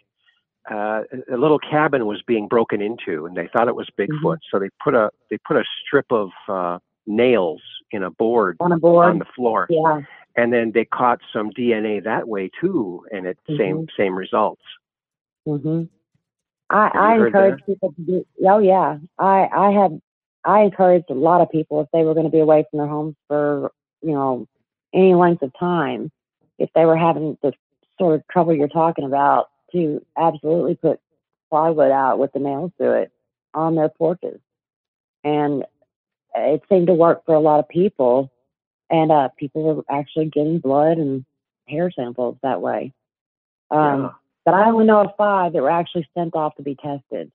[0.71, 4.37] uh, a little cabin was being broken into, and they thought it was Bigfoot.
[4.49, 7.61] So they put a they put a strip of uh, nails
[7.91, 9.09] in a board On a board.
[9.09, 9.99] on the floor, yeah.
[10.37, 14.61] and then they caught some DNA that way too, and it same same results.
[15.45, 15.83] hmm
[16.69, 17.65] I, I encourage that?
[17.65, 18.25] people to do.
[18.47, 20.01] Oh yeah, I I had
[20.43, 22.87] I encouraged a lot of people if they were going to be away from their
[22.87, 24.47] homes for you know
[24.93, 26.11] any length of time,
[26.57, 27.53] if they were having the
[27.99, 30.99] sort of trouble you're talking about, to absolutely put
[31.49, 33.11] plywood out with the nails through it
[33.53, 34.39] on their porches,
[35.23, 35.65] and
[36.35, 38.31] it seemed to work for a lot of people,
[38.89, 41.25] and uh, people were actually getting blood and
[41.67, 42.93] hair samples that way.
[43.69, 44.09] Um, Yeah.
[44.45, 47.31] but I only know of five that were actually sent off to be tested.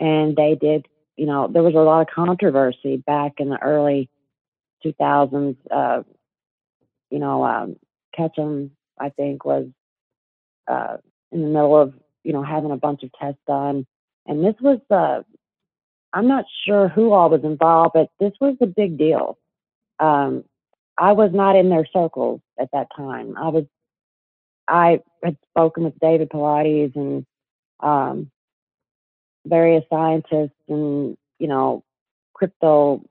[0.00, 0.86] And they did,
[1.18, 4.08] you know, there was a lot of controversy back in the early
[4.86, 5.56] 2000s.
[5.68, 6.04] Uh,
[7.10, 7.76] you know, um,
[8.16, 9.66] Ketchum, I think, was
[10.68, 10.98] uh,
[11.32, 11.92] in the middle of,
[12.22, 13.84] you know, having a bunch of tests done.
[14.26, 15.22] And this was, uh,
[16.12, 19.38] I'm not sure who all was involved, but this was a big deal.
[19.98, 20.44] Um,
[20.96, 23.36] I was not in their circles at that time.
[23.36, 23.64] I was
[24.68, 27.26] I had spoken with David Paulides and
[27.80, 28.30] um,
[29.46, 31.84] various scientists and you know
[32.34, 33.02] crypto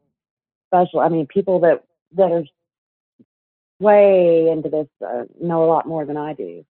[0.68, 1.00] special.
[1.00, 1.84] I mean, people that
[2.16, 2.44] that are
[3.80, 6.66] way into this uh, know a lot more than I do.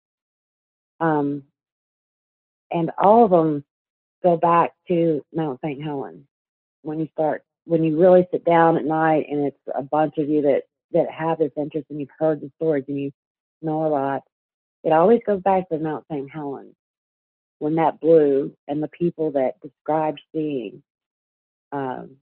[0.99, 1.43] Um,
[2.71, 3.63] and all of them
[4.23, 5.81] go back to Mount St.
[5.81, 6.25] Helens
[6.81, 10.29] when you start when you really sit down at night and it's a bunch of
[10.29, 13.11] you that that have this interest and you've heard the stories and you
[13.61, 14.23] know a lot
[14.83, 16.29] it always goes back to Mount St.
[16.31, 16.75] Helens
[17.59, 20.83] when that blew and the people that described seeing.
[21.71, 22.17] Um,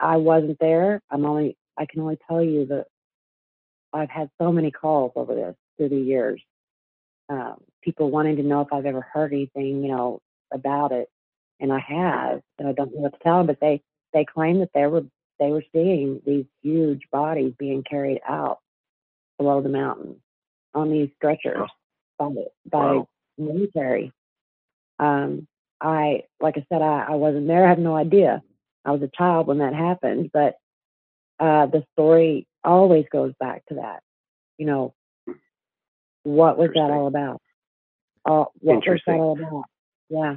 [0.00, 1.00] I wasn't there.
[1.10, 2.86] I'm only I can only tell you that
[3.92, 6.40] I've had so many calls over this through the years.
[7.28, 10.20] Um, people wanting to know if I've ever heard anything, you know,
[10.52, 11.08] about it,
[11.60, 13.46] and I have, and I don't know what to tell them.
[13.46, 13.82] But they
[14.12, 15.02] they claim that they were
[15.38, 18.58] they were seeing these huge bodies being carried out
[19.38, 20.20] below the mountain
[20.74, 21.68] on these stretchers
[22.18, 22.30] by
[22.70, 23.08] by Wow.
[23.38, 24.12] military.
[24.98, 25.46] Um,
[25.80, 27.66] I like I said, I, I wasn't there.
[27.66, 28.42] I have no idea.
[28.84, 30.56] I was a child when that happened, but
[31.40, 34.00] uh, the story always goes back to that.
[34.58, 34.94] You know,
[36.22, 37.40] what was that all about?
[38.24, 39.64] Uh, what was that all about?
[40.08, 40.36] Yeah.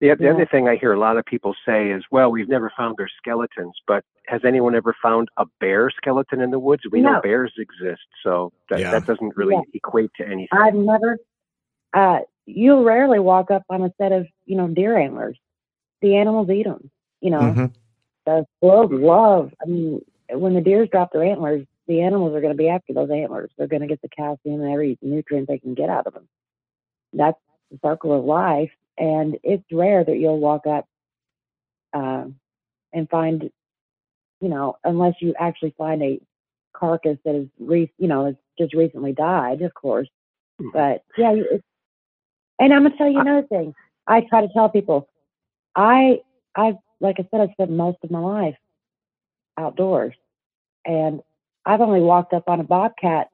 [0.00, 0.32] The, the Yeah.
[0.32, 3.08] other thing I hear a lot of people say is, well, we've never found their
[3.18, 6.82] skeletons, but has anyone ever found a bear skeleton in the woods?
[6.90, 8.90] We know bears exist, so that, Yeah.
[8.90, 9.62] that doesn't really Yeah.
[9.74, 10.48] equate to anything.
[10.52, 11.18] I've never.
[11.94, 15.38] Uh, you rarely walk up on a set of you know deer antlers.
[16.00, 16.90] The animals eat them.
[17.20, 17.74] You know, Mhm.
[18.26, 19.54] the squirrels love.
[19.62, 22.92] I mean, when the deers drop their antlers, the animals are going to be after
[22.92, 23.50] those antlers.
[23.56, 26.28] They're going to get the calcium and every nutrient they can get out of them.
[27.12, 27.38] That's
[27.70, 30.86] the circle of life, and it's rare that you'll walk up
[31.92, 32.36] um,
[32.92, 33.50] and find,
[34.40, 36.20] you know, unless you actually find a
[36.74, 40.08] carcass that is, re- you know, has just recently died, of course.
[40.60, 40.72] Mhm.
[40.72, 41.64] But yeah, it's,
[42.62, 43.74] and I'm gonna tell you another thing.
[44.06, 45.08] I try to tell people,
[45.74, 46.20] I,
[46.54, 48.56] I, like I said, I spent most of my life
[49.58, 50.14] outdoors,
[50.84, 51.20] and
[51.66, 53.28] I've only walked up on a bobcat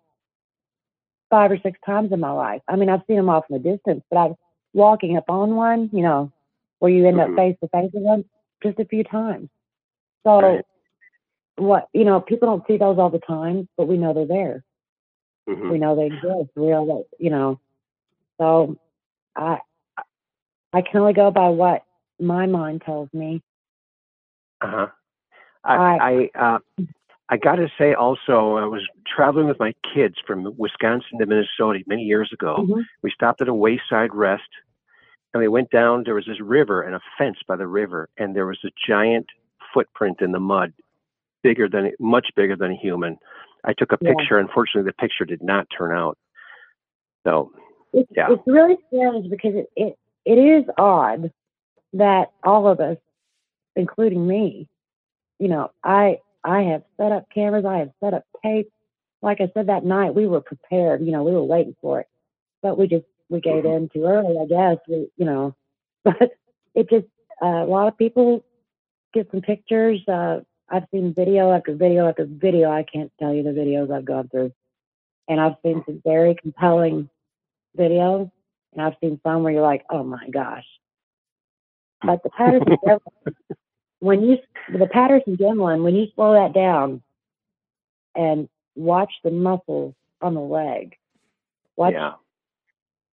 [1.30, 2.62] five or six times in my life.
[2.68, 4.34] I mean, I've seen them off in the distance, but I'm
[4.72, 6.32] walking up on one, you know,
[6.78, 7.36] where you end up Mhm.
[7.36, 8.24] face to face with them,
[8.62, 9.50] just a few times.
[10.24, 10.64] So, Right.
[11.56, 14.64] what you know, people don't see those all the time, but we know they're there.
[15.46, 15.68] Mhm.
[15.68, 17.60] We know they exist, real, you know.
[18.40, 18.78] So,
[19.36, 19.58] I,
[20.72, 21.82] I can only go by what
[22.20, 23.42] my mind tells me.
[24.60, 24.88] Uh-huh.
[25.64, 26.58] I I uh,
[27.28, 31.80] I got to say also, I was traveling with my kids from Wisconsin to Minnesota
[31.86, 32.66] many years ago.
[32.68, 32.84] Mhm.
[33.02, 34.48] We stopped at a wayside rest,
[35.32, 36.04] and we went down.
[36.04, 39.26] There was this river and a fence by the river, and there was a giant
[39.74, 40.72] footprint in the mud,
[41.42, 43.18] bigger than much bigger than a human.
[43.64, 44.14] I took a Yeah.
[44.14, 44.38] picture.
[44.38, 46.16] Unfortunately, the picture did not turn out.
[47.26, 47.52] So
[47.92, 48.28] It's, Yeah.
[48.32, 51.32] it's really strange because it, it it is odd
[51.94, 52.98] that all of us,
[53.76, 54.68] including me,
[55.38, 58.70] you know, I I have set up cameras, I have set up tape.
[59.22, 61.00] Like I said that night, we were prepared.
[61.04, 62.06] You know, we were waiting for it,
[62.62, 64.78] but we just we gave in too early, I guess.
[64.88, 65.54] We, you know,
[66.04, 66.32] but
[66.74, 67.06] it just
[67.42, 68.44] uh, a lot of people
[69.14, 70.00] get some pictures.
[70.06, 70.40] Uh,
[70.70, 72.70] I've seen video after video after video.
[72.70, 74.52] I can't tell you the videos I've gone through,
[75.28, 77.08] and I've seen some very compelling
[77.78, 78.30] videos,
[78.72, 80.64] and I've seen some where you're like, oh my gosh.
[82.04, 83.34] But the Patterson Gimlin,
[84.00, 84.38] when you
[84.72, 87.02] the Patterson Gimlin, when you slow that down
[88.14, 90.96] and watch the muscles on the leg,
[91.76, 92.12] watch yeah,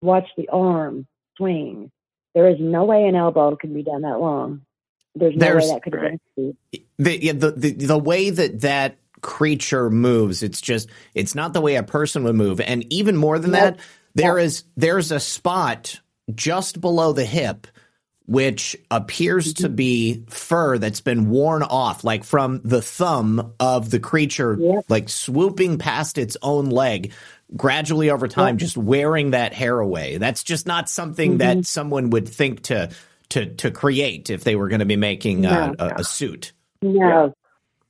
[0.01, 1.91] watch the arm swing.
[2.33, 4.61] There is no way an elbow can be done that long.
[5.15, 6.19] There's no There's- way that could right.
[6.37, 6.57] achieved.
[6.99, 11.61] the, yeah, the the the way that that creature moves it's just it's not the
[11.61, 13.61] way a person would move and even more than Nope.
[13.61, 13.79] that
[14.15, 15.99] there is there's a spot
[16.33, 17.67] just below the hip
[18.27, 23.99] which appears to be fur that's been worn off like from the thumb of the
[23.99, 24.85] creature Yep.
[24.89, 27.11] like swooping past its own leg
[27.55, 28.57] gradually over time Yep.
[28.57, 32.89] just wearing that hair away that's just not something that someone would think to
[33.29, 35.85] to to create if they were going to be making uh, No.
[35.85, 37.33] a, a suit No.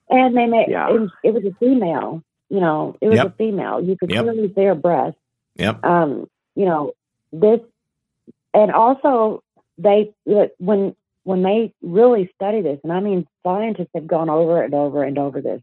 [0.09, 0.89] And they made Yeah.
[0.89, 2.21] it, was, it was a female.
[2.49, 3.25] You know, it was Yep.
[3.27, 3.81] a female.
[3.81, 4.23] You could Yep.
[4.23, 5.17] clearly see her breast.
[5.55, 6.93] Yep um, you know,
[7.31, 7.59] this,
[8.53, 9.43] and also
[9.77, 10.13] they
[10.57, 15.03] when when they really study this, and I mean scientists have gone over and over
[15.03, 15.61] and over this.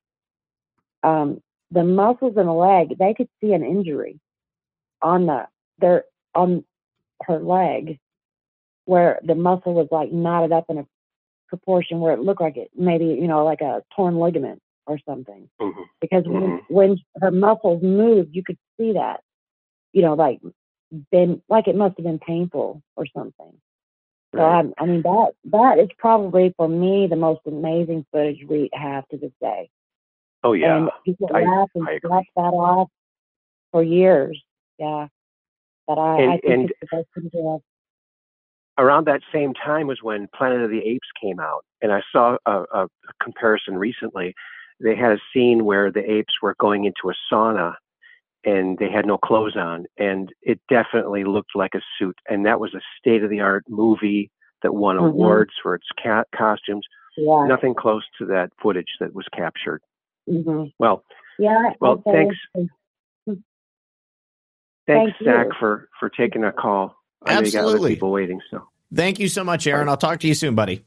[1.02, 1.40] Um,
[1.70, 4.20] the muscles in the leg, they could see an injury
[5.01, 5.47] on the
[5.78, 6.05] their
[6.35, 6.64] on
[7.23, 7.98] her leg,
[8.85, 10.86] where the muscle was like knotted up in a
[11.48, 15.48] proportion where it looked like it maybe you know like a torn ligament or something
[15.60, 15.85] Mhm.
[16.01, 16.62] because when, Mhm.
[16.69, 19.20] when her muscles moved, you could see that,
[19.93, 20.40] you know, like
[21.10, 23.52] been like it must have been painful or something.
[24.35, 24.64] So Right.
[24.78, 29.06] I, I mean that that is probably for me the most amazing footage we have
[29.09, 29.69] to this day.
[30.44, 32.89] oh yeah, And people I- laugh and scratch that off
[33.73, 34.43] for years.
[34.78, 35.09] Yeah,
[35.86, 37.60] but I, And- I think and- it's the best thing to have.
[38.78, 42.36] around that same time was when Planet of the Apes came out, and I saw
[42.47, 42.89] a, a
[43.23, 44.35] comparison recently.
[44.81, 47.74] They had a scene where the apes were going into a sauna,
[48.44, 52.16] and they had no clothes on, and it definitely looked like a suit.
[52.28, 54.31] And that was a state of the art movie
[54.62, 55.09] that won Mhm.
[55.09, 56.86] awards for its ca- costumes.
[57.16, 57.44] Yeah.
[57.47, 59.81] Nothing close to that footage that was captured.
[60.28, 60.66] mm-hmm.
[60.78, 61.05] Well,
[61.39, 61.73] Yeah.
[61.81, 62.36] Well, I'd thanks.
[62.55, 62.69] it's-
[64.86, 65.52] thanks, Thank Zak, you.
[65.59, 66.94] for for taking a call.
[67.24, 67.94] I know you got other Absolutely.
[67.94, 68.40] people waiting.
[68.51, 69.89] So, Thank you so much, Aaron.
[69.89, 70.85] I'll talk to you soon, buddy.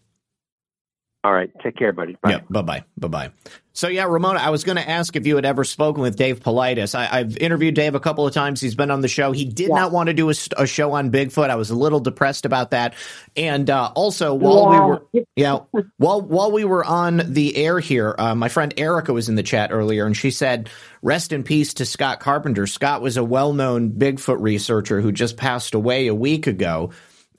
[1.26, 2.16] All right, take care, buddy.
[2.22, 2.30] Bye.
[2.34, 2.84] Yeah, bye bye.
[3.00, 3.32] Bye bye.
[3.74, 6.40] So, yeah, Ramona, I was going to ask if you had ever spoken with Dave
[6.40, 6.94] Paulides.
[6.94, 8.62] I, I've interviewed Dave a couple of times.
[8.62, 9.32] He's been on the show.
[9.32, 9.76] He did Yeah.
[9.76, 11.50] not want to do a, a show on Bigfoot.
[11.50, 12.94] I was a little depressed about that.
[13.36, 15.26] And uh, also, while we were.
[15.36, 15.62] Yeah.
[15.98, 19.44] While while we were on the air here, uh, my friend Erica was in the
[19.44, 20.70] chat earlier, and she said,
[21.02, 25.38] "Rest in peace to Scott Carpenter." Scott was a well known Bigfoot researcher who just
[25.38, 26.92] passed away a week ago.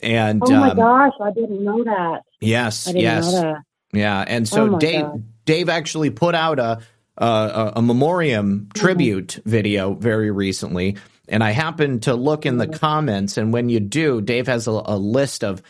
[0.03, 2.23] And Oh my um, gosh, I didn't know that.
[2.41, 3.63] yes, I didn't yes, know that.
[3.97, 4.24] Yeah.
[4.27, 5.24] And so Oh Dave God.
[5.44, 6.81] Dave actually put out a
[7.18, 8.78] a, a, memoriam mm-hmm.
[8.78, 10.97] tribute video very recently.
[11.28, 12.78] And I happened to look in the mm-hmm.
[12.78, 15.62] comments, and when you do, Dave has a, a list of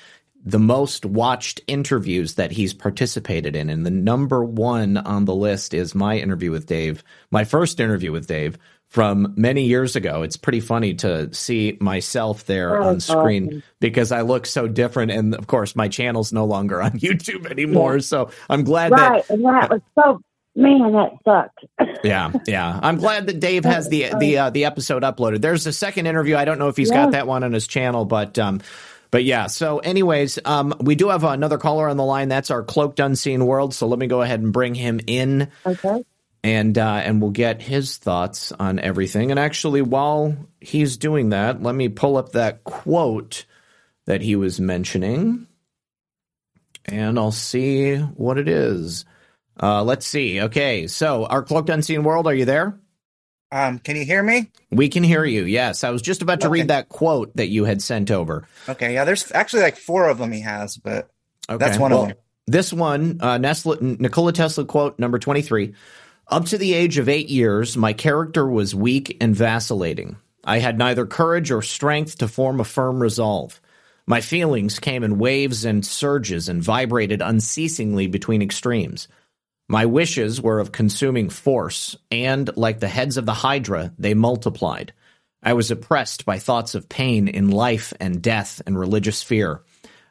[0.45, 3.69] the most watched interviews that he's participated in.
[3.69, 8.13] And the number one on the list is my interview with Dave, my first interview
[8.13, 8.57] with Dave
[8.97, 10.23] from many years ago.
[10.23, 13.63] It's pretty funny to see myself there That on screen awesome.
[13.79, 15.11] because I look so different.
[15.11, 18.01] And of course, my channel's no longer on YouTube anymore.
[18.01, 20.23] So I'm glad Right, and that was so
[20.55, 21.99] man, that sucked.
[22.05, 22.81] yeah, yeah.
[22.83, 25.43] I'm glad that Dave has the, the, uh, the episode uploaded.
[25.43, 26.35] There's a second interview.
[26.35, 28.63] I don't know if he's got that one on his channel, but, um,
[29.11, 32.31] but yeah, so anyways, um, we do have another caller on the line.
[32.31, 33.75] That's our cloaked unseen world.
[33.75, 36.03] So let me go ahead and bring him in Okay.
[36.43, 39.31] And uh, and we'll get his thoughts on everything.
[39.31, 43.45] And actually, while he's doing that, let me pull up that quote
[44.07, 45.47] that he was mentioning,
[46.85, 49.05] and I'll see what it is.
[49.61, 50.41] Uh, let's see.
[50.43, 52.79] Okay, so our cloaked unseen world, are you there?
[53.53, 54.51] Um, can you hear me?
[54.71, 55.45] We can hear you.
[55.45, 56.61] Yes, I was just about to Okay.
[56.61, 58.47] read that quote that you had sent over.
[58.69, 61.09] Okay, yeah, there's actually like four of them he has, but
[61.49, 62.17] Okay, that's one well, of them.
[62.49, 65.75] This one, uh, Nestle, Nikola Tesla quote number 23
[66.29, 70.17] Up to the age of eight years, my character was weak and vacillating.
[70.43, 73.61] I had neither courage or strength to form a firm resolve.
[74.09, 79.07] My feelings came in waves and surges and vibrated unceasingly between extremes.
[79.69, 84.93] My wishes were of consuming force, and, like the heads of the Hydra, they multiplied.
[85.45, 89.63] I was oppressed by thoughts of pain in life and death and religious fear.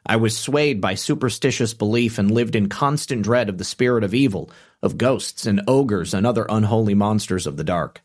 [0.06, 4.14] I was swayed by superstitious belief and lived in constant dread of the spirit of
[4.14, 4.50] evil,
[4.82, 8.02] of ghosts and ogres and other unholy monsters of the dark.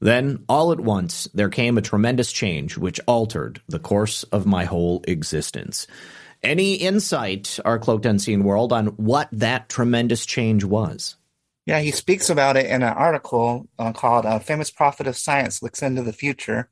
[0.00, 4.64] Then, all at once, there came a tremendous change which altered the course of my
[4.64, 5.86] whole existence.
[6.42, 11.16] Any insight, our cloaked unseen world, on what that tremendous change was?
[11.66, 15.62] Yeah, he speaks about it in an article uh, called uh, "Famous Prophet of Science
[15.62, 16.70] Looks into the Future"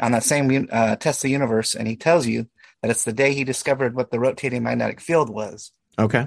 [0.00, 2.48] on that same uh, Tesla universe, and he tells you
[2.82, 5.70] that it's the day he discovered what the rotating magnetic field was.
[5.98, 6.26] Okay,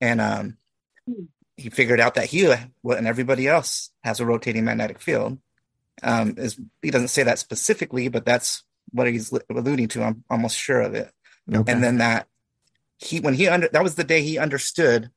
[0.00, 0.56] and um,
[1.56, 5.38] he figured out that he and everybody else has a rotating magnetic field.
[6.02, 10.02] Um, is he doesn't say that specifically, but that's what he's alluding to.
[10.02, 11.10] I'm almost sure of it.
[11.52, 11.72] Okay.
[11.72, 12.26] And then that
[12.98, 15.10] he when he under that was the day he understood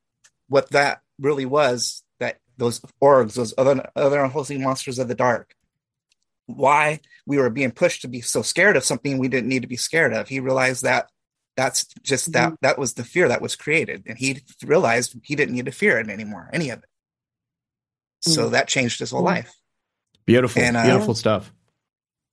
[0.48, 5.56] what that really was that those orgs, those other other unholy monsters of the dark,
[6.46, 9.68] why we were being pushed to be so scared of something we didn't need to
[9.68, 10.28] be scared of.
[10.28, 11.10] He realized that
[11.56, 12.56] that's just that mm-hmm.
[12.62, 16.00] that was the fear that was created, and he realized he didn't need to fear
[16.00, 16.90] it anymore, any of it.
[18.22, 18.52] So mm-hmm.
[18.52, 19.36] that changed his whole mm-hmm.
[19.36, 19.54] life.
[20.26, 21.52] Beautiful, and, uh, beautiful stuff.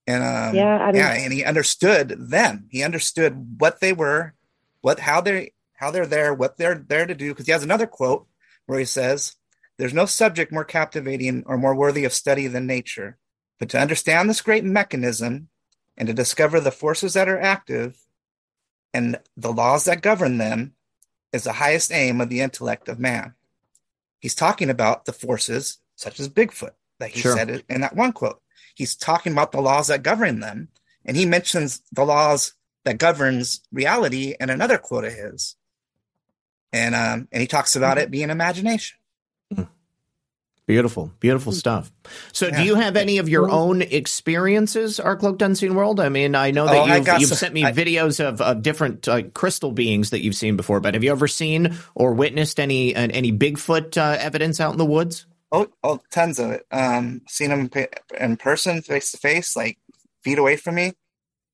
[0.05, 2.67] And um, yeah, I mean, yeah, and he understood them.
[2.69, 4.33] He understood what they were,
[4.81, 7.29] what how they how they're there, what they're there to do.
[7.29, 8.27] Because he has another quote
[8.65, 9.35] where he says,
[9.77, 13.17] "There's no subject more captivating or more worthy of study than nature,
[13.59, 15.47] but to understand this great mechanism
[15.95, 17.95] and to discover the forces that are active
[18.93, 20.73] and the laws that govern them
[21.31, 23.33] is the highest aim of the intellect of man."
[24.19, 27.35] He's talking about the forces such as Bigfoot that he sure.
[27.35, 28.41] said in that one quote.
[28.75, 30.69] He's talking about the laws that govern them,
[31.05, 32.53] and he mentions the laws
[32.85, 35.55] that governs reality in another quote of his.
[36.71, 38.97] And um, and he talks about it being imagination.
[40.65, 41.91] Beautiful, beautiful stuff.
[42.31, 42.57] So, yeah.
[42.57, 45.99] do you have any of your own experiences, our cloaked unseen world?
[45.99, 48.61] I mean, I know that oh, you've, you've some, sent me I, videos of, of
[48.61, 52.61] different uh, crystal beings that you've seen before, but have you ever seen or witnessed
[52.61, 55.25] any uh, any Bigfoot uh, evidence out in the woods?
[55.51, 56.65] Oh, oh, tons of it.
[56.71, 57.69] Um, seen them
[58.17, 59.77] in person, face to face, like
[60.23, 60.93] feet away from me,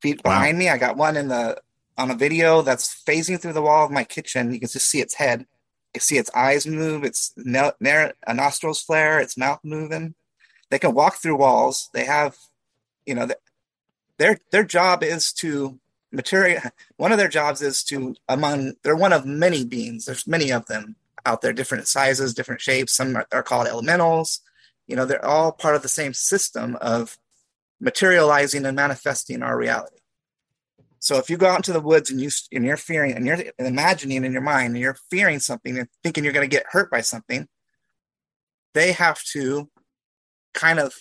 [0.04, 0.70] feet behind me.
[0.70, 1.60] I got one in the
[1.98, 4.54] on a video that's phasing through the wall of my kitchen.
[4.54, 5.48] You can just see its head.
[5.98, 7.04] See its eyes move.
[7.04, 9.20] Its no, a uh, nostrils flare.
[9.20, 10.14] Its mouth moving.
[10.70, 11.90] They can walk through walls.
[11.94, 12.38] They have,
[13.06, 13.28] you know,
[14.18, 15.80] their their job is to
[16.12, 16.62] material.
[16.98, 18.74] One of their jobs is to among.
[18.84, 20.06] They're one of many beings.
[20.06, 20.96] There's many of them
[21.26, 22.94] out there, different sizes, different shapes.
[22.94, 24.42] Some are, are called elementals.
[24.88, 27.18] You know, they're all part of the same system of
[27.80, 29.98] materializing and manifesting our reality.
[31.00, 33.40] So if you go out into the woods and you and you're fearing and you're
[33.58, 36.92] imagining in your mind and you're fearing something and thinking you're going to get hurt
[36.92, 37.48] by something,
[38.74, 39.70] they have to
[40.54, 40.94] kind of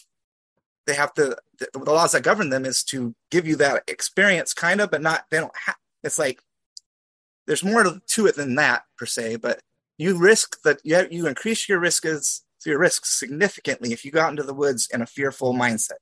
[0.86, 4.54] they have to the, the laws that govern them is to give you that experience
[4.54, 6.40] kind of but not they don't have it's like
[7.46, 9.60] there's more to, to it than that per se but
[9.96, 14.10] you risk that you, have, you increase your risk as your risk significantly if you
[14.10, 15.98] go out into the woods in a fearful mindset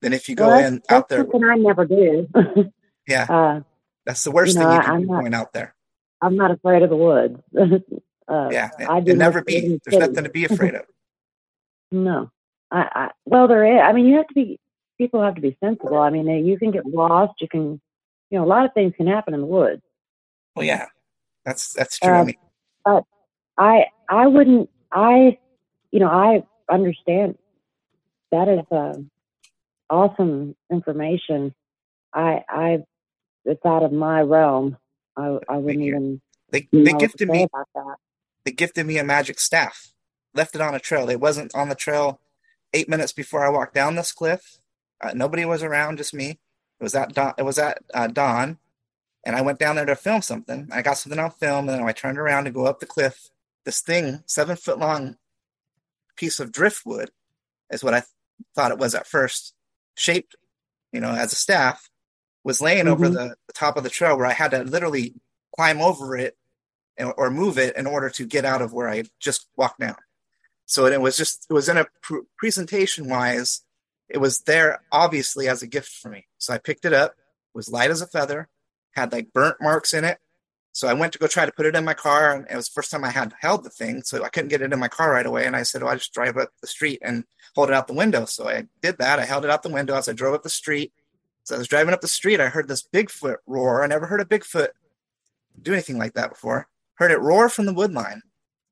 [0.00, 1.20] than if you go well, in out there.
[1.20, 2.28] Something I never do.
[3.08, 3.60] yeah, uh,
[4.04, 5.74] that's the worst you know, thing you can I'm not, going out there.
[6.20, 7.40] I'm not afraid of the woods.
[8.28, 9.80] uh, yeah, I do never be.
[9.84, 10.82] There's nothing to be afraid of.
[11.90, 12.30] no,
[12.70, 13.80] I, I well there is.
[13.82, 14.60] I mean, you have to be.
[14.98, 15.98] People have to be sensible.
[15.98, 17.34] I mean, you can get lost.
[17.40, 17.80] You can,
[18.30, 19.80] you know, a lot of things can happen in the woods.
[20.54, 20.86] Well, yeah,
[21.44, 22.12] that's that's true.
[22.12, 22.36] Uh, I mean,
[22.84, 23.04] but
[23.56, 25.38] I I wouldn't I
[25.90, 27.38] you know I understand
[28.32, 28.94] that is uh,
[29.88, 31.54] awesome information.
[32.12, 32.78] I I
[33.48, 34.76] it's out of my realm.
[35.16, 36.20] I I wouldn't even.
[36.50, 37.46] They they gifted me
[38.44, 39.92] They gifted me a magic staff.
[40.34, 41.10] Left it on a trail.
[41.10, 42.20] It wasn't on the trail
[42.74, 44.58] eight minutes before I walked down this cliff.
[45.00, 46.38] Uh, nobody was around, just me.
[46.80, 47.34] It was at dawn.
[47.38, 48.58] It was at uh, dawn,
[49.24, 50.68] and I went down there to film something.
[50.72, 53.30] I got something on film, and then I turned around to go up the cliff.
[53.64, 55.16] This thing, seven foot long
[56.16, 57.10] piece of driftwood,
[57.70, 58.08] is what I th-
[58.54, 59.54] thought it was at first,
[59.94, 60.36] shaped,
[60.92, 61.90] you know, as a staff,
[62.48, 62.92] was laying mm-hmm.
[62.92, 65.14] over the, the, top of the trail where I had to literally
[65.54, 66.36] climb over it
[66.96, 69.96] and, or move it in order to get out of where I just walked down.
[70.66, 73.62] So it, it was just, it was in a pr- presentation wise,
[74.08, 76.26] it was there obviously as a gift for me.
[76.38, 78.48] So I picked it up, it was light as a feather
[78.98, 80.18] had like burnt marks in it.
[80.72, 82.68] So I went to go try to put it in my car, and it was
[82.68, 84.88] the first time I had held the thing, so I couldn't get it in my
[84.88, 85.44] car right away.
[85.44, 87.94] And I said, "Well, I just drive up the street and hold it out the
[87.94, 89.18] window." So I did that.
[89.18, 90.92] I held it out the window as I drove up the street.
[91.48, 92.40] So I was driving up the street.
[92.40, 93.82] I heard this Bigfoot roar.
[93.82, 94.68] I never heard a Bigfoot
[95.62, 96.68] do anything like that before.
[96.96, 98.20] Heard it roar from the wood line.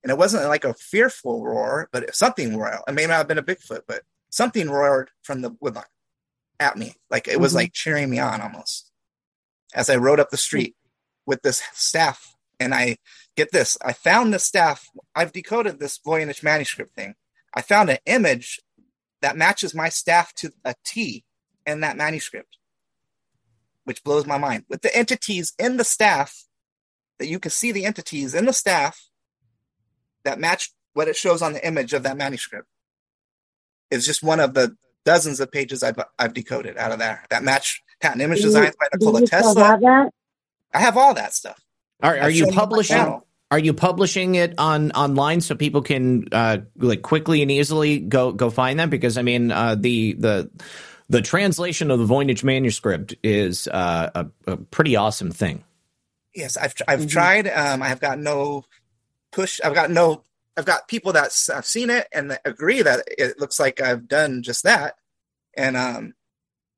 [0.02, 2.80] And it wasn't like a fearful roar, but something roared.
[2.86, 5.84] It may not have been a Bigfoot, but something roared from the wood line
[6.60, 6.94] at me.
[7.08, 7.56] Like it was Mhm.
[7.56, 8.92] like cheering me on almost.
[9.72, 10.76] As I rode up the street
[11.24, 12.34] with this staff.
[12.60, 12.98] And I
[13.36, 14.86] get this, I found the staff.
[15.14, 17.14] I've decoded this Voynich manuscript thing.
[17.54, 18.60] I found an image
[19.22, 21.24] that matches my staff to a T
[21.66, 22.58] in that manuscript,
[23.86, 24.64] which blows my mind.
[24.68, 26.44] With the entities in the staff,
[27.18, 29.00] that you can see the entities in the staff
[30.24, 32.66] that match what it shows on the image of that manuscript.
[33.90, 37.42] It's just one of the dozens of pages I've, I've decoded out of there that
[37.44, 39.64] match patent image Do you- designs by do Nikola you Tesla.
[39.64, 40.10] have that?
[40.74, 41.60] I have all that stuff.
[42.02, 43.20] Are, are you shown you my publishing?
[43.52, 48.32] Are you publishing it on online so people can uh, like quickly and easily go
[48.32, 48.90] go find them?
[48.90, 50.50] Because I mean, uh, the the
[51.08, 55.64] the translation of the Voynich manuscript is uh, a, a pretty awesome thing.
[56.34, 57.10] Yes, I've I've Mhm.
[57.10, 57.48] tried.
[57.48, 58.64] Um, I have got no
[59.32, 59.60] push.
[59.64, 60.22] I've got no.
[60.56, 64.08] I've got people that s- have seen it and agree that it looks like I've
[64.08, 64.96] done just that.
[65.56, 66.14] And um,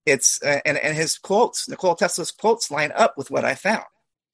[0.07, 3.85] it's uh, and and his quotes, Nikola Tesla's quotes, line up with what I found.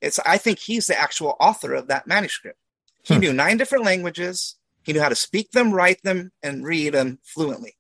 [0.03, 2.59] It's I think he's the actual author of that manuscript.
[3.03, 3.21] He Hmm.
[3.21, 4.57] knew nine different languages.
[4.83, 7.77] He knew how to speak them, write them, and read them fluently.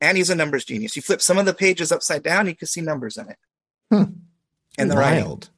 [0.00, 0.94] And he's a numbers genius.
[0.96, 3.36] You flip some of the pages upside down, you can see numbers in it.
[3.90, 4.04] Hmm.
[4.78, 5.24] And the writing.
[5.24, 5.50] wild.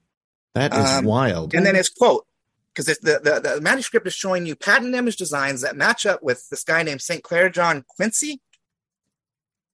[0.55, 1.55] That is Um, wild.
[1.55, 2.27] And then his quote,
[2.75, 6.49] because the, the, the manuscript is showing you patent image designs that match up with
[6.49, 7.23] this guy named St.
[7.23, 8.41] Clair John Quincy,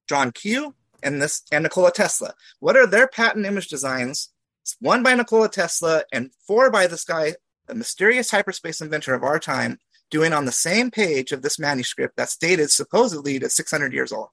[0.07, 2.33] John Q, and this and Nikola Tesla.
[2.59, 4.29] What are their patent image designs?
[4.63, 7.35] It's one by Nikola Tesla and four by this guy,
[7.67, 9.79] the mysterious hyperspace inventor of our time,
[10.09, 14.29] doing on the same page of this manuscript that's dated supposedly to 600 years old.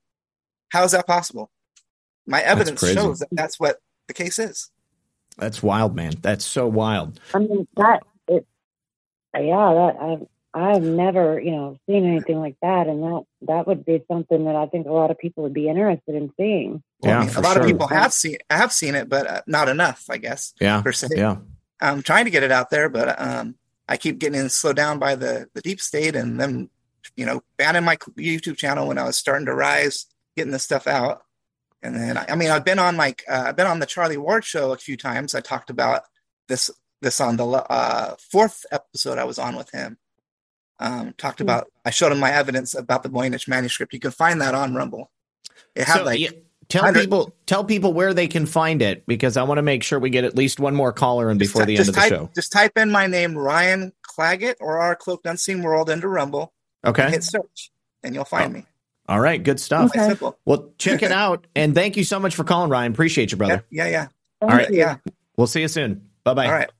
[0.75, 1.53] How is that possible?
[2.27, 3.79] My evidence shows that that's what
[4.09, 4.71] the case is.
[5.39, 6.15] That's wild, man.
[6.21, 7.21] That's so wild.
[7.33, 8.45] I mean that it.
[9.37, 13.85] Yeah, that I've I've never you know seen anything like that, and that that would
[13.85, 16.83] be something that I think a lot of people would be interested in seeing.
[17.05, 17.63] Yeah, I mean, a lot sure.
[17.63, 20.55] of people have seen have seen it, but uh, not enough, I guess.
[20.61, 21.09] Yeah, per se.
[21.13, 21.37] yeah.
[21.81, 23.55] I'm trying to get it out there, but um,
[23.89, 26.69] I keep getting slowed down by the the deep state and them,
[27.15, 30.07] you know, banning my YouTube channel when I was starting to rise,
[30.37, 31.23] getting this stuff out.
[31.83, 34.45] And then, I mean, I've been on like uh, I've been on the Charlie Ward
[34.45, 35.35] show a few times.
[35.35, 36.03] I talked about
[36.49, 36.71] this
[37.03, 39.99] this on the uh, fourth episode I was on with him.
[40.81, 41.45] Um, talked Hmm.
[41.45, 43.93] about I showed him my evidence about the Voynich manuscript.
[43.93, 45.11] You can find that on Rumble.
[45.75, 46.31] It had So, like yeah,
[46.69, 49.83] tell 100 people tell people where they can find it because I want to make
[49.83, 52.01] sure we get at least one more caller in before ty- the end of the
[52.01, 52.31] type, show.
[52.35, 56.53] Just type in my name, Ryan Claggett, or our Cloaked Unseen World into Rumble.
[56.85, 57.03] Okay.
[57.03, 57.71] And hit search,
[58.03, 58.67] and you'll find Oh, me.
[59.09, 59.43] All right.
[59.43, 59.93] Good stuff.
[59.93, 60.39] Quite simple.
[60.45, 61.47] Well, check it out.
[61.55, 62.93] And thank you so much for calling, Ryan.
[62.93, 63.65] Appreciate you, brother.
[63.71, 64.07] Yeah, yeah, yeah.
[64.41, 64.71] All right.
[64.71, 64.97] Yeah.
[65.37, 66.09] We'll see you soon.
[66.25, 66.47] Bye bye.
[66.47, 66.71] All right.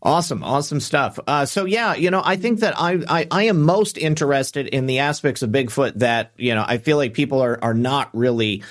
[0.00, 1.18] Awesome, awesome stuff.
[1.26, 4.86] Uh, so yeah, you know, I think that I, I I am most interested in
[4.86, 8.62] the aspects of Bigfoot that you know I feel like people are are not really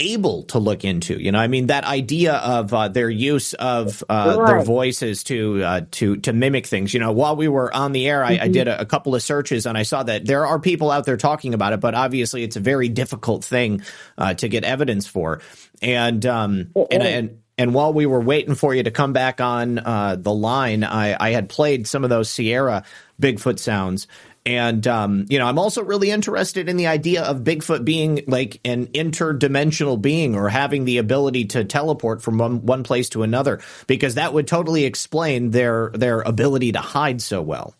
[0.00, 1.20] able to look into.
[1.22, 5.62] You know, I mean that idea of uh, their use of uh, their voices to
[5.62, 6.92] uh, to to mimic things.
[6.92, 9.22] You know, while we were on the air, I, I did a, a couple of
[9.22, 12.42] searches and I saw that there are people out there talking about it, but obviously
[12.42, 13.82] it's a very difficult thing
[14.18, 15.40] uh, to get evidence for.
[15.80, 19.78] And um and and and while we were waiting for you to come back on
[19.78, 22.84] uh, the line, I, I had played some of those Sierra
[23.20, 24.08] Bigfoot sounds.
[24.46, 28.60] And, um, you know, I'm also really interested in the idea of Bigfoot being like
[28.64, 33.60] an interdimensional being or having the ability to teleport from one, one place to another,
[33.86, 37.74] because that would totally explain their their ability to hide so well.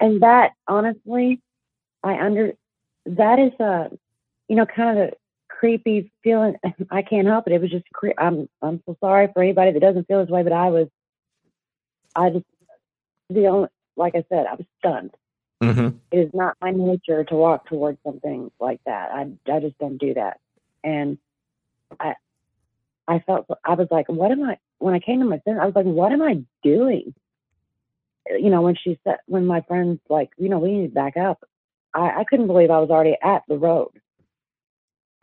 [0.00, 1.40] and that honestly
[2.04, 2.52] i under
[3.06, 3.90] that is a
[4.48, 5.12] you know kind of a
[5.48, 6.56] creepy feeling.
[6.90, 7.52] I can't help it.
[7.54, 10.42] It was just cre- i'm i'm so sorry for anybody that doesn't feel this way
[10.42, 10.88] but i was
[12.14, 12.44] i just
[13.30, 15.12] the only like i said i was stunned
[15.62, 15.96] Mm-hmm.
[16.10, 19.96] it is not my nature to walk towards something like that i i just don't
[19.96, 20.38] do that
[20.84, 21.16] and
[21.98, 22.14] i
[23.08, 25.64] i felt i was like what am i when i came to my senses i
[25.64, 27.14] was like what am i doing
[28.30, 31.16] you know, when she said, when my friends like, you know, we need to back
[31.16, 31.44] up,
[31.94, 33.92] I, I couldn't believe I was already at the road,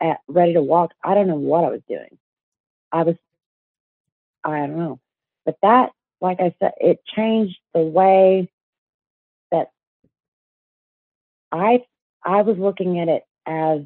[0.00, 0.92] at ready to walk.
[1.02, 2.18] I don't know what I was doing.
[2.92, 3.16] I was,
[4.44, 5.00] I don't know,
[5.44, 5.90] but that,
[6.20, 8.48] like I said, it changed the way
[11.54, 11.84] I,
[12.24, 13.80] I was looking at it as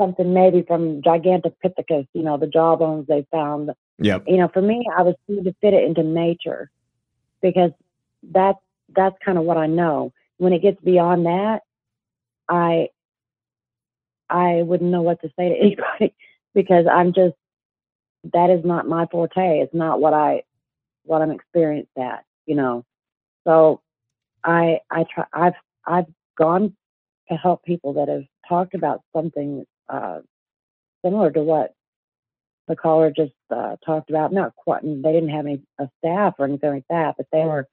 [0.00, 4.24] something maybe from Gigantopithecus, you know, the jawbones they found Yep.
[4.26, 6.70] you know, for me, I was trying to fit it into nature
[7.40, 7.70] because
[8.22, 8.58] that's
[8.94, 10.12] that's kind of what I know.
[10.38, 11.60] When it gets beyond that,
[12.48, 12.88] I
[14.28, 16.14] I wouldn't know what to say to anybody
[16.54, 17.34] because I'm just
[18.32, 19.60] that is not my forte.
[19.60, 20.42] It's not what I
[21.04, 22.84] what I'm experienced at, you know.
[23.46, 23.80] So
[24.44, 25.54] I I try I've
[25.86, 26.06] I've
[26.36, 26.76] gone
[27.28, 30.20] to help people that have talked about something uh,
[31.04, 31.72] similar to what
[32.68, 34.32] the caller just uh, talked about.
[34.32, 37.68] Not quite, they didn't have any a staff or anything like that, but they were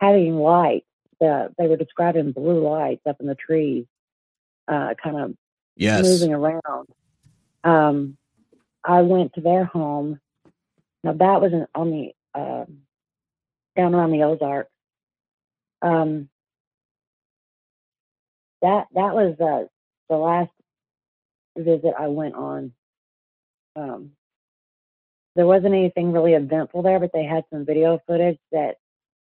[0.00, 0.86] having lights.
[1.20, 3.86] The, they were describing blue lights up in the trees,
[4.68, 5.34] uh, kind of
[5.76, 6.04] Yes.
[6.04, 6.88] moving around.
[7.62, 8.16] Um,
[8.84, 10.20] I went to their home.
[11.04, 12.78] Now that was in, on the um
[13.76, 14.70] down around the Ozarks.
[15.82, 16.28] Um,
[18.62, 19.66] that that was uh,
[20.08, 20.50] the last
[21.56, 22.72] visit I went on.
[23.76, 24.12] Um,
[25.36, 28.76] there wasn't anything really eventful there, but they had some video footage that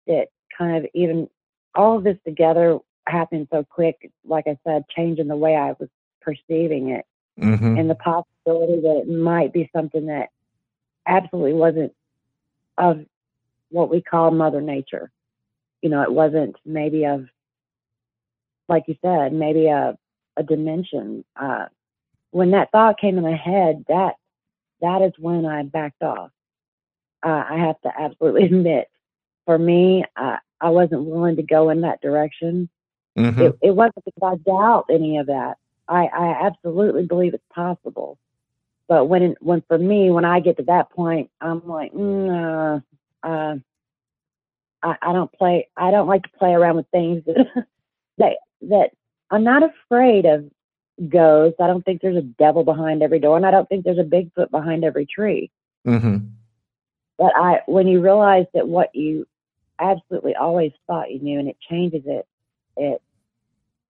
[0.06, 1.28] that kind of even
[1.74, 4.10] all of this together happened so quick.
[4.24, 5.88] Like I said, changing the way I was
[6.20, 7.04] perceiving it
[7.38, 7.76] Mm-hmm.
[7.76, 10.30] and the possibility that it might be something that
[11.06, 11.92] absolutely wasn't
[12.78, 13.04] of
[13.68, 15.10] what we call Mother Nature.
[15.82, 17.26] You know, it wasn't maybe of,
[18.68, 19.96] like you said, maybe a
[20.36, 21.24] a dimension.
[21.34, 21.66] Uh,
[22.30, 24.14] when that thought came in my head, that
[24.80, 26.30] that is when I backed off.
[27.24, 28.88] Uh, I have to absolutely admit,
[29.46, 32.68] for me, uh, I wasn't willing to go in that direction
[33.16, 33.42] Mm-hmm.
[33.42, 35.56] it, it wasn't because I doubt any of that.
[35.88, 38.18] I, I absolutely believe it's possible.
[38.88, 42.82] But when when for me, when I get to that point, I'm like, mm,
[43.24, 43.56] uh, uh,
[44.82, 45.68] I, I don't play.
[45.76, 47.66] I don't like to play around with things that
[48.18, 48.90] that that
[49.30, 50.50] I'm not afraid of
[51.08, 51.60] ghosts.
[51.60, 54.02] I don't think there's a devil behind every door, and I don't think there's a
[54.02, 55.50] Bigfoot behind every tree.
[55.86, 56.26] Mm-hmm.
[57.18, 59.26] But I, when you realize that what you
[59.80, 62.26] absolutely always thought you knew, and it changes it,
[62.76, 63.02] it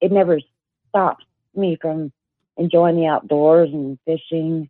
[0.00, 0.40] it never
[0.88, 1.24] stops
[1.54, 2.12] me from
[2.56, 4.68] enjoying the outdoors and fishing,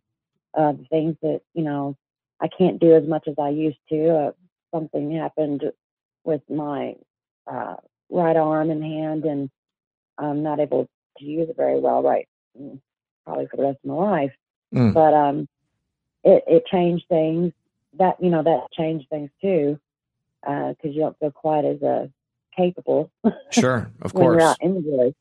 [0.53, 1.95] uh, the things that you know
[2.41, 4.09] I can't do as much as I used to.
[4.09, 4.31] Uh,
[4.73, 5.63] something happened
[6.23, 6.95] with my
[7.51, 7.75] uh,
[8.09, 9.49] right arm and hand, and
[10.17, 12.27] I'm not able to use it very well right,
[12.59, 12.79] mm,
[13.25, 14.31] probably for the rest of my life.
[14.73, 14.93] Mm.
[14.93, 15.47] But um,
[16.23, 17.53] it it changed things.
[17.97, 19.79] That you know that changed things too,
[20.41, 22.07] because you don't feel quite as uh,
[22.55, 23.11] capable
[23.51, 24.43] Sure, of when you're course.
[24.43, 25.15] out in the woods.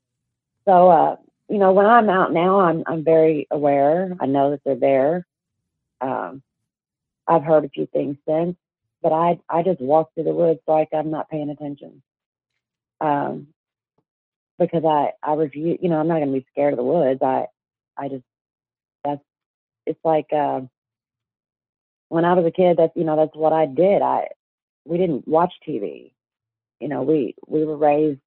[0.64, 1.16] So, uh,
[1.48, 4.16] you know, when I'm out now, I'm I'm very aware.
[4.20, 5.26] I know that they're there.
[6.00, 6.42] Um,
[7.26, 8.56] I've heard a few things since,
[9.02, 12.02] but I I just walk through the woods like I'm not paying attention.
[13.00, 13.48] Um,
[14.58, 15.78] because I I review.
[15.80, 17.20] You know, I'm not going to be scared of the woods.
[17.22, 17.46] I
[17.96, 18.24] I just
[19.04, 19.22] that's
[19.86, 20.62] it's like uh,
[22.08, 22.76] when I was a kid.
[22.78, 24.02] That's you know that's what I did.
[24.02, 24.28] I
[24.86, 26.12] we didn't watch TV.
[26.80, 28.20] You know, we we were raised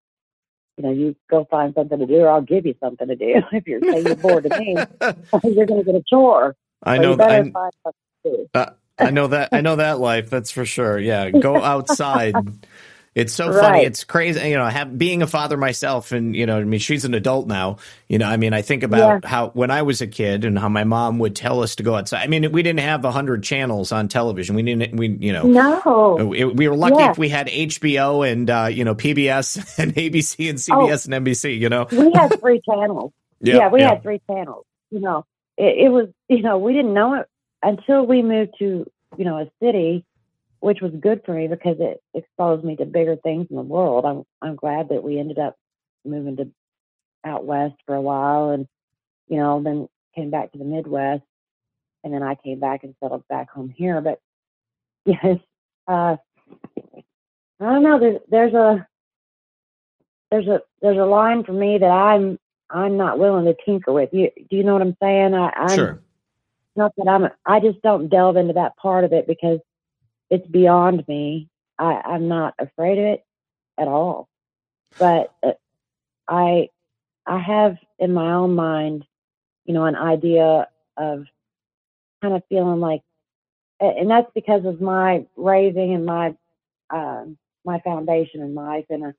[0.77, 3.35] you know, you go find something to do, or I'll give you something to do.
[3.51, 4.85] If you're saying you're bored to me,
[5.43, 6.55] you're going to get a chore.
[6.83, 7.53] I So know that.
[7.53, 7.93] find something
[8.25, 8.49] to do.
[8.53, 9.49] I, I know that.
[9.53, 10.29] I know that life.
[10.29, 10.99] That's for sure.
[10.99, 12.35] Yeah, go outside.
[13.19, 13.83] It's so funny.
[13.83, 14.49] It's crazy.
[14.49, 17.47] You know, have, being a father myself, and you know, I mean, she's an adult
[17.47, 17.77] now.
[18.07, 20.69] You know, I mean, I think about how when I was a kid and how
[20.69, 22.23] my mom would tell us to go outside.
[22.23, 24.55] I mean, we didn't have a hundred channels on television.
[24.55, 24.95] We didn't.
[24.95, 25.43] We you know.
[25.43, 26.25] No.
[26.25, 27.11] We, we were lucky Yeah.
[27.11, 31.59] if we had HBO and uh, you know PBS and ABC and CBS and NBC.
[31.59, 33.11] You know, we had three channels.
[33.41, 33.89] Yeah, Yeah, we yeah.
[33.91, 34.65] had three channels.
[34.91, 35.25] You know,
[35.57, 37.27] it, it was, you know, we didn't know it
[37.63, 38.85] until we moved to,
[39.17, 40.03] you know, a city,
[40.59, 44.05] which was good for me because it exposed me to bigger things in the world.
[44.05, 45.55] I'm, I'm glad that we ended up
[46.05, 46.51] moving to
[47.25, 48.67] out west for a while and,
[49.27, 51.23] you know, then came back to the Midwest
[52.03, 54.01] and then I came back and settled back home here.
[54.01, 54.19] But
[55.05, 55.39] yes,
[55.87, 56.17] uh,
[57.59, 57.99] I don't know.
[57.99, 58.87] There's, there's a,
[60.31, 62.37] there's a, there's a line for me that I'm,
[62.69, 64.09] I'm not willing to tinker with.
[64.13, 65.33] You, do you know what I'm saying?
[65.33, 66.01] I, I'm sure.
[66.75, 69.59] not that I'm, I just don't delve into that part of it because
[70.29, 71.49] it's beyond me.
[71.77, 73.25] I, I'm not afraid of it
[73.77, 74.27] at all.
[74.97, 75.53] But uh,
[76.27, 76.69] I,
[77.25, 79.05] I have in my own mind,
[79.65, 81.25] you know, an idea of
[82.21, 83.01] kind of feeling like,
[83.79, 86.35] and that's because of my raising and my,
[86.89, 89.11] um, my foundation in life, and uh,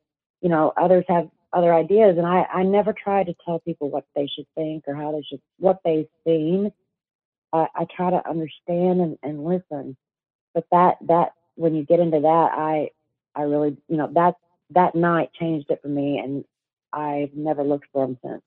[0.42, 4.04] you know, others have other ideas, and I, I never try to tell people what
[4.14, 6.72] they should think or how they should, what they've seen.
[7.52, 9.96] I, I try to understand and, and listen.
[10.54, 12.90] But that that when you get into that, I
[13.34, 14.36] I really you know that
[14.70, 16.44] that night changed it for me, and
[16.92, 18.42] I've never looked for them since.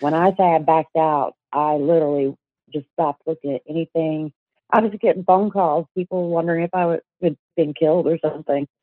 [0.00, 2.36] When I say I backed out, I literally
[2.72, 4.32] just stopped looking at anything.
[4.70, 8.68] I was getting phone calls, people wondering if I was, had been killed or something.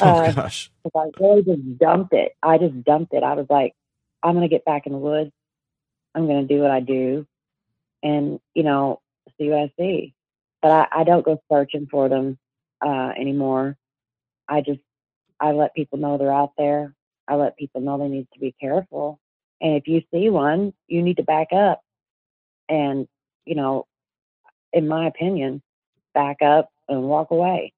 [0.00, 0.70] Oh Uh, gosh.
[0.96, 2.32] I really just dumped it.
[2.42, 3.22] I just dumped it.
[3.22, 3.74] I was like,
[4.22, 5.32] I'm going to get back in the woods.
[6.14, 7.26] I'm going to do what I do.
[8.02, 9.00] And, you know,
[9.40, 10.14] CUSC.
[10.62, 12.38] But I, I don't go searching for them
[12.84, 13.76] uh, anymore.
[14.48, 14.80] I just
[15.38, 16.94] I let people know they're out there.
[17.26, 19.20] I let people know they need to be careful.
[19.60, 21.80] And if you see one, you need to back up.
[22.68, 23.08] And
[23.44, 23.86] you know,
[24.72, 25.62] in my opinion,
[26.14, 27.72] back up and walk away.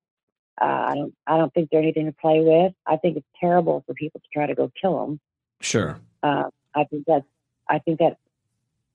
[0.60, 2.72] Uh, I don't I don't think they're anything to play with.
[2.86, 5.20] I think it's terrible for people to try to go kill them.
[5.60, 6.00] Sure.
[6.22, 6.44] Uh,
[6.74, 7.26] I think that's
[7.68, 8.18] I think that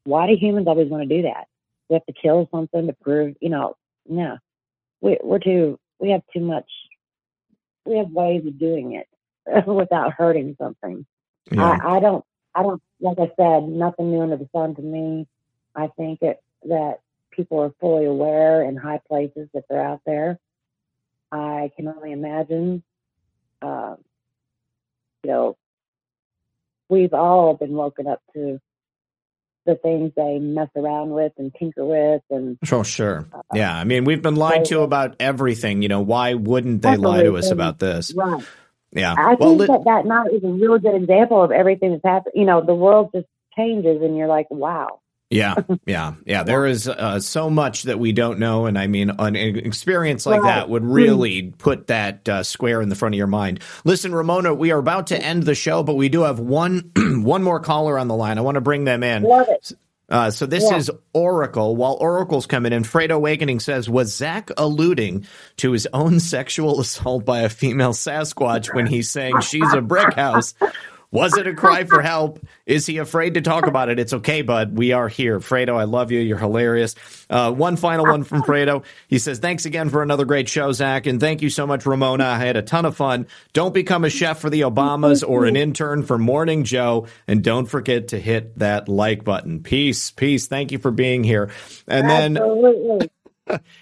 [0.04, 1.48] why do humans always want to do that?
[1.90, 3.76] We have to kill something to prove, you know,
[4.08, 4.38] no.
[5.02, 6.70] We we're too we have too much
[7.86, 9.08] we have ways of doing it
[9.68, 11.06] without hurting something.
[11.52, 11.80] Yeah.
[11.84, 15.28] I, I don't I don't like I said, nothing new under the sun to me.
[15.76, 17.00] I think it that
[17.32, 20.40] people are fully aware in high places that they're out there.
[21.32, 22.84] I can only imagine
[23.62, 23.96] uh,
[25.24, 25.58] you know,
[26.90, 28.60] we've all been woken up to
[29.68, 33.27] the things they mess around with and tinker with and Oh, sure.
[33.31, 33.77] Uh, yeah.
[33.77, 35.84] I mean, we've been lied to about everything.
[35.84, 38.11] You know, why wouldn't they lie to us about this?
[38.15, 38.44] right.
[38.91, 39.14] Yeah.
[39.15, 42.34] I Well, think that that night is a really good example of everything that's happened.
[42.35, 45.02] You know, the world just changes, and you're like, wow.
[45.30, 45.56] Yeah,
[45.86, 46.44] yeah, yeah.
[46.44, 50.41] There is uh, so much that we don't know, and I mean, an experience like
[50.41, 50.56] Right.
[50.56, 53.60] that would really put that uh, square in the front of your mind.
[53.84, 57.44] Listen, Ramona, we are about to end the show, but we do have one one
[57.44, 58.38] more caller on the line.
[58.38, 59.24] I want to bring them in.
[59.24, 59.74] Love it.
[60.10, 60.78] Uh, so this Yeah.
[60.78, 61.76] is Oracle.
[61.76, 65.26] While Oracle's coming in, Fredo Awakening says, was Zak alluding
[65.58, 70.14] to his own sexual assault by a female Sasquatch when he's saying she's a brick
[70.14, 70.54] house?
[71.12, 72.46] Was it a cry for help?
[72.66, 73.98] Is he afraid to talk about it?
[73.98, 74.78] It's okay, bud.
[74.78, 75.40] We are here.
[75.40, 76.20] Fredo, I love you.
[76.20, 76.96] You're hilarious.
[77.30, 78.84] Uh, one final one from Fredo.
[79.08, 81.06] He says, Thanks again for another great show, Zak.
[81.06, 82.26] And thank you so much, Ramona.
[82.26, 83.28] I had a ton of fun.
[83.54, 87.08] Don't become a chef for the Obamas or an intern for Morning Joe.
[87.26, 89.64] And don't forget to hit that like button.
[89.64, 90.12] Peace.
[90.12, 90.48] Peace.
[90.48, 91.52] Thank you for being here.
[91.88, 93.10] And then Absolutely.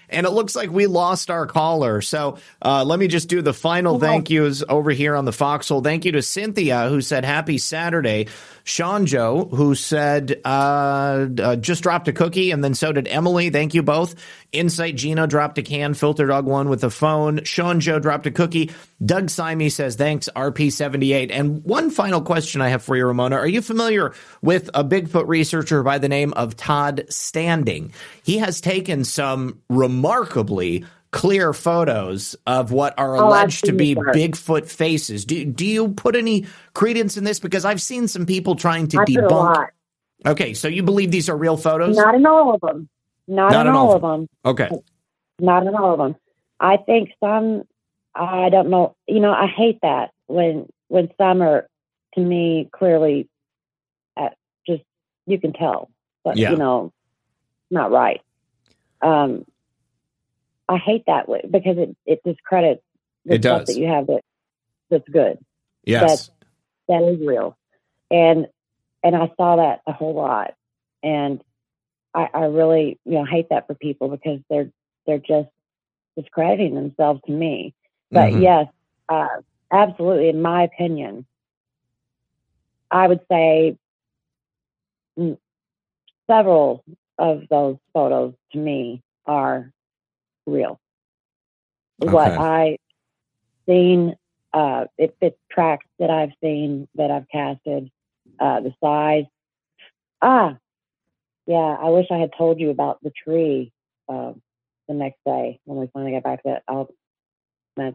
[0.08, 2.00] And it looks like we lost our caller.
[2.00, 5.82] So uh, let me just do the final thank yous over here on the Foxhole.
[5.82, 8.28] Thank you to Cynthia, who said happy Saturday.
[8.66, 13.48] Sean Joe, who said uh, uh, just dropped a cookie, and then so did Emily.
[13.48, 14.16] Thank you both.
[14.50, 15.94] Insight Gino dropped a can.
[15.94, 17.44] Filter Dog one with a phone.
[17.44, 18.72] Sean Joe dropped a cookie.
[19.04, 20.28] Doug Simey says thanks.
[20.34, 21.30] RP78.
[21.30, 23.36] And one final question I have for you, Ramona.
[23.36, 24.12] Are you familiar
[24.42, 27.92] with a Bigfoot researcher by the name of Todd Standing?
[28.24, 30.84] He has taken some remarkably
[31.16, 34.14] clear photos of what are Oh, alleged to be work.
[34.14, 35.24] Bigfoot faces.
[35.24, 37.38] Do do you put any credence in this?
[37.40, 39.30] Because I've seen some people trying to I debunk.
[39.30, 39.70] lot.
[40.24, 41.96] Okay, so you believe these are real photos?
[41.96, 42.88] Not in all of them.
[43.28, 44.28] Not, Not in all all of of them.
[44.44, 44.70] Okay.
[45.40, 46.16] Not in all of them.
[46.60, 47.64] I think some.
[48.14, 48.96] I don't know.
[49.06, 51.66] You know, I hate that when when some are
[52.14, 53.28] to me clearly,
[54.16, 54.30] uh,
[54.66, 54.82] just
[55.26, 55.90] you can tell,
[56.24, 56.52] but Yeah.
[56.52, 56.92] you know,
[57.70, 58.20] not right.
[59.02, 59.44] Um,
[60.68, 62.82] I hate that way because it it discredits
[63.24, 63.74] the It stuff does.
[63.74, 64.22] that you have that
[64.90, 65.38] that's good.
[65.84, 66.30] Yes.
[66.88, 67.56] that is real
[68.10, 68.46] and
[69.02, 70.54] and i saw that a whole lot
[71.02, 71.42] and
[72.14, 74.70] i i really you know hate that for people because they're
[75.06, 75.48] they're just
[76.16, 77.74] discrediting themselves to me
[78.10, 78.42] but Mhm.
[78.42, 78.66] yes
[79.08, 79.28] uh
[79.72, 81.26] absolutely in my opinion
[82.90, 83.76] i would say
[86.28, 86.84] several
[87.18, 89.72] of those photos to me are
[90.46, 90.80] real
[91.98, 92.76] what i
[93.68, 94.14] seen
[94.56, 97.90] uh, it fits tracks that I've seen that I've casted,
[98.40, 99.24] uh, the size.
[100.22, 100.56] Ah,
[101.46, 101.76] yeah.
[101.78, 103.70] I wish I had told you about the tree
[104.08, 104.32] uh,
[104.88, 106.62] the next day when we finally got back to that.
[106.68, 106.88] I'll,
[107.76, 107.94] that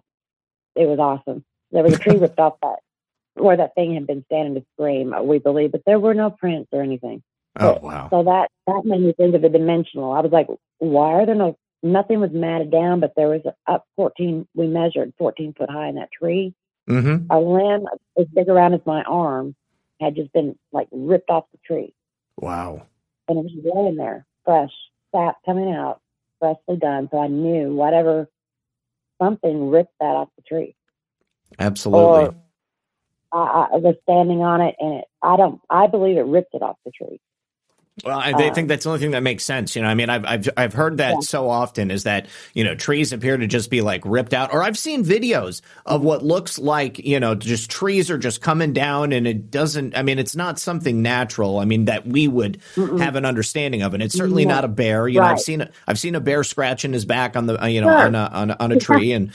[0.75, 1.43] it was awesome.
[1.71, 2.79] There was a tree ripped off that
[3.33, 5.13] where that thing had been standing to scream.
[5.13, 7.23] uh, We believe, but there were no prints or anything.
[7.59, 8.07] Oh wow.
[8.11, 10.11] So that that made me think of the dimensional.
[10.11, 10.47] I was like,
[10.77, 11.57] why are there no?
[11.83, 14.47] Nothing was matted down, but there was up 14.
[14.53, 16.53] We measured 14 foot high in that tree.
[16.89, 17.31] Mm-hmm.
[17.31, 17.85] A limb
[18.19, 19.55] as big around as my arm
[19.99, 21.93] had just been like ripped off the tree,
[22.37, 22.85] Wow.
[23.27, 24.71] and it was laying there, fresh
[25.11, 26.01] sap coming out,
[26.39, 27.07] freshly done.
[27.11, 28.27] So I knew whatever
[29.21, 30.75] something ripped that off the tree.
[31.59, 32.25] Absolutely.
[32.25, 32.35] Or
[33.31, 35.05] I, I was standing on it, and it.
[35.21, 35.61] I don't.
[35.69, 37.19] I believe it ripped it off the tree.
[38.05, 39.75] Well, I they Um, think that's the only thing that makes sense.
[39.75, 41.19] You know, I mean, I've I've I've heard that Yeah.
[41.19, 44.63] so often is that you know trees appear to just be like ripped out, or
[44.63, 49.11] I've seen videos of what looks like you know just trees are just coming down,
[49.11, 49.95] and it doesn't.
[49.97, 51.59] I mean, it's not something natural.
[51.59, 54.55] I mean, that we would have an understanding of, and it's certainly No.
[54.55, 55.07] not a bear.
[55.09, 57.67] You know, I've seen a, I've seen a bear scratching his back on the uh,
[57.67, 57.97] you know Sure.
[58.07, 59.31] on a, on a on a tree, and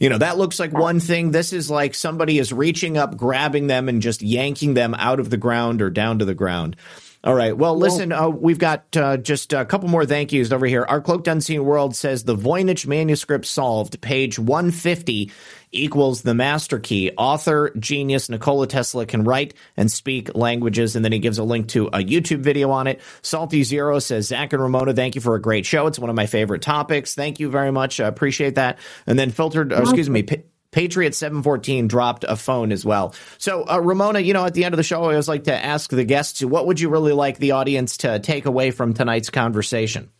[0.00, 1.30] you know that looks like one thing.
[1.30, 5.30] This is like somebody is reaching up, grabbing them, and just yanking them out of
[5.30, 6.74] the ground or down to the ground.
[7.22, 7.54] All right.
[7.54, 10.86] Well, listen, uh, we've got uh, just a couple more thank yous over here.
[10.88, 15.30] Our Cloaked Unseen World says the Voynich manuscript solved, page 150
[15.70, 17.12] equals the master key.
[17.18, 20.96] Author, genius, Nikola Tesla can write and speak languages.
[20.96, 23.02] And then he gives a link to a YouTube video on it.
[23.20, 25.88] Salty Zero says, Zak and Ramona, thank you for a great show.
[25.88, 27.14] It's one of my favorite topics.
[27.14, 28.00] Thank you very much.
[28.00, 28.78] I appreciate that.
[29.06, 30.26] And then filtered, excuse me,
[30.72, 33.14] Patriot 714 dropped a phone as well.
[33.38, 35.54] So, uh, Ramona, you know, at the end of the show, I always like to
[35.54, 39.30] ask the guests, what would you really like the audience to take away from tonight's
[39.30, 40.10] conversation?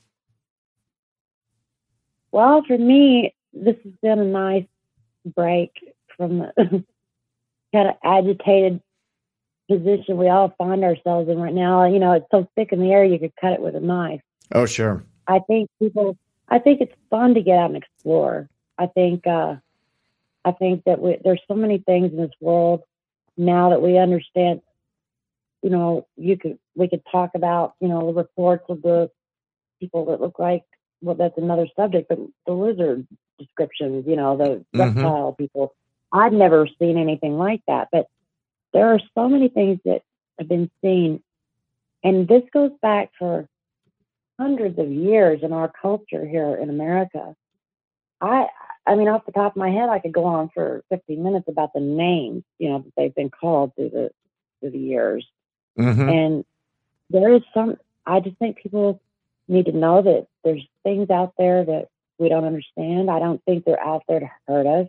[2.33, 4.67] Well, for me, this has been a nice
[5.25, 5.73] break
[6.17, 6.53] from the
[7.73, 8.81] kind of agitated
[9.71, 11.87] position we all find ourselves in right now.
[11.87, 14.21] You know, it's so thick in the air, you could cut it with a knife.
[14.53, 15.05] Oh, sure.
[15.27, 16.17] I think people,
[16.49, 18.49] I think it's fun to get out and explore.
[18.79, 19.57] I think, uh,
[20.45, 22.83] I think that we, there's so many things in this world
[23.37, 24.63] now that we understand.
[25.63, 29.11] You know, you could we could talk about you know the reports of the
[29.81, 30.65] people that look like
[31.03, 33.07] well that's another subject, but the lizard
[33.39, 34.79] descriptions, you know, the Mhm.
[34.79, 35.75] reptile people.
[36.13, 38.07] I've never seen anything like that, but
[38.73, 40.03] there are so many things that
[40.39, 41.23] have been seen,
[42.03, 43.49] and this goes back for
[44.39, 47.37] hundreds of years in our culture here in America.
[48.21, 48.49] I
[48.87, 51.47] I mean, off the top of my head, I could go on for 15 minutes
[51.49, 54.11] about the names, you know, that they've been called through the
[54.61, 55.27] through the years.
[55.79, 56.09] Mm-hmm.
[56.09, 56.45] And
[57.11, 57.77] there is some.
[58.07, 59.01] I just think people
[59.49, 61.89] need to know that there's things out there that
[62.19, 63.11] we don't understand.
[63.11, 64.89] I don't think they're out there to hurt us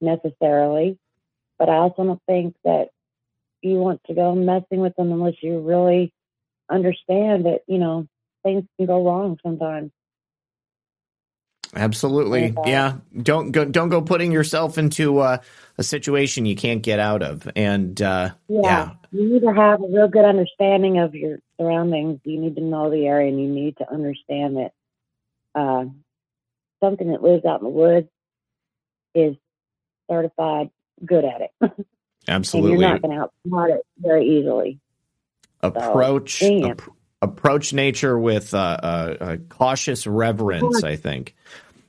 [0.00, 0.98] necessarily,
[1.58, 2.90] but I also don't think that
[3.62, 6.12] you want to go messing with them unless you really
[6.68, 8.06] understand that you know
[8.42, 9.90] things can go wrong sometimes.
[11.76, 12.44] Absolutely.
[12.44, 12.96] And, uh, yeah.
[13.20, 15.38] Don't go don't go putting yourself into uh,
[15.78, 17.48] a situation you can't get out of.
[17.56, 18.60] And uh, Yeah.
[18.62, 18.90] yeah.
[19.12, 22.20] You need to have a real good understanding of your surroundings.
[22.24, 24.72] You need to know the area and you need to understand that
[25.54, 25.84] uh,
[26.82, 28.08] something that lives out in the woods
[29.14, 29.36] is
[30.10, 30.70] certified
[31.04, 31.50] good at it.
[31.60, 31.84] and
[32.28, 32.72] absolutely.
[32.72, 34.80] you're not going to outsmart it very easily.
[35.62, 36.72] approach damn.
[36.72, 36.82] ap-
[37.22, 40.82] approach nature with uh, uh, uh, cautious reverence.
[40.82, 41.34] I think.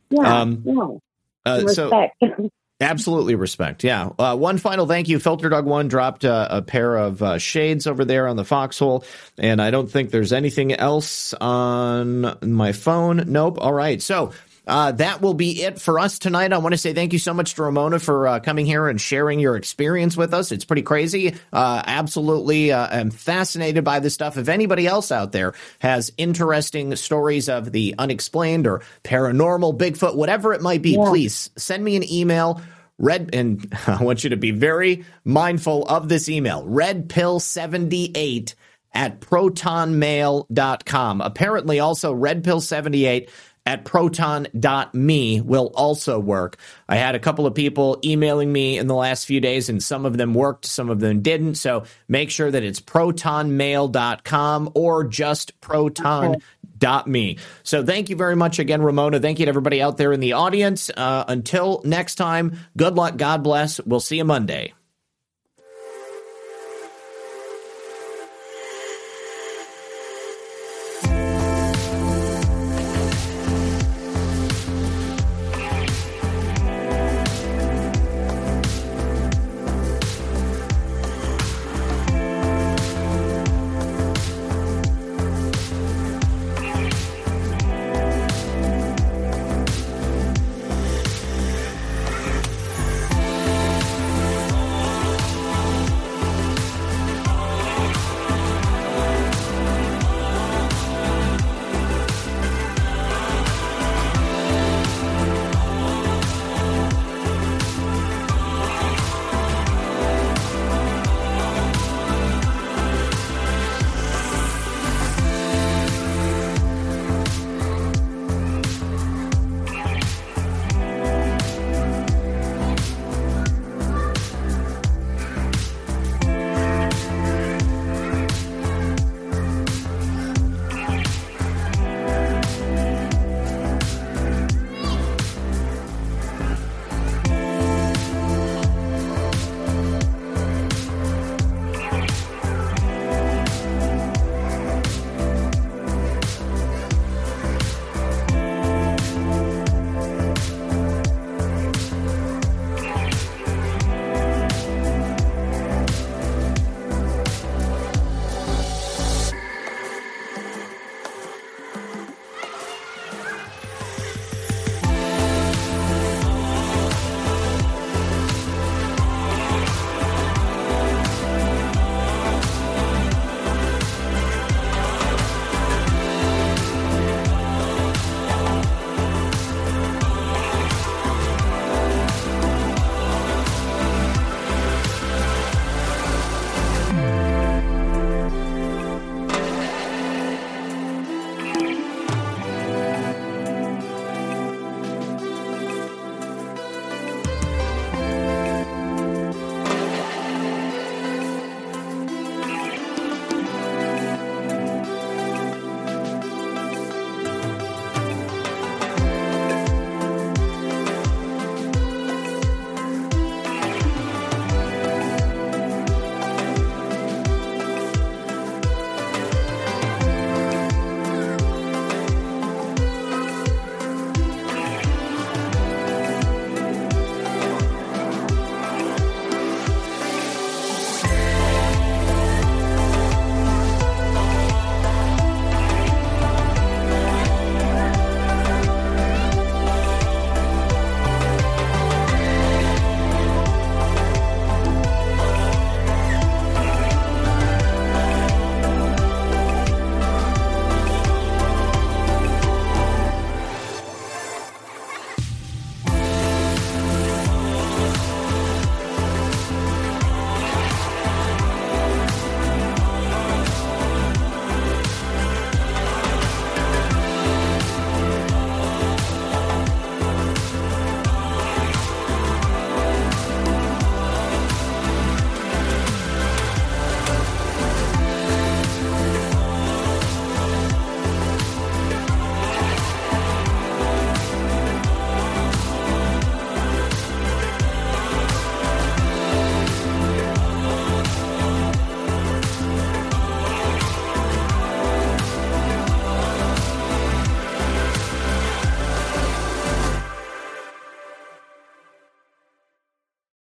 [0.10, 0.42] Yeah.
[0.42, 1.02] Um, no.
[1.46, 2.10] Uh, so
[2.82, 3.84] absolutely respect.
[3.84, 4.10] Yeah.
[4.18, 5.20] Uh, one final thank you.
[5.20, 9.06] Filter Dog One dropped uh, a pair of uh, shades over there on the foxhole,
[9.38, 13.24] and I don't think there's anything else on my phone.
[13.28, 13.58] Nope.
[13.60, 14.02] All right.
[14.02, 14.32] So.
[14.68, 16.54] Uh, that will be it for us tonight.
[16.54, 19.00] I want to say thank you so much to Ramona for uh, coming here and
[19.00, 20.52] sharing your experience with us.
[20.52, 21.36] It's pretty crazy.
[21.54, 24.38] Uh, absolutely, uh, am fascinated by this stuff.
[24.38, 30.54] If anybody else out there has interesting stories of the unexplained or paranormal, Bigfoot, whatever
[30.54, 31.06] it might be, Yeah.
[31.10, 32.62] please send me an email.
[32.98, 38.56] Red, and I want you to be very mindful of this email redpill78
[38.94, 41.22] at protonmail.com.
[41.22, 43.30] Apparently, also redpill78
[43.66, 46.58] at proton.me will also work.
[46.88, 50.06] I had a couple of people emailing me in the last few days, and some
[50.06, 51.56] of them worked, some of them didn't.
[51.56, 57.38] So make sure that it's protonmail.com or just proton.me.
[57.64, 59.20] So thank you very much again, Ramona.
[59.20, 60.92] Thank you to everybody out there in the audience.
[60.96, 63.18] Uh, until next time, good luck.
[63.18, 63.80] God bless.
[63.82, 64.74] We'll see you Monday.